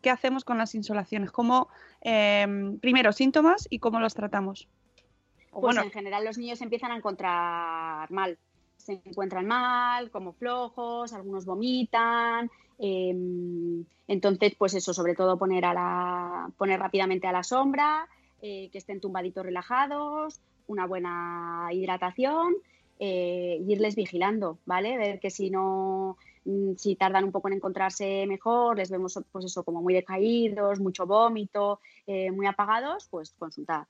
¿Qué, 0.00 0.10
hacemos 0.10 0.44
con 0.44 0.56
las 0.56 0.74
insolaciones? 0.76 1.32
¿Cómo, 1.32 1.68
em, 2.00 2.78
primero, 2.78 3.12
síntomas 3.12 3.66
y 3.68 3.80
cómo 3.80 3.98
los 3.98 4.14
tratamos? 4.14 4.68
Pues 5.50 5.60
bueno, 5.60 5.82
en 5.82 5.90
general 5.90 6.24
los 6.24 6.38
niños 6.38 6.60
empiezan 6.60 6.92
a 6.92 6.96
encontrar 6.96 8.10
mal 8.10 8.38
se 8.76 9.00
encuentran 9.04 9.46
mal, 9.46 10.10
como 10.10 10.34
flojos, 10.34 11.14
algunos 11.14 11.46
vomitan. 11.46 12.50
Em, 12.78 13.84
entonces, 14.06 14.54
pues 14.58 14.74
eso, 14.74 14.92
sobre 14.92 15.14
todo 15.14 15.38
poner, 15.38 15.64
a 15.64 15.72
la, 15.72 16.50
poner 16.58 16.78
rápidamente 16.78 17.26
a 17.26 17.32
la 17.32 17.42
sombra, 17.42 18.06
eh, 18.42 18.68
que 18.70 18.78
estén 18.78 19.00
tumbaditos 19.00 19.46
relajados, 19.46 20.40
una 20.66 20.86
buena 20.86 21.68
hidratación 21.72 22.56
eh, 22.98 23.58
irles 23.66 23.96
vigilando, 23.96 24.58
¿vale? 24.66 24.96
Ver 24.96 25.18
que 25.18 25.30
si 25.30 25.50
no, 25.50 26.16
si 26.76 26.96
tardan 26.96 27.24
un 27.24 27.32
poco 27.32 27.48
en 27.48 27.54
encontrarse 27.54 28.26
mejor, 28.26 28.76
les 28.76 28.90
vemos 28.90 29.18
pues 29.32 29.44
eso 29.46 29.62
como 29.62 29.82
muy 29.82 29.94
decaídos, 29.94 30.80
mucho 30.80 31.06
vómito, 31.06 31.80
eh, 32.06 32.30
muy 32.30 32.46
apagados, 32.46 33.08
pues 33.10 33.34
consultar. 33.38 33.86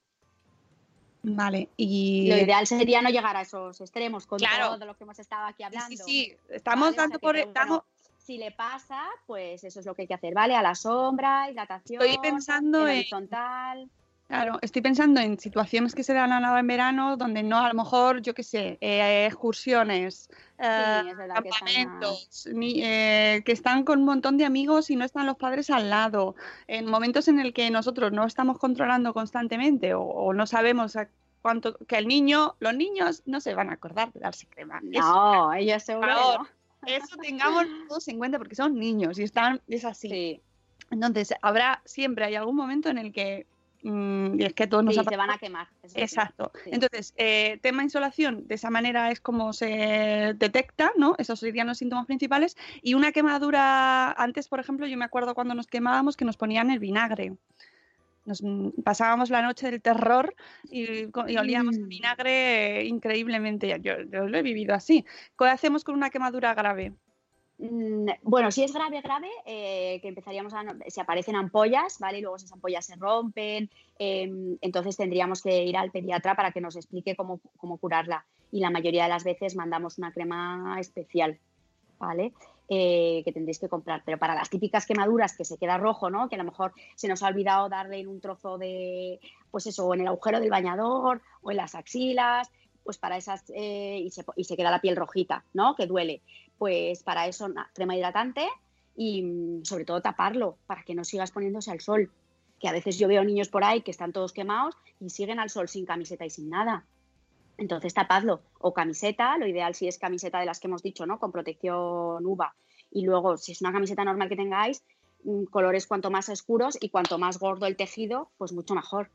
Vale, 1.22 1.70
y... 1.76 2.28
Lo 2.28 2.36
ideal 2.36 2.66
sería 2.66 3.00
no 3.00 3.08
llegar 3.08 3.36
a 3.36 3.40
esos 3.40 3.80
extremos 3.80 4.26
con 4.26 4.38
todo 4.38 4.86
lo 4.86 4.94
que 4.94 5.04
hemos 5.04 5.18
estado 5.18 5.46
aquí 5.46 5.62
hablando. 5.62 5.88
Sí, 5.88 5.96
sí, 5.96 6.36
estamos 6.50 6.94
dando 6.94 7.18
por... 7.18 7.36
estamos... 7.36 7.82
si 8.18 8.36
le 8.36 8.50
pasa, 8.50 9.02
pues 9.26 9.64
eso 9.64 9.80
es 9.80 9.86
lo 9.86 9.94
que 9.94 10.02
hay 10.02 10.08
que 10.08 10.14
hacer, 10.14 10.34
¿vale? 10.34 10.54
A 10.54 10.62
la 10.62 10.74
sombra, 10.74 11.50
hidratación, 11.50 12.02
Estoy 12.02 12.18
pensando 12.18 12.86
en... 12.86 12.98
horizontal... 12.98 13.90
Claro, 14.26 14.58
estoy 14.62 14.80
pensando 14.80 15.20
en 15.20 15.38
situaciones 15.38 15.94
que 15.94 16.02
se 16.02 16.14
dan 16.14 16.32
a 16.32 16.58
en 16.58 16.66
verano 16.66 17.18
donde 17.18 17.42
no, 17.42 17.58
a 17.58 17.68
lo 17.68 17.74
mejor, 17.74 18.22
yo 18.22 18.32
qué 18.32 18.42
sé, 18.42 18.78
eh, 18.80 19.26
excursiones, 19.26 20.30
eh, 20.58 21.02
campamentos, 21.34 22.48
que, 22.50 23.42
que 23.44 23.52
están 23.52 23.84
con 23.84 23.98
un 23.98 24.06
montón 24.06 24.38
de 24.38 24.46
amigos 24.46 24.88
y 24.88 24.96
no 24.96 25.04
están 25.04 25.26
los 25.26 25.36
padres 25.36 25.68
al 25.68 25.90
lado, 25.90 26.36
en 26.68 26.86
momentos 26.86 27.28
en 27.28 27.38
el 27.38 27.52
que 27.52 27.70
nosotros 27.70 28.12
no 28.12 28.24
estamos 28.24 28.58
controlando 28.58 29.12
constantemente 29.12 29.92
o, 29.94 30.32
no 30.32 30.46
sabemos 30.46 30.96
cuánto, 31.42 31.76
que 31.86 31.98
el 31.98 32.08
niño, 32.08 32.56
los 32.60 32.74
niños 32.74 33.22
no 33.26 33.42
se 33.42 33.54
van 33.54 33.68
a 33.68 33.74
acordar 33.74 34.10
de 34.14 34.20
darse 34.20 34.46
crema. 34.46 34.80
No, 34.82 35.52
ellos 35.52 35.82
seguro. 35.82 36.48
Eso 36.86 37.16
tengamos 37.18 37.66
todos 37.88 38.08
en 38.08 38.18
cuenta 38.18 38.38
porque 38.38 38.54
son 38.54 38.78
niños 38.78 39.18
y 39.18 39.22
están, 39.22 39.60
es 39.68 39.84
así. 39.84 40.40
Entonces, 40.90 41.34
habrá 41.42 41.82
siempre, 41.84 42.24
hay 42.24 42.36
algún 42.36 42.56
momento 42.56 42.88
en 42.88 42.98
el 42.98 43.12
que 43.12 43.46
y 43.84 44.42
es 44.42 44.54
que 44.54 44.66
todos 44.66 44.82
nos 44.82 44.94
se 44.94 45.16
van 45.16 45.30
a 45.30 45.36
quemar. 45.36 45.68
Exacto. 45.94 46.50
Entonces, 46.64 47.12
eh, 47.18 47.58
tema 47.60 47.82
insolación, 47.82 48.48
de 48.48 48.54
esa 48.54 48.70
manera 48.70 49.10
es 49.10 49.20
como 49.20 49.52
se 49.52 50.34
detecta, 50.36 50.92
¿no? 50.96 51.14
Esos 51.18 51.40
serían 51.40 51.66
los 51.66 51.78
síntomas 51.78 52.06
principales. 52.06 52.56
Y 52.80 52.94
una 52.94 53.12
quemadura, 53.12 54.12
antes, 54.12 54.48
por 54.48 54.58
ejemplo, 54.58 54.86
yo 54.86 54.96
me 54.96 55.04
acuerdo 55.04 55.34
cuando 55.34 55.54
nos 55.54 55.66
quemábamos 55.66 56.16
que 56.16 56.24
nos 56.24 56.38
ponían 56.38 56.70
el 56.70 56.78
vinagre. 56.78 57.36
Nos 58.24 58.42
mm, 58.42 58.82
pasábamos 58.82 59.28
la 59.28 59.42
noche 59.42 59.70
del 59.70 59.82
terror 59.82 60.34
y, 60.70 61.04
olíamos 61.38 61.76
el 61.76 61.84
mm. 61.84 61.88
vinagre 61.88 62.84
increíblemente. 62.86 63.68
Yo, 63.82 64.00
yo, 64.00 64.26
lo 64.26 64.38
he 64.38 64.42
vivido 64.42 64.74
así. 64.74 65.04
¿Qué 65.38 65.44
hacemos 65.44 65.84
con 65.84 65.94
una 65.94 66.08
quemadura 66.08 66.54
grave? 66.54 66.94
Mm, 67.58 68.08
bueno, 68.22 68.50
si 68.50 68.64
es 68.64 68.72
grave, 68.72 69.00
grave, 69.00 69.30
eh, 69.46 70.00
que 70.00 70.08
empezaríamos 70.08 70.52
a. 70.54 70.64
Se 70.88 71.00
aparecen 71.00 71.36
ampollas, 71.36 71.98
¿vale? 72.00 72.18
Y 72.18 72.20
luego 72.22 72.36
esas 72.36 72.52
ampollas 72.52 72.84
se 72.84 72.96
rompen. 72.96 73.70
Em, 73.98 74.58
entonces 74.60 74.96
tendríamos 74.96 75.40
que 75.42 75.64
ir 75.64 75.76
al 75.76 75.90
pediatra 75.90 76.34
para 76.34 76.50
que 76.50 76.60
nos 76.60 76.76
explique 76.76 77.14
cómo, 77.14 77.40
curarla. 77.78 78.26
Y 78.50 78.60
la 78.60 78.70
mayoría 78.70 79.04
de 79.04 79.08
las 79.10 79.24
veces 79.24 79.54
mandamos 79.56 79.98
una 79.98 80.12
crema 80.12 80.76
especial, 80.80 81.38
¿vale? 81.98 82.32
Eh, 82.68 83.22
que 83.24 83.32
tendréis 83.32 83.60
que 83.60 83.68
comprar. 83.68 84.02
Pero 84.04 84.18
para 84.18 84.34
las 84.34 84.50
típicas 84.50 84.86
quemaduras 84.86 85.36
que 85.36 85.44
se 85.44 85.58
queda 85.58 85.78
rojo, 85.78 86.10
¿no? 86.10 86.28
Que 86.28 86.34
a 86.34 86.38
lo 86.38 86.44
mejor 86.44 86.72
se 86.96 87.08
nos 87.08 87.22
ha 87.22 87.28
olvidado 87.28 87.68
darle 87.68 88.00
en 88.00 88.08
un 88.08 88.20
trozo 88.20 88.58
de. 88.58 89.20
Pues 89.52 89.66
eso, 89.66 89.94
en 89.94 90.00
el 90.00 90.08
agujero 90.08 90.40
del 90.40 90.50
bañador, 90.50 91.22
o 91.42 91.52
en 91.52 91.56
las 91.58 91.76
axilas, 91.76 92.50
pues 92.82 92.98
para 92.98 93.16
esas. 93.16 93.44
Eh, 93.54 94.00
y, 94.02 94.10
se, 94.10 94.24
y 94.36 94.44
se 94.44 94.56
queda 94.56 94.72
la 94.72 94.80
piel 94.80 94.96
rojita, 94.96 95.44
¿no? 95.52 95.76
Que 95.76 95.86
duele 95.86 96.22
pues 96.58 97.02
para 97.02 97.26
eso 97.26 97.48
crema 97.72 97.96
hidratante 97.96 98.48
y 98.96 99.22
mm, 99.22 99.64
sobre 99.64 99.84
todo 99.84 100.00
taparlo 100.00 100.56
para 100.66 100.82
que 100.82 100.94
no 100.94 101.04
sigas 101.04 101.30
poniéndose 101.30 101.70
al 101.70 101.80
sol. 101.80 102.10
Que 102.60 102.68
a 102.68 102.72
veces 102.72 102.98
yo 102.98 103.08
veo 103.08 103.24
niños 103.24 103.48
por 103.48 103.64
ahí 103.64 103.82
que 103.82 103.90
están 103.90 104.12
todos 104.12 104.32
quemados 104.32 104.76
y 105.00 105.10
siguen 105.10 105.40
al 105.40 105.50
sol 105.50 105.68
sin 105.68 105.84
camiseta 105.84 106.24
y 106.24 106.30
sin 106.30 106.48
nada. 106.50 106.84
Entonces 107.58 107.94
tapadlo. 107.94 108.40
O 108.58 108.72
camiseta, 108.72 109.36
lo 109.38 109.46
ideal 109.46 109.74
si 109.74 109.88
es 109.88 109.98
camiseta 109.98 110.40
de 110.40 110.46
las 110.46 110.60
que 110.60 110.68
hemos 110.68 110.82
dicho, 110.82 111.06
¿no? 111.06 111.18
Con 111.18 111.32
protección 111.32 112.24
UVA. 112.24 112.54
Y 112.90 113.02
luego, 113.02 113.36
si 113.36 113.52
es 113.52 113.60
una 113.60 113.72
camiseta 113.72 114.04
normal 114.04 114.28
que 114.28 114.36
tengáis, 114.36 114.82
mm, 115.24 115.44
colores 115.44 115.86
cuanto 115.86 116.10
más 116.10 116.28
oscuros 116.28 116.78
y 116.80 116.88
cuanto 116.88 117.18
más 117.18 117.38
gordo 117.38 117.66
el 117.66 117.76
tejido, 117.76 118.30
pues 118.38 118.52
mucho 118.52 118.74
mejor. 118.74 119.10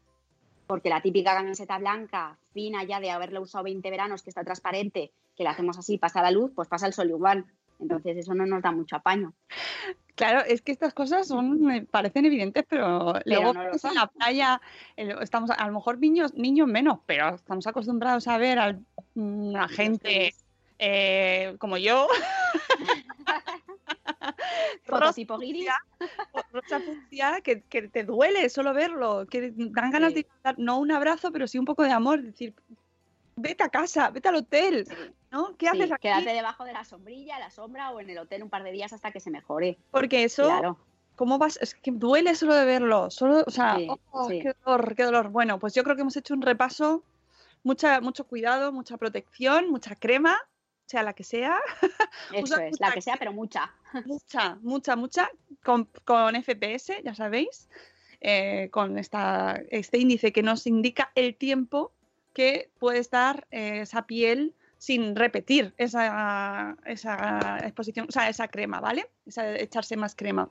Porque 0.67 0.89
la 0.89 1.01
típica 1.01 1.33
camiseta 1.33 1.79
blanca, 1.79 2.37
fina 2.53 2.83
ya 2.83 2.99
de 2.99 3.09
haberla 3.09 3.39
usado 3.39 3.63
20 3.63 3.89
veranos, 3.89 4.21
que 4.21 4.29
está 4.29 4.43
transparente 4.43 5.11
que 5.39 5.45
la 5.45 5.51
hacemos 5.51 5.77
así, 5.77 5.97
pasa 5.97 6.21
la 6.21 6.31
luz, 6.31 6.51
pues 6.53 6.67
pasa 6.67 6.85
el 6.85 6.91
sol 6.91 7.09
igual. 7.09 7.45
Entonces 7.79 8.17
eso 8.17 8.35
no 8.35 8.45
nos 8.45 8.61
da 8.61 8.73
mucho 8.73 8.97
apaño. 8.97 9.33
Claro, 10.15 10.41
es 10.45 10.61
que 10.61 10.73
estas 10.73 10.93
cosas 10.93 11.29
son, 11.29 11.61
me 11.61 11.83
parecen 11.83 12.25
evidentes, 12.25 12.65
pero, 12.67 13.13
luego 13.23 13.51
en 13.51 13.95
la 13.95 14.07
playa 14.07 14.59
estamos, 14.97 15.49
a 15.49 15.65
lo 15.65 15.71
mejor 15.71 15.97
niños, 15.97 16.33
niños 16.33 16.67
menos, 16.67 16.99
pero 17.05 17.35
estamos 17.35 17.65
acostumbrados 17.67 18.27
a 18.27 18.37
ver 18.37 18.59
a 18.59 18.77
una 19.15 19.69
gente 19.69 20.35
eh, 20.77 21.55
como 21.57 21.77
yo. 21.77 22.09
Rosa 24.87 25.21
que, 27.41 27.61
que 27.61 27.87
te 27.87 28.03
duele 28.03 28.49
solo 28.49 28.73
verlo, 28.73 29.25
que 29.25 29.53
dan 29.55 29.91
ganas 29.91 30.13
de 30.13 30.27
dar, 30.43 30.59
no 30.59 30.79
un 30.79 30.91
abrazo, 30.91 31.31
pero 31.31 31.47
sí 31.47 31.57
un 31.57 31.63
poco 31.63 31.83
de 31.83 31.91
amor, 31.91 32.21
decir, 32.21 32.53
vete 33.39 33.63
a 33.63 33.69
casa, 33.69 34.09
vete 34.09 34.29
al 34.29 34.35
hotel, 34.35 34.87
¿no? 35.31 35.55
¿Qué 35.57 35.67
haces 35.67 35.91
aquí? 35.91 36.03
Quédate 36.03 36.31
debajo 36.31 36.65
de 36.65 36.73
la 36.73 36.83
sombrilla, 36.83 37.39
la 37.39 37.49
sombra 37.49 37.91
o 37.91 37.99
en 37.99 38.09
el 38.09 38.17
hotel 38.17 38.43
un 38.43 38.49
par 38.49 38.63
de 38.63 38.71
días 38.71 38.93
hasta 38.93 39.11
que 39.11 39.19
se 39.19 39.31
mejore. 39.31 39.77
Porque 39.91 40.23
eso, 40.23 40.43
claro. 40.45 40.77
¿cómo 41.15 41.37
vas? 41.37 41.57
Es 41.61 41.75
que 41.75 41.91
duele 41.91 42.35
solo 42.35 42.55
de 42.55 42.65
verlo, 42.65 43.09
solo, 43.09 43.43
o 43.45 43.51
sea, 43.51 43.77
oh, 44.11 44.27
qué 44.27 44.53
dolor, 44.65 44.95
qué 44.95 45.03
dolor. 45.03 45.29
Bueno, 45.29 45.59
pues 45.59 45.73
yo 45.73 45.83
creo 45.83 45.95
que 45.95 46.01
hemos 46.01 46.17
hecho 46.17 46.33
un 46.33 46.41
repaso, 46.41 47.03
mucha, 47.63 48.01
mucho 48.01 48.25
cuidado, 48.25 48.71
mucha 48.71 48.97
protección, 48.97 49.69
mucha 49.69 49.95
crema, 49.95 50.39
sea 50.85 51.03
la 51.03 51.13
que 51.13 51.23
sea. 51.23 51.59
Eso 52.33 52.59
es, 52.59 52.79
la 52.79 52.91
que 52.91 53.01
sea, 53.01 53.17
pero 53.17 53.33
mucha. 53.33 53.73
Mucha, 54.05 54.55
mucha, 54.61 54.95
mucha, 54.95 55.29
con, 55.63 55.89
con 56.05 56.35
FPS, 56.41 57.01
ya 57.03 57.15
sabéis. 57.15 57.67
Eh, 58.21 58.67
con 58.71 58.97
esta, 58.97 59.61
este 59.69 59.97
índice 59.97 60.33
que 60.33 60.43
nos 60.43 60.67
indica 60.67 61.09
el 61.15 61.35
tiempo 61.35 61.93
que 62.33 62.71
puede 62.79 62.99
estar 62.99 63.47
eh, 63.51 63.81
esa 63.81 64.05
piel 64.05 64.55
sin 64.77 65.15
repetir 65.15 65.73
esa, 65.77 66.77
esa 66.85 67.59
exposición, 67.63 68.07
o 68.07 68.11
sea, 68.11 68.29
esa 68.29 68.47
crema, 68.47 68.79
¿vale? 68.79 69.09
Esa, 69.25 69.57
echarse 69.57 69.97
más 69.97 70.15
crema. 70.15 70.49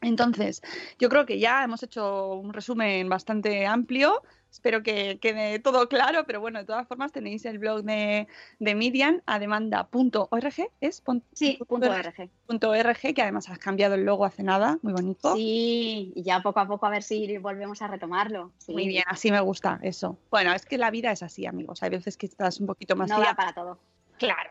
Entonces, 0.00 0.62
yo 0.98 1.08
creo 1.08 1.26
que 1.26 1.38
ya 1.38 1.64
hemos 1.64 1.82
hecho 1.82 2.34
un 2.34 2.52
resumen 2.52 3.08
bastante 3.08 3.66
amplio. 3.66 4.22
Espero 4.50 4.82
que 4.82 5.18
quede 5.20 5.58
todo 5.58 5.88
claro, 5.88 6.24
pero 6.26 6.40
bueno, 6.40 6.58
de 6.58 6.64
todas 6.64 6.88
formas 6.88 7.12
tenéis 7.12 7.44
el 7.44 7.58
blog 7.58 7.82
de, 7.82 8.26
de 8.58 8.74
Midian 8.74 9.22
a 9.26 9.38
demanda.org, 9.38 10.54
¿es? 10.80 11.02
Sí, 11.34 11.58
punto 11.68 11.90
.org, 12.70 13.14
que 13.14 13.22
además 13.22 13.50
has 13.50 13.58
cambiado 13.58 13.94
el 13.94 14.04
logo 14.04 14.24
hace 14.24 14.42
nada, 14.42 14.78
muy 14.80 14.94
bonito. 14.94 15.36
Sí, 15.36 16.12
y 16.14 16.22
ya 16.22 16.40
poco 16.40 16.60
a 16.60 16.66
poco 16.66 16.86
a 16.86 16.90
ver 16.90 17.02
si 17.02 17.36
volvemos 17.36 17.82
a 17.82 17.88
retomarlo. 17.88 18.52
Muy 18.68 18.88
bien, 18.88 19.04
así 19.06 19.30
me 19.30 19.40
gusta 19.40 19.78
eso. 19.82 20.16
Bueno, 20.30 20.54
es 20.54 20.64
que 20.64 20.78
la 20.78 20.90
vida 20.90 21.12
es 21.12 21.22
así, 21.22 21.44
amigos. 21.44 21.82
Hay 21.82 21.90
veces 21.90 22.16
que 22.16 22.24
estás 22.24 22.58
un 22.58 22.66
poquito 22.66 22.96
más... 22.96 23.10
No 23.10 23.20
para 23.36 23.52
todo. 23.52 23.78
Claro, 24.18 24.50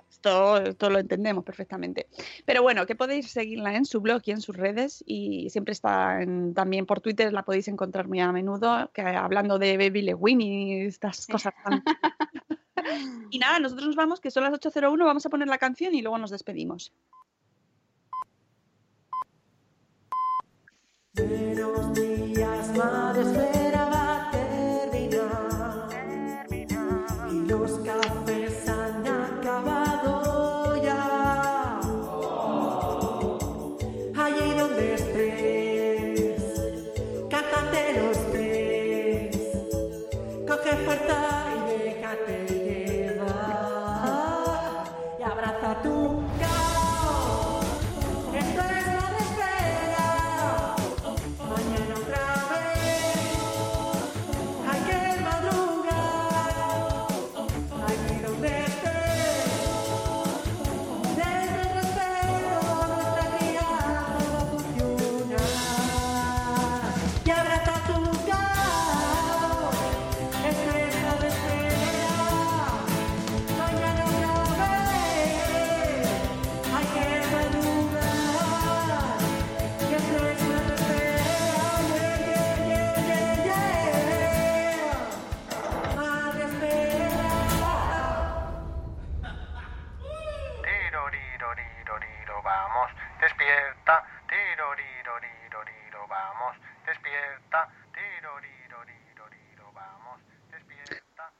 esto, 0.67 0.89
lo 0.89 0.99
entendemos 0.99 1.43
perfectamente. 1.43 2.07
Pero 2.45 2.61
bueno, 2.61 2.85
que 2.85 2.95
podéis 2.95 3.31
seguirla 3.31 3.75
en 3.75 3.85
su 3.85 4.01
blog 4.01 4.21
y 4.25 4.31
en 4.31 4.41
sus 4.41 4.55
redes 4.55 5.03
y 5.05 5.49
siempre 5.49 5.73
está 5.73 6.19
también 6.53 6.85
por 6.85 7.01
Twitter, 7.01 7.31
la 7.33 7.43
podéis 7.43 7.67
encontrar 7.67 8.07
muy 8.07 8.19
a 8.19 8.31
menudo, 8.31 8.91
que, 8.93 9.01
hablando 9.01 9.59
de 9.59 9.77
Baby 9.77 10.01
Lewin 10.01 10.41
y 10.41 10.81
estas 10.85 11.27
cosas. 11.27 11.53
y 13.31 13.39
nada, 13.39 13.59
nosotros 13.59 13.87
nos 13.87 13.95
vamos, 13.95 14.19
que 14.19 14.31
son 14.31 14.43
las 14.43 14.53
8.01, 14.53 15.05
vamos 15.05 15.25
a 15.25 15.29
poner 15.29 15.47
la 15.47 15.57
canción 15.57 15.93
y 15.95 16.01
luego 16.01 16.17
nos 16.17 16.31
despedimos. 16.31 16.93
Buenos 21.13 21.93
días, 21.93 22.73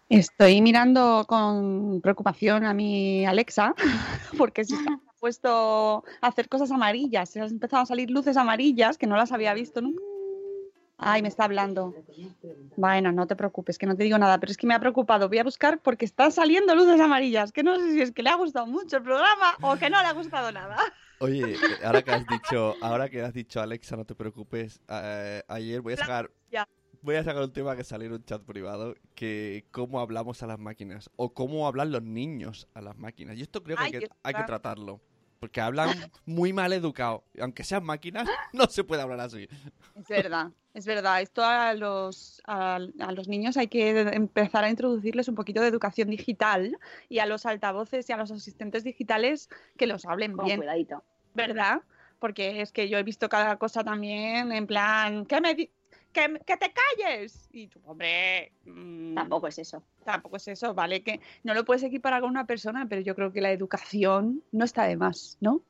Estoy 0.09 0.61
mirando 0.61 1.25
con 1.27 1.99
preocupación 2.01 2.63
a 2.63 2.73
mi 2.73 3.25
Alexa 3.25 3.75
porque 4.37 4.63
se 4.63 4.75
ha 4.75 4.77
puesto 5.19 6.03
a 6.21 6.27
hacer 6.27 6.47
cosas 6.47 6.71
amarillas. 6.71 7.29
Se 7.29 7.41
han 7.41 7.49
empezado 7.49 7.83
a 7.83 7.85
salir 7.85 8.09
luces 8.09 8.37
amarillas 8.37 8.97
que 8.97 9.07
no 9.07 9.17
las 9.17 9.31
había 9.31 9.53
visto 9.53 9.81
nunca. 9.81 10.01
Ay, 10.97 11.21
me 11.21 11.27
está 11.27 11.43
hablando. 11.43 11.93
Bueno, 12.75 13.11
no 13.11 13.27
te 13.27 13.35
preocupes, 13.35 13.77
que 13.77 13.85
no 13.85 13.95
te 13.95 14.03
digo 14.03 14.17
nada, 14.17 14.39
pero 14.39 14.51
es 14.51 14.57
que 14.57 14.65
me 14.65 14.73
ha 14.73 14.79
preocupado. 14.79 15.27
Voy 15.27 15.37
a 15.39 15.43
buscar 15.43 15.79
porque 15.79 16.05
están 16.05 16.31
saliendo 16.31 16.73
luces 16.73 16.99
amarillas, 16.99 17.51
que 17.51 17.63
no 17.63 17.75
sé 17.75 17.91
si 17.91 18.01
es 18.01 18.11
que 18.11 18.23
le 18.23 18.29
ha 18.29 18.35
gustado 18.35 18.65
mucho 18.65 18.97
el 18.97 19.03
programa 19.03 19.57
o 19.61 19.77
que 19.77 19.89
no 19.89 20.01
le 20.01 20.07
ha 20.07 20.13
gustado 20.13 20.51
nada. 20.51 20.77
Oye, 21.19 21.57
ahora 21.83 22.03
que 22.03 22.11
has 22.11 22.27
dicho, 22.27 22.75
ahora 22.79 23.09
que 23.09 23.21
has 23.21 23.33
dicho 23.33 23.59
Alexa, 23.59 23.95
no 23.95 24.05
te 24.05 24.15
preocupes. 24.15 24.79
eh, 24.87 25.41
ayer 25.47 25.81
voy 25.81 25.93
a 25.93 25.97
sacar, 25.97 26.31
Ya. 26.51 26.67
Voy 27.01 27.15
a 27.15 27.23
sacar 27.23 27.43
un 27.43 27.51
tema 27.53 27.75
que 27.75 27.83
salió 27.83 28.07
en 28.07 28.13
un 28.13 28.23
chat 28.25 28.41
privado, 28.43 28.95
que 29.15 29.65
cómo 29.71 29.99
hablamos 29.99 30.43
a 30.43 30.47
las 30.47 30.59
máquinas 30.59 31.09
o 31.15 31.33
cómo 31.33 31.67
hablan 31.67 31.91
los 31.91 32.03
niños 32.03 32.67
a 32.73 32.81
las 32.81 32.97
máquinas. 32.97 33.37
Y 33.37 33.41
esto 33.41 33.63
creo 33.63 33.77
que 33.77 33.83
hay 33.83 33.87
Ay, 33.87 33.99
que, 33.99 34.05
está. 34.05 34.15
hay 34.23 34.33
que 34.35 34.43
tratarlo, 34.43 35.01
porque 35.39 35.61
hablan 35.61 35.89
muy 36.25 36.53
mal 36.53 36.73
educado. 36.73 37.23
Aunque 37.39 37.63
sean 37.63 37.83
máquinas, 37.83 38.27
no 38.53 38.65
se 38.67 38.83
puede 38.83 39.01
hablar 39.01 39.19
así. 39.21 39.47
Es 39.95 40.07
verdad, 40.07 40.51
es 40.73 40.85
verdad. 40.85 41.21
Esto 41.21 41.43
a 41.43 41.73
los, 41.73 42.41
a, 42.45 42.75
a 42.75 43.11
los 43.11 43.27
niños 43.27 43.57
hay 43.57 43.67
que 43.67 43.99
empezar 44.01 44.63
a 44.63 44.69
introducirles 44.69 45.27
un 45.27 45.35
poquito 45.35 45.61
de 45.61 45.67
educación 45.67 46.09
digital 46.09 46.77
y 47.09 47.19
a 47.19 47.25
los 47.25 47.45
altavoces 47.45 48.07
y 48.09 48.13
a 48.13 48.17
los 48.17 48.31
asistentes 48.31 48.83
digitales 48.83 49.49
que 49.77 49.87
los 49.87 50.05
hablen 50.05 50.33
Con 50.35 50.45
bien, 50.45 50.59
cuidadito. 50.59 51.03
¿verdad? 51.33 51.81
Porque 52.19 52.61
es 52.61 52.71
que 52.71 52.89
yo 52.89 52.97
he 52.97 53.03
visto 53.03 53.29
cada 53.29 53.57
cosa 53.57 53.83
también 53.83 54.51
en 54.51 54.65
plan, 54.65 55.25
que 55.27 55.39
me 55.39 55.53
di- 55.53 55.69
que, 56.45 56.57
te 56.57 56.73
calles. 56.73 57.47
Y 57.51 57.67
tú, 57.67 57.79
hombre, 57.85 58.51
mm, 58.65 59.15
Tampoco 59.15 59.47
es 59.47 59.59
eso. 59.59 59.83
tampoco 60.03 60.37
es 60.37 60.47
eso, 60.47 60.73
¿vale? 60.73 61.03
Que 61.03 61.19
no 61.43 61.53
lo 61.53 61.65
puedes 61.65 61.83
equiparar 61.83 62.21
con 62.21 62.29
una 62.29 62.47
persona, 62.47 62.85
pero 62.89 63.01
yo 63.01 63.15
creo 63.15 63.31
que 63.31 63.41
la 63.41 63.51
educación 63.51 64.43
no 64.51 64.65
está 64.65 64.85
de 64.85 64.97
más, 64.97 65.37
¿no? 65.41 65.61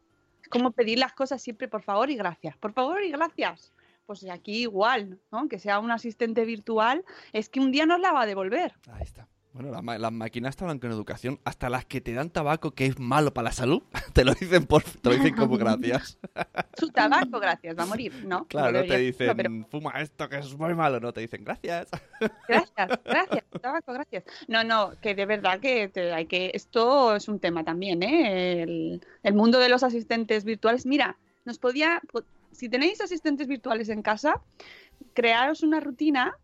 Es 0.41 0.50
como 0.50 0.72
pedir 0.72 1.00
las 1.00 1.14
cosas 1.14 1.41
siempre 1.41 1.68
por 1.68 1.82
favor 1.82 2.10
y 2.10 2.16
gracias, 2.16 2.56
por 2.58 2.74
favor 2.74 3.04
y 3.04 3.12
gracias. 3.12 3.74
Pues 4.06 4.28
aquí 4.30 4.62
igual, 4.62 5.20
¿no? 5.32 5.50
Que 5.50 5.60
sea 5.60 5.80
un 5.80 5.91
asistente 5.91 6.45
virtual, 6.45 7.04
es 7.34 7.50
que 7.50 7.60
un 7.60 7.72
día 7.72 7.86
nos 7.86 8.00
la 8.00 8.14
va 8.14 8.22
a 8.22 8.26
devolver. 8.26 8.74
Ahí 8.93 9.04
está. 9.04 9.28
Bueno, 9.58 9.72
las, 9.72 9.84
ma- 9.84 9.97
las 9.97 10.12
máquinas 10.12 10.55
te 10.55 10.64
hablan 10.64 10.78
con 10.80 10.91
educación, 10.91 11.39
hasta 11.43 11.70
las 11.70 11.84
que 11.86 11.99
te 11.99 12.14
dan 12.14 12.30
tabaco 12.30 12.72
que 12.72 12.86
es 12.86 12.99
malo 12.99 13.34
para 13.34 13.45
la 13.45 13.51
salud, 13.51 13.82
te 14.14 14.24
lo 14.24 14.34
dicen 14.36 14.66
por, 14.68 14.84
te 14.84 15.10
lo 15.10 15.16
dicen 15.16 15.36
como 15.36 15.58
gracias. 15.58 16.20
Su 16.78 16.89
tabaco, 16.89 17.39
gracias, 17.39 17.76
va 17.78 17.84
a 17.84 17.86
morir, 17.88 18.14
¿no? 18.26 18.45
Claro, 18.49 18.72
No 18.74 18.80
no 18.82 18.86
te 18.86 18.97
dicen, 18.99 19.28
no, 19.28 19.36
pero 19.36 19.49
fuma 19.72 19.91
esto 19.99 20.30
que 20.30 20.38
es 20.38 20.55
muy 20.58 20.76
malo, 20.76 20.99
no, 20.99 21.12
te 21.12 21.22
dicen 21.22 21.43
gracias. 21.43 21.89
gracias, 22.47 22.99
gracias, 23.03 23.43
tabaco, 23.62 23.93
gracias. 23.93 24.24
No, 24.47 24.64
no, 24.64 24.91
que 25.01 25.16
de 25.16 25.26
verdad 25.26 25.60
que 25.60 25.88
te- 25.89 26.14
hay 26.14 26.28
que. 26.28 26.51
Esto 26.53 27.16
es 27.16 27.28
un 27.28 27.39
tema 27.39 27.64
también, 27.64 28.03
¿eh? 28.03 28.62
El, 28.62 29.01
el 29.24 29.34
mundo 29.34 29.58
de 29.60 29.70
los 29.70 29.82
asistentes 29.84 30.43
virtuales. 30.43 30.86
Mira, 30.86 31.18
nos 31.45 31.58
podía. 31.58 31.99
po- 32.12 32.24
Si 32.51 32.70
tenéis 32.70 33.01
asistentes 33.01 33.47
virtuales 33.47 33.89
en 33.89 34.01
casa, 34.01 34.41
crearos 35.14 35.64
una 35.64 35.80
rutina 35.80 36.36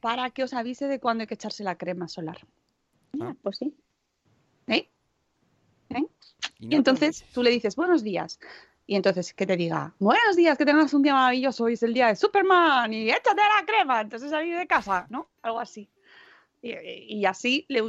para 0.00 0.30
que 0.30 0.42
os 0.44 0.52
avise 0.54 0.86
de 0.86 1.00
cuándo 1.00 1.22
hay 1.22 1.26
que 1.26 1.34
echarse 1.34 1.64
la 1.64 1.76
crema 1.76 2.08
solar. 2.08 2.38
Ah, 3.20 3.34
pues 3.42 3.58
sí. 3.58 3.74
¿Eh? 4.68 4.88
Y 5.90 6.66
Y 6.66 6.68
no 6.68 6.76
entonces 6.76 7.24
tú 7.32 7.42
le 7.42 7.50
dices 7.50 7.76
buenos 7.76 8.02
días. 8.02 8.38
Y 8.86 8.94
entonces 8.94 9.34
que 9.34 9.46
te 9.46 9.56
diga, 9.56 9.94
buenos 9.98 10.36
días, 10.36 10.56
que 10.56 10.64
tengas 10.64 10.94
un 10.94 11.02
día 11.02 11.12
maravilloso, 11.14 11.64
hoy 11.64 11.72
es 11.74 11.82
el 11.82 11.92
día 11.92 12.06
de 12.08 12.16
Superman 12.16 12.92
y 12.92 13.10
échate 13.10 13.36
la 13.36 13.66
crema 13.66 14.04
de 14.04 14.18
salir 14.18 14.56
de 14.56 14.66
casa, 14.66 15.06
¿no? 15.10 15.28
Algo 15.42 15.58
así. 15.58 15.88
Y, 16.62 16.70
y 16.72 17.24
así 17.26 17.64
le- 17.68 17.82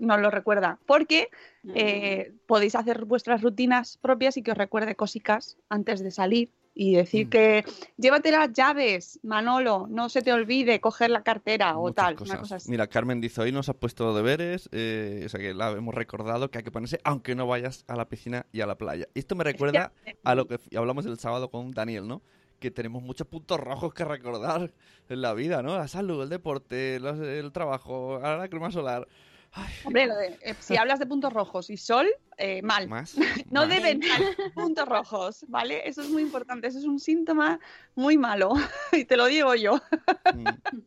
nos 0.00 0.20
lo 0.20 0.30
recuerda. 0.30 0.78
Porque 0.86 1.28
eh, 1.74 2.32
podéis 2.46 2.74
hacer 2.74 3.04
vuestras 3.04 3.42
rutinas 3.42 3.96
propias 3.98 4.36
y 4.36 4.42
que 4.42 4.50
os 4.52 4.58
recuerde 4.58 4.96
cositas 4.96 5.56
antes 5.68 6.00
de 6.00 6.10
salir. 6.10 6.50
Y 6.72 6.94
decir 6.94 7.26
Mm. 7.26 7.30
que 7.30 7.64
llévate 7.96 8.30
las 8.30 8.52
llaves, 8.52 9.18
Manolo, 9.22 9.86
no 9.90 10.08
se 10.08 10.22
te 10.22 10.32
olvide 10.32 10.80
coger 10.80 11.10
la 11.10 11.22
cartera 11.22 11.76
o 11.76 11.92
tal. 11.92 12.14
cosas. 12.14 12.30
Una 12.34 12.40
cosa 12.40 12.56
así. 12.56 12.70
Mira, 12.70 12.86
Carmen 12.86 13.20
dice, 13.20 13.40
hoy 13.40 13.50
nos 13.52 13.68
has 13.68 13.74
puesto 13.76 14.14
deberes, 14.14 14.68
eh, 14.72 15.22
o 15.26 15.28
sea 15.28 15.40
que 15.40 15.52
la 15.52 15.70
hemos 15.72 15.94
recordado 15.94 16.50
que 16.50 16.58
hay 16.58 16.64
que 16.64 16.70
ponerse 16.70 17.00
aunque 17.04 17.34
no 17.34 17.46
vayas 17.46 17.84
a 17.88 17.96
la 17.96 18.08
piscina 18.08 18.46
y 18.52 18.60
a 18.60 18.66
la 18.66 18.78
playa. 18.78 19.06
Y 19.14 19.18
esto 19.18 19.34
me 19.34 19.44
recuerda 19.44 19.92
a 20.24 20.34
lo 20.34 20.46
que 20.46 20.58
hablamos 20.76 21.04
el 21.06 21.18
sábado 21.18 21.50
con 21.50 21.72
Daniel, 21.72 22.06
¿no? 22.06 22.22
Que 22.60 22.70
tenemos 22.70 23.02
muchos 23.02 23.26
puntos 23.26 23.58
rojos 23.58 23.92
que 23.92 24.04
recordar 24.04 24.72
en 25.08 25.22
la 25.22 25.34
vida, 25.34 25.62
¿no? 25.62 25.76
La 25.76 25.88
salud, 25.88 26.22
el 26.22 26.28
deporte, 26.28 27.00
los- 27.00 27.18
el 27.18 27.50
trabajo, 27.52 28.14
ahora 28.16 28.36
la 28.38 28.48
crema 28.48 28.70
solar. 28.70 29.08
Ay, 29.52 29.72
Hombre, 29.84 30.06
lo 30.06 30.16
de- 30.16 30.38
eh, 30.42 30.54
si 30.60 30.76
hablas 30.76 30.98
de 31.00 31.06
puntos 31.06 31.32
rojos 31.32 31.70
y 31.70 31.76
sol, 31.76 32.08
eh, 32.36 32.62
mal. 32.62 32.88
más. 32.88 33.16
No 33.50 33.62
más. 33.62 33.68
deben 33.68 34.00
salir 34.02 34.36
puntos 34.54 34.88
rojos, 34.88 35.44
¿vale? 35.48 35.88
Eso 35.88 36.02
es 36.02 36.08
muy 36.08 36.22
importante, 36.22 36.68
eso 36.68 36.78
es 36.78 36.84
un 36.84 37.00
síntoma 37.00 37.58
muy 37.96 38.16
malo 38.16 38.52
y 38.92 39.04
te 39.04 39.16
lo 39.16 39.26
digo 39.26 39.54
yo. 39.54 39.80
Mm. 40.34 40.44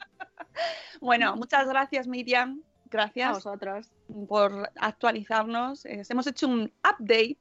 Bueno, 1.02 1.36
muchas 1.36 1.68
gracias 1.68 2.08
Miriam, 2.08 2.62
A 2.62 2.88
gracias 2.92 3.32
vosotros. 3.34 3.88
por 4.30 4.70
actualizarnos. 4.76 5.84
Eh, 5.86 6.04
hemos 6.08 6.28
hecho 6.28 6.48
un 6.48 6.72
update 6.88 7.40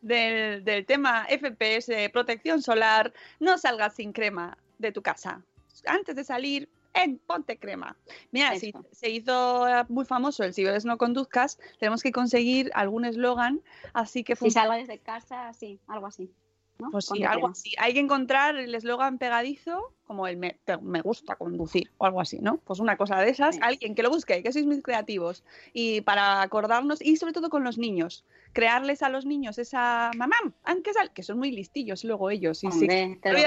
del, 0.00 0.64
del 0.64 0.84
tema 0.86 1.26
FPS, 1.28 2.10
protección 2.12 2.60
solar, 2.60 3.12
no 3.38 3.56
salgas 3.56 3.94
sin 3.94 4.12
crema 4.12 4.58
de 4.78 4.92
tu 4.92 5.00
casa. 5.00 5.42
Antes 5.86 6.16
de 6.16 6.24
salir, 6.24 6.68
en 6.94 7.18
ponte 7.18 7.58
crema. 7.58 7.96
Mira, 8.32 8.58
si 8.58 8.72
se 8.92 9.10
hizo 9.10 9.68
eh, 9.68 9.84
muy 9.88 10.04
famoso 10.04 10.42
el 10.44 10.54
si 10.54 10.64
bebes 10.64 10.84
no 10.84 10.98
conduzcas, 10.98 11.58
tenemos 11.78 12.02
que 12.02 12.12
conseguir 12.12 12.70
algún 12.74 13.04
eslogan, 13.04 13.60
así 13.92 14.24
que 14.24 14.36
Si 14.36 14.50
salgo 14.50 14.74
desde 14.74 14.98
casa, 14.98 15.52
sí, 15.52 15.78
algo 15.86 16.06
así. 16.06 16.32
¿no? 16.78 16.90
Pues 16.90 17.04
sí, 17.06 17.22
algo 17.24 17.48
así. 17.48 17.74
Hay 17.78 17.92
que 17.92 18.00
encontrar 18.00 18.56
el 18.56 18.74
eslogan 18.74 19.18
pegadizo, 19.18 19.92
como 20.04 20.26
el 20.26 20.38
me, 20.38 20.58
te- 20.64 20.78
me 20.78 21.02
gusta 21.02 21.36
conducir 21.36 21.90
o 21.98 22.06
algo 22.06 22.22
así, 22.22 22.38
¿no? 22.38 22.56
Pues 22.56 22.80
una 22.80 22.96
cosa 22.96 23.18
de 23.20 23.28
esas. 23.28 23.56
Sí. 23.56 23.60
Alguien 23.62 23.94
que 23.94 24.02
lo 24.02 24.08
busque, 24.08 24.42
que 24.42 24.50
sois 24.50 24.64
muy 24.64 24.80
creativos. 24.80 25.44
Y 25.74 26.00
para 26.00 26.40
acordarnos, 26.40 27.02
y 27.02 27.18
sobre 27.18 27.34
todo 27.34 27.50
con 27.50 27.64
los 27.64 27.76
niños, 27.76 28.24
crearles 28.54 29.02
a 29.02 29.10
los 29.10 29.26
niños 29.26 29.58
esa 29.58 30.10
mamá, 30.16 30.36
aunque 30.64 30.94
sal, 30.94 31.12
que 31.12 31.22
son 31.22 31.38
muy 31.38 31.50
listillos 31.52 32.02
luego 32.02 32.30
ellos. 32.30 32.64
Y 32.64 32.70
sí, 32.72 32.78
Hombre, 32.80 33.18
te 33.22 33.30
lo 33.32 33.38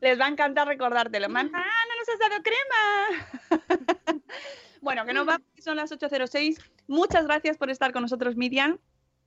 les 0.00 0.18
va 0.20 0.26
a 0.26 0.28
encantar 0.28 0.66
recordártelo. 0.66 1.28
Mamá, 1.28 1.64
no 1.88 1.96
nos 1.98 2.08
has 2.08 2.18
dado 2.18 2.42
crema. 2.42 4.22
bueno, 4.80 5.04
que 5.04 5.12
nos 5.12 5.26
vamos, 5.26 5.46
que 5.54 5.62
son 5.62 5.76
las 5.76 5.90
8.06. 5.92 6.60
Muchas 6.86 7.24
gracias 7.24 7.56
por 7.56 7.70
estar 7.70 7.92
con 7.92 8.02
nosotros, 8.02 8.36
Miriam. 8.36 8.78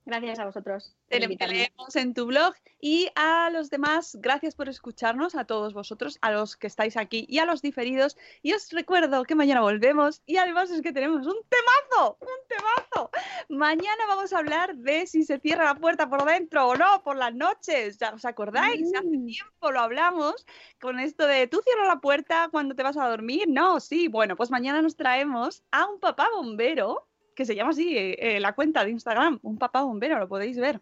Gracias 0.08 0.38
a 0.38 0.46
vosotros 0.46 0.96
Te 1.08 1.20
leemos 1.20 1.94
en 1.96 2.14
tu 2.14 2.24
blog 2.24 2.54
y 2.80 3.10
a 3.14 3.50
los 3.50 3.68
demás, 3.68 4.16
gracias 4.18 4.54
por 4.54 4.70
escucharnos, 4.70 5.34
a 5.34 5.44
todos 5.44 5.74
vosotros, 5.74 6.16
a 6.22 6.32
los 6.32 6.56
que 6.56 6.66
estáis 6.66 6.96
aquí 6.96 7.26
y 7.28 7.40
a 7.40 7.44
los 7.44 7.60
diferidos. 7.60 8.16
Y 8.40 8.54
os 8.54 8.70
recuerdo 8.70 9.24
que 9.24 9.34
mañana 9.34 9.60
volvemos 9.60 10.22
y 10.24 10.38
además 10.38 10.70
es 10.70 10.80
que 10.80 10.94
tenemos 10.94 11.26
un 11.26 11.36
temazo, 11.50 12.16
un 12.20 12.28
temazo. 12.48 13.10
Mañana 13.50 14.06
vamos 14.08 14.32
a 14.32 14.38
hablar 14.38 14.76
de 14.76 15.06
si 15.06 15.24
se 15.24 15.40
cierra 15.40 15.64
la 15.64 15.74
puerta 15.74 16.08
por 16.08 16.24
dentro 16.24 16.68
o 16.68 16.74
no 16.76 17.02
por 17.02 17.16
las 17.18 17.34
noches. 17.34 17.98
¿Ya 17.98 18.14
¿Os 18.14 18.24
acordáis? 18.24 18.90
Hace 18.94 19.06
Mm. 19.06 19.26
tiempo 19.26 19.72
lo 19.72 19.80
hablamos 19.80 20.46
con 20.80 21.00
esto 21.00 21.26
de 21.26 21.48
tú 21.48 21.60
cierras 21.62 21.86
la 21.86 22.00
puerta 22.00 22.48
cuando 22.50 22.74
te 22.74 22.82
vas 22.82 22.96
a 22.96 23.08
dormir. 23.10 23.44
No, 23.46 23.78
sí. 23.78 24.08
Bueno, 24.08 24.36
pues 24.36 24.50
mañana 24.50 24.80
nos 24.80 24.96
traemos 24.96 25.64
a 25.70 25.84
un 25.86 26.00
papá 26.00 26.30
bombero 26.34 27.06
que 27.38 27.44
se 27.44 27.54
llama 27.54 27.70
así 27.70 27.96
eh, 27.96 28.16
eh, 28.18 28.40
la 28.40 28.52
cuenta 28.52 28.84
de 28.84 28.90
Instagram, 28.90 29.38
un 29.42 29.58
papá 29.58 29.82
bombero, 29.82 30.18
lo 30.18 30.26
podéis 30.26 30.58
ver. 30.58 30.80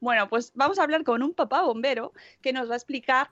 Bueno, 0.00 0.28
pues 0.28 0.52
vamos 0.54 0.78
a 0.78 0.82
hablar 0.82 1.02
con 1.02 1.22
un 1.22 1.32
papá 1.32 1.62
bombero 1.62 2.12
que 2.42 2.52
nos 2.52 2.68
va 2.68 2.74
a 2.74 2.76
explicar 2.76 3.30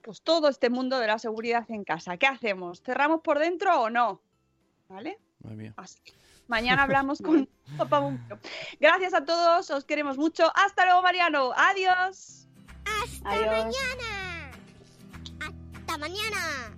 pues 0.00 0.22
todo 0.22 0.48
este 0.48 0.70
mundo 0.70 0.98
de 0.98 1.08
la 1.08 1.18
seguridad 1.18 1.70
en 1.70 1.84
casa. 1.84 2.16
¿Qué 2.16 2.26
hacemos? 2.26 2.82
¿Cerramos 2.82 3.20
por 3.20 3.38
dentro 3.38 3.82
o 3.82 3.90
no? 3.90 4.22
¿Vale? 4.88 5.18
Madre 5.40 5.56
mía. 5.56 5.74
Así 5.76 6.00
mañana 6.46 6.84
hablamos 6.84 7.20
con 7.20 7.36
un 7.70 7.76
papá 7.76 7.98
bombero. 7.98 8.38
Gracias 8.80 9.12
a 9.12 9.26
todos, 9.26 9.70
os 9.70 9.84
queremos 9.84 10.16
mucho. 10.16 10.50
Hasta 10.54 10.86
luego, 10.86 11.02
Mariano. 11.02 11.52
Adiós. 11.54 12.48
¡Hasta 13.04 13.30
Adiós. 13.30 13.50
mañana! 13.50 14.50
¡Hasta 15.76 15.98
mañana! 15.98 16.77